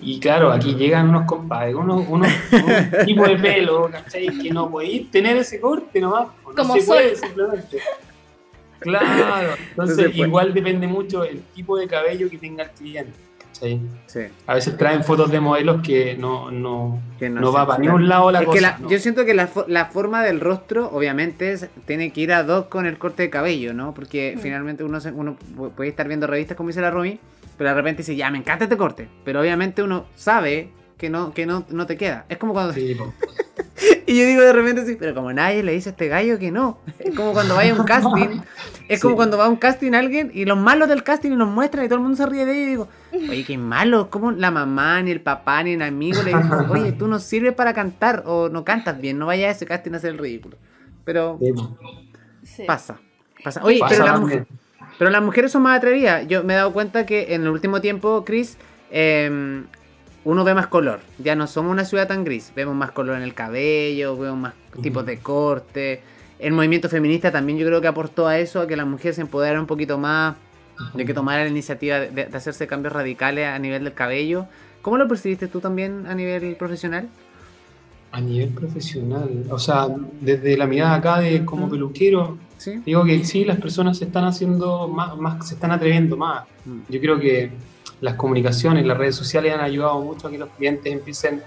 Y 0.00 0.20
claro, 0.20 0.52
aquí 0.52 0.74
llegan 0.74 1.08
unos 1.08 1.24
compadres, 1.24 1.74
unos, 1.74 2.04
unos, 2.08 2.30
un 2.52 3.04
tipo 3.06 3.26
de 3.26 3.36
pelo, 3.36 3.88
¿cachai? 3.90 4.28
Que 4.38 4.50
no 4.50 4.70
podéis 4.70 5.10
tener 5.10 5.36
ese 5.36 5.60
corte 5.60 6.00
nomás. 6.00 6.28
No 6.46 6.54
Como 6.54 6.74
se 6.74 6.82
puede, 6.82 7.16
simplemente. 7.16 7.78
Claro, 8.78 9.54
entonces 9.70 10.16
igual 10.16 10.54
depende 10.54 10.86
mucho 10.86 11.24
el 11.24 11.42
tipo 11.54 11.76
de 11.76 11.88
cabello 11.88 12.30
que 12.30 12.38
tenga 12.38 12.64
el 12.64 12.70
cliente. 12.70 13.27
¿Cachai? 13.60 13.80
Sí. 14.06 14.20
A 14.46 14.54
veces 14.54 14.76
traen 14.76 15.04
fotos 15.04 15.30
de 15.30 15.40
modelos 15.40 15.82
que 15.82 16.16
no, 16.16 16.50
no, 16.50 17.00
Que 17.18 17.28
no, 17.30 17.52
va 17.52 17.66
para 17.66 17.78
ningún 17.80 18.08
lado 18.08 18.30
la 18.30 18.40
Es 18.40 18.46
cosa. 18.46 18.54
que 18.56 18.60
la- 18.62 18.78
¿no? 18.78 18.88
yo 18.90 18.98
siento 18.98 19.24
que 19.24 19.34
la, 19.34 19.48
la 19.66 19.86
forma 19.86 20.22
del 20.22 20.40
rostro, 20.40 20.88
obviamente, 20.92 21.52
es- 21.52 21.68
tiene 21.86 22.12
que 22.12 22.20
ir 22.22 22.32
a 22.32 22.42
dos 22.44 22.66
con 22.66 22.86
el 22.86 22.98
corte 22.98 23.22
de 23.24 23.30
cabello, 23.30 23.74
¿no? 23.74 23.94
Porque 23.94 24.34
Mm. 24.36 24.40
finalmente 24.40 24.84
uno, 24.84 25.00
se- 25.00 25.12
uno 25.12 25.36
pu- 25.56 25.70
puede 25.72 25.90
estar 25.90 26.06
viendo 26.08 26.26
revistas 26.26 26.56
como 26.56 26.68
dice 26.68 26.80
la 26.80 26.90
Romy, 26.90 27.18
pero 27.56 27.70
de 27.70 27.74
repente 27.74 28.02
dice, 28.02 28.14
ya, 28.16 28.30
me 28.30 28.38
encanta 28.38 28.64
este 28.64 28.76
corte. 28.76 29.08
Pero 29.24 29.40
obviamente 29.40 29.82
uno 29.82 30.06
sabe 30.14 30.70
que 30.96 31.10
no, 31.10 31.32
que 31.34 31.46
no, 31.46 31.64
no 31.70 31.86
te 31.86 31.96
queda. 31.96 32.24
Es 32.28 32.38
como 32.38 32.52
cuando... 32.52 32.72
y 34.06 34.18
yo 34.18 34.26
digo 34.26 34.42
de 34.42 34.52
repente 34.52 34.86
sí, 34.86 34.96
pero 34.98 35.14
como 35.14 35.32
nadie 35.32 35.62
le 35.62 35.72
dice 35.72 35.90
a 35.90 35.92
este 35.92 36.08
gallo 36.08 36.38
que 36.38 36.50
no. 36.50 36.78
Es 36.98 37.14
como 37.14 37.32
cuando 37.32 37.54
vaya 37.54 37.74
a 37.74 37.80
un 37.80 37.84
casting. 37.84 38.40
Es 38.88 39.00
como 39.00 39.16
cuando 39.16 39.36
va 39.36 39.46
a 39.46 39.48
un 39.48 39.56
casting 39.56 39.92
alguien 39.92 40.30
y 40.32 40.44
los 40.44 40.58
malos 40.58 40.88
del 40.88 41.02
casting 41.02 41.30
nos 41.36 41.48
muestran 41.48 41.84
y 41.84 41.88
todo 41.88 41.96
el 41.96 42.02
mundo 42.02 42.16
se 42.16 42.26
ríe 42.26 42.46
de 42.46 42.52
ellos 42.52 42.88
y 43.12 43.18
digo, 43.18 43.30
oye, 43.30 43.44
qué 43.44 43.58
malo. 43.58 44.10
Como 44.10 44.30
la 44.30 44.50
mamá, 44.50 45.02
ni 45.02 45.10
el 45.10 45.20
papá, 45.20 45.62
ni 45.62 45.72
el 45.72 45.82
amigo 45.82 46.22
le 46.22 46.34
dijo, 46.34 46.66
oye, 46.70 46.92
tú 46.92 47.06
no 47.06 47.18
sirves 47.18 47.54
para 47.54 47.74
cantar 47.74 48.22
o 48.26 48.48
no 48.48 48.64
cantas 48.64 49.00
bien, 49.00 49.18
no 49.18 49.26
vayas 49.26 49.48
a 49.48 49.56
ese 49.56 49.66
casting 49.66 49.92
a 49.92 49.96
hacer 49.98 50.10
el 50.10 50.18
ridículo. 50.18 50.56
Pero 51.04 51.38
pasa. 52.66 52.98
Pasa. 53.44 53.62
Oye, 53.62 53.80
pero, 53.88 55.10
las 55.10 55.22
mujeres, 55.22 55.52
son 55.52 55.62
más 55.62 55.78
atrevidas. 55.78 56.26
Yo 56.26 56.42
me 56.42 56.54
he 56.54 56.56
dado 56.56 56.72
cuenta 56.72 57.06
que 57.06 57.34
en 57.34 57.42
el 57.42 57.48
último 57.48 57.80
tiempo, 57.80 58.24
Chris, 58.24 58.56
em, 58.90 59.66
uno 60.28 60.44
ve 60.44 60.52
más 60.54 60.66
color. 60.66 61.00
Ya 61.18 61.34
no 61.34 61.46
somos 61.46 61.72
una 61.72 61.86
ciudad 61.86 62.06
tan 62.06 62.22
gris. 62.22 62.52
Vemos 62.54 62.74
más 62.74 62.90
color 62.90 63.16
en 63.16 63.22
el 63.22 63.32
cabello, 63.32 64.14
vemos 64.14 64.38
más 64.38 64.54
tipos 64.82 65.06
de 65.06 65.18
corte. 65.20 66.02
El 66.38 66.52
movimiento 66.52 66.90
feminista 66.90 67.32
también 67.32 67.58
yo 67.58 67.66
creo 67.66 67.80
que 67.80 67.88
aportó 67.88 68.26
a 68.26 68.38
eso, 68.38 68.60
a 68.60 68.66
que 68.66 68.76
las 68.76 68.86
mujeres 68.86 69.16
se 69.16 69.22
empoderaran 69.22 69.62
un 69.62 69.66
poquito 69.66 69.96
más, 69.96 70.36
de 70.92 71.06
que 71.06 71.14
tomaran 71.14 71.44
la 71.44 71.50
iniciativa 71.50 71.98
de, 71.98 72.10
de, 72.10 72.36
hacerse 72.36 72.66
cambios 72.66 72.92
radicales 72.92 73.46
a 73.46 73.58
nivel 73.58 73.84
del 73.84 73.94
cabello. 73.94 74.44
¿Cómo 74.82 74.98
lo 74.98 75.08
percibiste 75.08 75.48
tú 75.48 75.60
también 75.60 76.06
a 76.06 76.14
nivel 76.14 76.56
profesional? 76.56 77.08
A 78.12 78.20
nivel 78.20 78.50
profesional, 78.50 79.44
o 79.50 79.58
sea, 79.58 79.86
desde 80.20 80.58
la 80.58 80.66
mirada 80.66 80.96
acá 80.96 81.20
de 81.20 81.42
como 81.46 81.70
peluquero, 81.70 82.36
digo 82.84 83.04
que 83.04 83.24
sí, 83.24 83.46
las 83.46 83.58
personas 83.58 83.96
se 83.96 84.04
están 84.04 84.24
haciendo 84.24 84.88
más, 84.88 85.16
más 85.16 85.48
se 85.48 85.54
están 85.54 85.70
atreviendo 85.70 86.18
más. 86.18 86.46
Mm. 86.66 86.80
Yo 86.90 87.00
creo 87.00 87.18
que 87.18 87.50
las 88.00 88.14
comunicaciones, 88.14 88.86
las 88.86 88.96
redes 88.96 89.16
sociales 89.16 89.54
han 89.54 89.60
ayudado 89.60 90.00
mucho 90.00 90.28
a 90.28 90.30
que 90.30 90.38
los 90.38 90.48
clientes 90.50 90.92
empiecen 90.92 91.42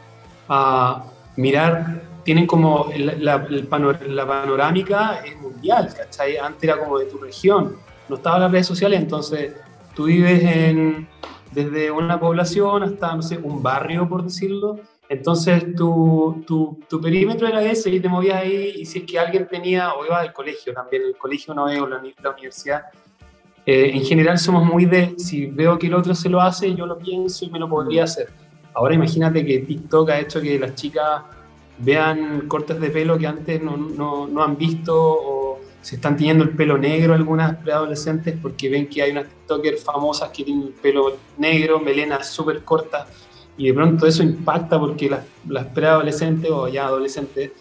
a 0.49 1.03
mirar, 1.35 2.01
tienen 2.23 2.45
como 2.45 2.89
la, 2.95 3.47
la 3.47 4.25
panorámica 4.27 5.21
mundial, 5.41 5.93
¿cachai? 5.95 6.37
Antes 6.37 6.63
era 6.63 6.77
como 6.77 6.99
de 6.99 7.05
tu 7.05 7.17
región, 7.17 7.77
no 8.09 8.15
estaban 8.15 8.41
las 8.41 8.51
redes 8.51 8.67
sociales, 8.67 8.99
entonces 8.99 9.53
tú 9.95 10.05
vives 10.05 10.43
en, 10.43 11.07
desde 11.51 11.91
una 11.91 12.19
población 12.19 12.83
hasta, 12.83 13.15
no 13.15 13.21
sé, 13.21 13.37
un 13.37 13.63
barrio, 13.63 14.07
por 14.07 14.23
decirlo, 14.23 14.79
entonces 15.09 15.75
tu, 15.75 16.43
tu, 16.47 16.79
tu, 16.87 17.01
perímetro 17.01 17.47
era 17.47 17.61
ese 17.61 17.89
y 17.89 17.99
te 17.99 18.07
movías 18.07 18.37
ahí 18.37 18.75
y 18.77 18.85
si 18.85 18.99
es 18.99 19.05
que 19.05 19.19
alguien 19.19 19.47
tenía, 19.47 19.93
o 19.93 20.05
iba 20.05 20.19
al 20.19 20.31
colegio 20.31 20.73
también, 20.73 21.03
el 21.03 21.17
colegio 21.17 21.53
no 21.53 21.65
veo, 21.65 21.85
la, 21.85 22.01
la 22.21 22.29
universidad, 22.29 22.85
eh, 23.65 23.91
en 23.93 24.03
general 24.03 24.39
somos 24.39 24.65
muy 24.65 24.85
de, 24.85 25.15
si 25.17 25.45
veo 25.45 25.77
que 25.77 25.87
el 25.87 25.93
otro 25.93 26.15
se 26.15 26.29
lo 26.29 26.41
hace, 26.41 26.73
yo 26.73 26.85
lo 26.85 26.97
pienso 26.97 27.45
y 27.45 27.49
me 27.49 27.59
lo 27.59 27.69
podría 27.69 28.05
hacer. 28.05 28.29
Ahora 28.73 28.95
imagínate 28.95 29.45
que 29.45 29.59
TikTok 29.59 30.09
ha 30.09 30.19
hecho 30.19 30.41
que 30.41 30.57
las 30.57 30.75
chicas 30.75 31.23
vean 31.77 32.47
cortes 32.47 32.79
de 32.79 32.89
pelo 32.89 33.17
que 33.17 33.27
antes 33.27 33.61
no, 33.61 33.75
no, 33.77 34.27
no 34.27 34.43
han 34.43 34.57
visto 34.57 34.95
o 34.95 35.59
se 35.81 35.95
están 35.95 36.15
teniendo 36.15 36.43
el 36.43 36.51
pelo 36.51 36.77
negro 36.77 37.13
algunas 37.13 37.55
preadolescentes 37.57 38.37
porque 38.41 38.69
ven 38.69 38.87
que 38.87 39.01
hay 39.01 39.11
unas 39.11 39.25
TikTokers 39.27 39.83
famosas 39.83 40.29
que 40.29 40.43
tienen 40.43 40.67
el 40.67 40.73
pelo 40.73 41.17
negro, 41.37 41.79
melenas 41.79 42.29
súper 42.29 42.63
cortas 42.63 43.07
y 43.57 43.67
de 43.67 43.73
pronto 43.73 44.05
eso 44.05 44.23
impacta 44.23 44.79
porque 44.79 45.09
las, 45.09 45.25
las 45.47 45.65
preadolescentes 45.67 46.49
o 46.51 46.67
ya 46.67 46.85
adolescentes 46.85 47.51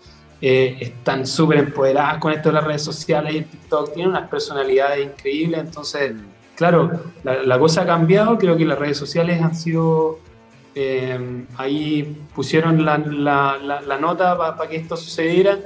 eh, 0.40 0.78
están 0.80 1.26
súper 1.26 1.58
empoderadas 1.58 2.18
con 2.18 2.32
esto 2.32 2.48
de 2.48 2.54
las 2.54 2.64
redes 2.64 2.82
sociales 2.82 3.34
y 3.34 3.38
el 3.38 3.44
TikTok, 3.44 3.92
tienen 3.94 4.10
unas 4.10 4.28
personalidades 4.28 5.06
increíbles, 5.06 5.60
entonces, 5.60 6.12
claro, 6.56 6.90
la, 7.24 7.58
cosa 7.58 7.82
ha 7.82 7.86
cambiado, 7.86 8.38
creo 8.38 8.56
que 8.56 8.64
las 8.64 8.78
redes 8.78 8.96
sociales 8.96 9.40
han 9.42 9.54
sido, 9.54 10.18
eh, 10.74 11.46
ahí 11.56 12.16
pusieron 12.34 12.84
la, 12.84 12.98
la 12.98 13.98
nota 13.98 14.36
para 14.36 14.68
que 14.68 14.76
esto 14.76 14.96
sucediera 14.96 15.58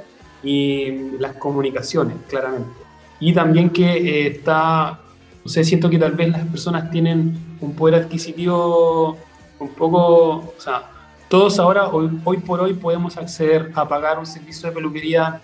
y 0.45 1.19
las 1.19 1.37
comunicaciones, 1.37 2.17
claramente. 2.29 2.85
Y 3.21 3.33
también 3.33 3.71
que 3.71 3.85
eh, 3.85 4.27
está, 4.27 5.01
no 5.45 5.51
sé, 5.51 5.65
siento 5.65 5.89
que 5.89 5.99
tal 5.99 6.13
vez 6.13 6.29
las 6.29 6.47
personas 6.47 6.91
tienen 6.91 7.57
un 7.61 7.75
poder 7.75 8.03
adquisitivo 8.03 9.17
un 9.59 9.69
poco, 9.71 10.37
o 10.37 10.55
sea, 10.59 10.91
todos 11.29 11.59
ahora, 11.59 11.89
hoy, 11.89 12.11
hoy 12.25 12.39
por 12.39 12.61
hoy, 12.61 12.75
podemos 12.75 13.17
acceder 13.17 13.73
a 13.75 13.89
pagar 13.89 14.19
un 14.19 14.27
servicio 14.27 14.69
de 14.69 14.75
peluquería 14.75 15.41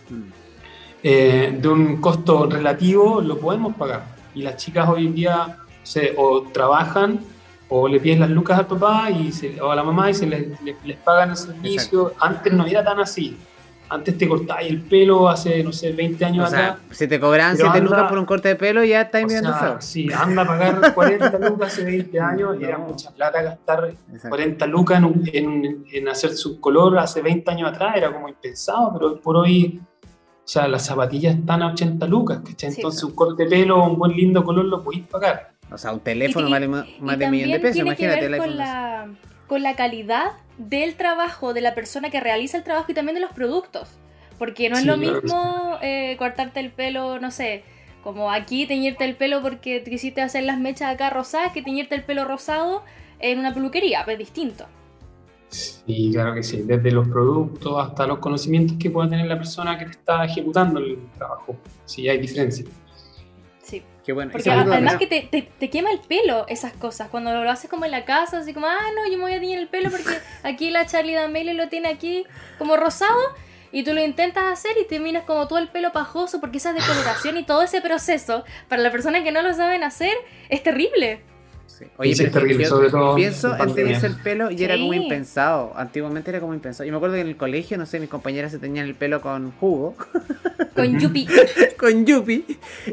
eh, 1.02 1.56
de 1.58 1.68
un 1.68 2.00
costo 2.00 2.46
relativo, 2.46 3.20
lo 3.20 3.38
podemos 3.38 3.74
pagar. 3.74 4.04
Y 4.34 4.42
las 4.42 4.56
chicas 4.56 4.88
hoy 4.88 5.06
en 5.06 5.14
día 5.14 5.58
se, 5.82 6.14
o 6.16 6.42
trabajan 6.42 7.20
o 7.68 7.88
le 7.88 8.00
piden 8.00 8.20
las 8.20 8.30
lucas 8.30 8.58
al 8.58 8.66
papá 8.66 9.10
y 9.10 9.32
se, 9.32 9.60
o 9.60 9.70
a 9.70 9.76
la 9.76 9.84
mamá 9.84 10.10
y 10.10 10.14
se 10.14 10.26
les, 10.26 10.48
les, 10.62 10.96
pagan 10.98 11.30
el 11.30 11.36
servicio. 11.36 12.12
Antes 12.18 12.52
no 12.52 12.66
era 12.66 12.84
tan 12.84 12.98
así 12.98 13.38
antes 13.91 14.16
te 14.16 14.28
cortabas 14.28 14.64
el 14.66 14.80
pelo 14.82 15.28
hace, 15.28 15.64
no 15.64 15.72
sé, 15.72 15.93
20 15.93 16.24
años 16.24 16.47
o 16.47 16.51
sea, 16.51 16.78
Si 16.93 17.09
te 17.09 17.18
cobran 17.18 17.57
7 17.57 17.80
lucas 17.80 18.09
por 18.09 18.18
un 18.18 18.24
corte 18.24 18.49
de 18.49 18.57
pelo, 18.57 18.84
ya 18.84 19.03
estás 19.03 19.24
mirando. 19.24 19.80
Sí, 19.80 20.09
anda 20.12 20.43
a 20.43 20.47
pagar 20.47 20.95
40 20.95 21.38
lucas 21.41 21.72
hace 21.72 21.84
20 21.84 22.20
años 22.20 22.57
y 22.61 22.64
era 22.64 22.78
mucha 22.78 23.11
plata 23.11 23.43
gastar 23.43 23.93
40 24.28 24.66
lucas 24.68 25.03
en, 25.32 25.84
en, 25.93 26.09
hacer 26.09 26.32
su 26.34 26.61
color 26.61 26.99
hace 26.99 27.20
20 27.20 27.51
años 27.51 27.70
atrás, 27.70 27.97
era 27.97 28.12
como 28.12 28.28
impensado, 28.28 28.93
pero 28.93 29.20
por 29.20 29.36
hoy, 29.36 29.80
o 30.05 30.49
sea, 30.49 30.68
las 30.68 30.86
zapatillas 30.86 31.34
están 31.34 31.62
a 31.62 31.72
80 31.72 32.07
lucas, 32.07 32.41
¿cachai? 32.47 32.70
Entonces 32.70 33.03
un 33.03 33.14
corte 33.14 33.43
de 33.45 33.51
pelo, 33.51 33.84
un 33.84 33.99
buen 33.99 34.12
lindo 34.12 34.45
color 34.45 34.66
lo 34.66 34.84
podéis 34.84 35.07
pagar. 35.09 35.51
O 35.72 35.78
sea, 35.78 35.93
un 35.93 36.01
teléfono 36.01 36.49
vale 36.49 36.68
más, 36.68 36.86
de 37.18 37.24
un 37.24 37.30
millón 37.30 37.51
de 37.51 37.61
pesos, 37.61 37.80
imagínate. 37.80 38.38
Con 38.38 38.57
la 38.57 39.09
con 39.51 39.64
la 39.64 39.74
calidad 39.74 40.34
del 40.59 40.94
trabajo 40.94 41.53
de 41.55 41.61
la 41.61 41.74
persona 41.74 42.09
que 42.09 42.20
realiza 42.20 42.57
el 42.57 42.62
trabajo 42.62 42.92
y 42.92 42.94
también 42.94 43.16
de 43.16 43.20
los 43.20 43.32
productos. 43.32 43.88
Porque 44.38 44.70
no 44.70 44.78
es 44.78 44.86
lo 44.86 44.96
mismo 44.96 45.76
eh, 45.82 46.14
cortarte 46.18 46.61
el 46.61 46.70
pelo, 46.70 47.18
no 47.18 47.32
sé, 47.32 47.64
como 48.05 48.30
aquí 48.30 48.68
teñirte 48.68 49.05
el 49.05 49.16
pelo 49.16 49.42
porque 49.42 49.80
te 49.80 49.90
quisiste 49.90 50.22
hacer 50.22 50.44
las 50.44 50.57
mechas 50.61 50.94
acá 50.94 51.11
rosadas 51.11 51.53
que 51.53 51.62
teñirte 51.62 51.96
el 51.96 52.05
pelo 52.05 52.24
rosado 52.24 52.84
en 53.18 53.40
una 53.40 53.53
peluquería, 53.53 54.05
pues 54.05 54.18
distinto. 54.18 54.66
Sí, 55.48 56.11
claro 56.12 56.32
que 56.32 56.44
sí, 56.44 56.62
desde 56.62 56.92
los 56.92 57.09
productos 57.09 57.74
hasta 57.84 58.07
los 58.07 58.20
conocimientos 58.20 58.76
que 58.78 58.88
pueda 58.88 59.11
tener 59.11 59.26
la 59.26 59.36
persona 59.36 59.76
que 59.76 59.86
te 59.86 59.90
está 59.90 60.24
ejecutando 60.26 60.78
el 60.78 60.96
trabajo, 61.18 61.57
sí 61.86 62.09
hay 62.09 62.18
diferencia. 62.18 62.66
Qué 64.05 64.12
bueno. 64.12 64.32
Porque 64.32 64.51
además 64.51 64.96
que 64.96 65.07
te, 65.07 65.22
te, 65.22 65.70
quema 65.70 65.90
el 65.90 66.01
pelo 66.01 66.46
esas 66.48 66.72
cosas. 66.72 67.09
Cuando 67.11 67.32
lo 67.32 67.51
haces 67.51 67.68
como 67.68 67.84
en 67.84 67.90
la 67.90 68.05
casa, 68.05 68.38
así 68.38 68.55
como, 68.55 68.66
ah, 68.66 68.78
no, 68.96 69.11
yo 69.11 69.18
me 69.18 69.24
voy 69.24 69.34
a 69.34 69.40
teñir 69.40 69.59
el 69.59 69.68
pelo 69.68 69.90
porque 69.90 70.18
aquí 70.42 70.70
la 70.70 70.86
Charlie 70.86 71.14
D'Amelio 71.14 71.55
lo 71.55 71.68
tiene 71.68 71.88
aquí 71.88 72.24
como 72.59 72.76
rosado. 72.76 73.20
Y 73.72 73.84
tú 73.84 73.92
lo 73.92 74.03
intentas 74.03 74.44
hacer 74.46 74.72
y 74.80 74.86
terminas 74.86 75.22
como 75.24 75.46
todo 75.46 75.61
el 75.61 75.68
pelo 75.68 75.92
pajoso 75.92 76.40
porque 76.40 76.59
esa 76.59 76.72
decoloración 76.72 77.36
y 77.36 77.44
todo 77.44 77.62
ese 77.62 77.80
proceso, 77.80 78.44
para 78.68 78.82
las 78.82 78.90
personas 78.90 79.22
que 79.22 79.30
no 79.30 79.42
lo 79.42 79.55
saben 79.55 79.84
hacer, 79.84 80.16
es 80.48 80.62
terrible. 80.64 81.22
Oye, 81.96 82.30
pero 82.32 83.14
pienso 83.14 83.56
en 83.56 83.74
tenerse 83.74 84.06
el 84.06 84.16
pelo 84.16 84.50
y 84.50 84.62
era 84.62 84.76
como 84.76 84.94
impensado. 84.94 85.72
Antiguamente 85.76 86.30
era 86.30 86.40
como 86.40 86.54
impensado. 86.54 86.86
Yo 86.86 86.92
me 86.92 86.96
acuerdo 86.96 87.14
que 87.16 87.22
en 87.22 87.28
el 87.28 87.36
colegio, 87.36 87.78
no 87.78 87.86
sé, 87.86 88.00
mis 88.00 88.08
compañeras 88.08 88.52
se 88.52 88.58
tenían 88.58 88.86
el 88.86 88.94
pelo 88.94 89.20
con 89.20 89.52
jugo. 89.52 89.96
Con 90.74 90.98
yupi. 90.98 91.26
con 91.78 92.06
yupi. 92.06 92.44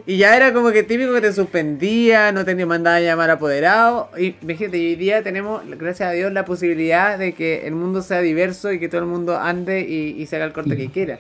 Y 0.06 0.18
ya 0.18 0.36
era 0.36 0.52
como 0.52 0.72
que 0.72 0.84
típico 0.84 1.14
que 1.14 1.22
te 1.22 1.32
suspendía, 1.32 2.32
no 2.32 2.44
tenía 2.44 2.66
mandada 2.66 2.98
a 2.98 3.02
llamar 3.02 3.30
apoderado. 3.30 4.10
Y 4.18 4.32
fíjate, 4.32 4.78
hoy 4.78 4.96
día 4.96 5.24
tenemos, 5.24 5.62
gracias 5.78 6.10
a 6.10 6.12
Dios, 6.12 6.34
la 6.34 6.44
posibilidad 6.44 7.20
de 7.20 7.34
que 7.34 7.68
el 7.68 7.76
mundo 7.76 8.02
sea 8.02 8.22
diverso 8.22 8.74
y 8.74 8.80
que 8.80 8.90
todo 8.90 9.02
el 9.02 9.08
mundo 9.08 9.38
ande 9.38 9.82
y, 9.82 10.26
se 10.26 10.36
haga 10.38 10.46
el 10.46 10.54
corte 10.54 10.76
que 10.76 10.90
quiera. 10.90 11.20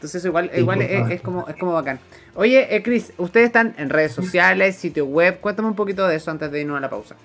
Entonces 0.00 0.24
igual, 0.24 0.50
igual 0.56 0.80
es, 0.80 1.20
como, 1.20 1.46
es 1.46 1.56
como 1.56 1.74
bacán. 1.74 2.00
Oye, 2.34 2.74
eh, 2.74 2.82
Chris, 2.82 3.12
ustedes 3.18 3.48
están 3.48 3.74
en 3.76 3.90
redes 3.90 4.12
sociales, 4.12 4.76
sitio 4.76 5.04
web. 5.04 5.40
Cuéntame 5.40 5.68
un 5.68 5.74
poquito 5.74 6.08
de 6.08 6.16
eso 6.16 6.30
antes 6.30 6.50
de 6.50 6.62
irnos 6.62 6.78
a 6.78 6.80
la 6.80 6.88
pausa. 6.88 7.16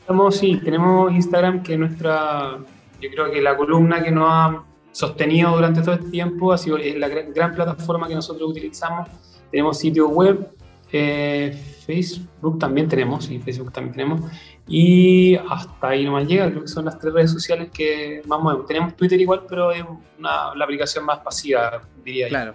Estamos, 0.00 0.38
sí, 0.38 0.58
tenemos 0.64 1.12
Instagram, 1.12 1.62
que 1.62 1.74
es 1.74 1.78
nuestra, 1.78 2.56
yo 2.98 3.10
creo 3.10 3.30
que 3.30 3.42
la 3.42 3.54
columna 3.58 4.02
que 4.02 4.10
nos 4.10 4.26
ha 4.26 4.62
sostenido 4.90 5.54
durante 5.54 5.82
todo 5.82 5.96
este 5.96 6.08
tiempo, 6.08 6.50
ha 6.50 6.56
sido 6.56 6.78
la 6.78 7.08
gran, 7.08 7.54
plataforma 7.54 8.08
que 8.08 8.14
nosotros 8.14 8.48
utilizamos. 8.48 9.10
Tenemos 9.50 9.78
sitio 9.78 10.08
web, 10.08 10.48
eh, 10.92 11.58
Facebook 11.86 12.58
también 12.58 12.88
tenemos, 12.88 13.24
sí, 13.24 13.38
Facebook 13.40 13.72
también 13.72 13.94
tenemos. 13.94 14.30
Y 14.66 15.36
hasta 15.36 15.88
ahí 15.88 16.04
nomás 16.04 16.26
llega, 16.28 16.48
creo 16.50 16.62
que 16.62 16.68
son 16.68 16.84
las 16.84 16.98
tres 16.98 17.12
redes 17.12 17.30
sociales 17.30 17.70
que 17.72 18.22
más 18.26 18.40
movemos. 18.40 18.66
Tenemos 18.66 18.96
Twitter 18.96 19.20
igual, 19.20 19.42
pero 19.48 19.72
es 19.72 19.82
una, 20.18 20.54
la 20.54 20.64
aplicación 20.64 21.04
más 21.04 21.18
pasiva, 21.20 21.82
diría 22.04 22.28
claro. 22.28 22.54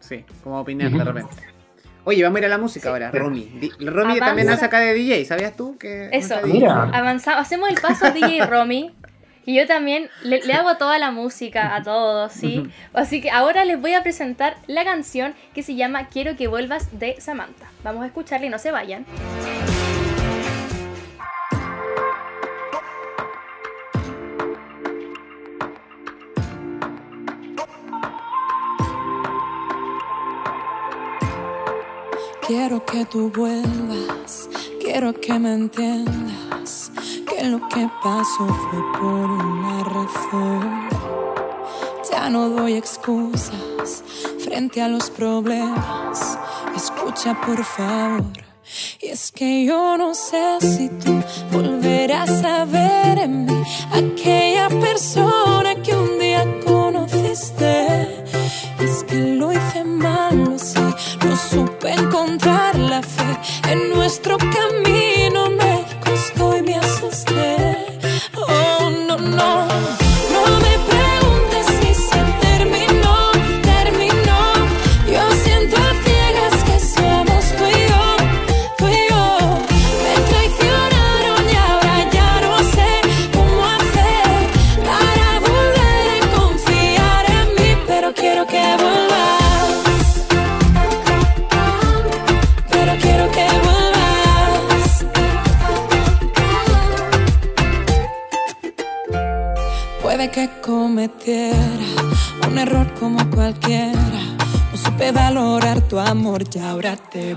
Sí, 0.00 0.24
como 0.44 0.60
opinar 0.60 0.90
de 0.90 1.04
repente. 1.04 1.34
Oye, 2.04 2.22
vamos 2.22 2.36
a 2.36 2.38
ir 2.38 2.44
a 2.46 2.48
la 2.48 2.58
música 2.58 2.88
ahora, 2.88 3.10
Romy. 3.10 3.70
Romy 3.80 4.18
también 4.18 4.48
hace 4.48 4.64
acá 4.64 4.78
de 4.78 4.94
DJ, 4.94 5.24
¿sabías 5.26 5.56
tú? 5.56 5.76
Que 5.76 6.08
Eso, 6.12 6.36
avanzamos, 6.36 7.40
hacemos 7.40 7.68
el 7.68 7.78
paso 7.80 8.06
a 8.06 8.10
DJ 8.10 8.46
Romy. 8.46 8.94
Y 9.48 9.54
yo 9.54 9.66
también 9.66 10.10
le, 10.24 10.42
hago 10.52 10.76
toda 10.76 10.98
la 10.98 11.10
música 11.10 11.74
a 11.74 11.82
todos, 11.82 12.32
¿sí? 12.32 12.70
Así 12.92 13.22
que 13.22 13.30
ahora 13.30 13.64
les 13.64 13.80
voy 13.80 13.94
a 13.94 14.02
presentar 14.02 14.58
la 14.66 14.84
canción 14.84 15.34
que 15.54 15.62
se 15.62 15.74
llama 15.74 16.08
Quiero 16.08 16.36
que 16.36 16.48
vuelvas 16.48 16.98
de 16.98 17.18
Samantha. 17.18 17.70
Vamos 17.82 18.02
a 18.02 18.08
escucharla 18.08 18.44
y 18.44 18.50
no 18.50 18.58
se 18.58 18.72
vayan. 18.72 19.06
Quiero 32.46 32.84
que 32.84 33.06
tú 33.06 33.32
vuelvas, 33.34 34.50
quiero 34.82 35.14
que 35.14 35.38
me 35.38 35.54
entiendas 35.54 36.47
que 37.28 37.44
lo 37.44 37.60
que 37.68 37.88
pasó 38.02 38.46
fue 38.46 38.80
por 38.98 39.30
una 39.30 39.84
razón. 39.84 40.88
Ya 42.10 42.28
no 42.28 42.48
doy 42.48 42.74
excusas 42.74 44.02
frente 44.44 44.82
a 44.82 44.88
los 44.88 45.10
problemas. 45.10 46.38
Escucha 46.76 47.40
por 47.40 47.64
favor. 47.64 48.24
Y 49.00 49.06
es 49.08 49.32
que 49.32 49.64
yo 49.64 49.96
no 49.96 50.14
sé 50.14 50.58
si 50.60 50.88
tú 51.02 51.22
volverás 51.52 52.44
a 52.44 52.64
ver 52.64 53.18
en 53.18 53.46
mí 53.46 53.62
aquella 53.92 54.68
persona 54.68 55.74
que 55.82 55.94
un 55.94 56.18
día 56.18 56.44
conociste. 56.66 58.24
Y 58.80 58.84
es 58.84 59.04
que 59.04 59.16
lo 59.38 59.52
hice 59.52 59.84
mal, 59.84 60.44
no 60.44 60.58
sé, 60.58 60.80
no 61.24 61.36
supe 61.36 61.92
encontrar 61.92 62.76
la 62.76 63.00
fe 63.02 63.38
en 63.70 63.90
nuestro 63.90 64.36
camino. 64.36 65.27
Stay. 67.10 67.57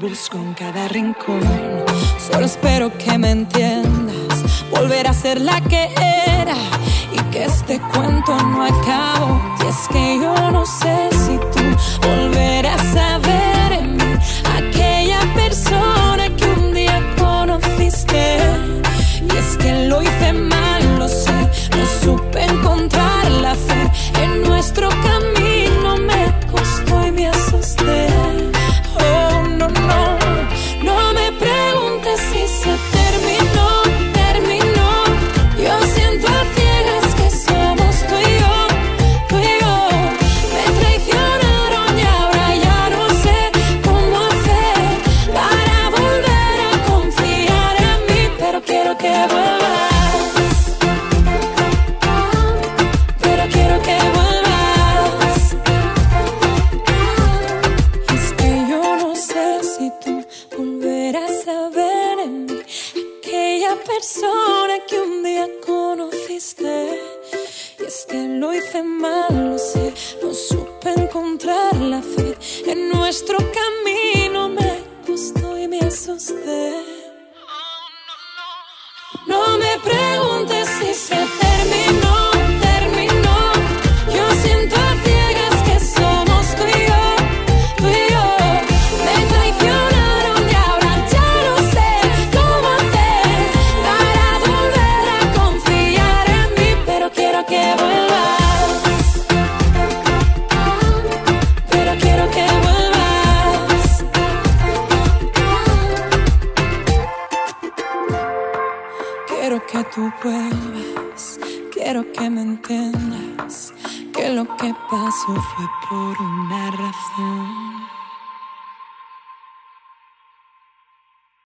busco 0.02 0.38
en 0.38 0.54
cada 0.56 0.88
rincón. 0.88 1.42
Solo 2.18 2.46
espero 2.46 2.92
que 2.98 3.18
me 3.20 3.32
entiendas, 3.32 4.66
volver 4.72 5.08
a 5.08 5.14
ser 5.14 5.40
la 5.40 5.62
que 5.62 5.94
era 5.96 6.56
y 7.14 7.18
que 7.32 7.46
este 7.46 7.80
cuento 7.94 8.36
no 8.36 8.64
acabo. 8.64 9.40
Y 9.64 9.68
es 9.68 9.88
que 9.90 10.20
yo 10.20 10.52
no 10.52 10.66
sé 10.66 11.10
si 11.12 11.38
tú 11.38 12.08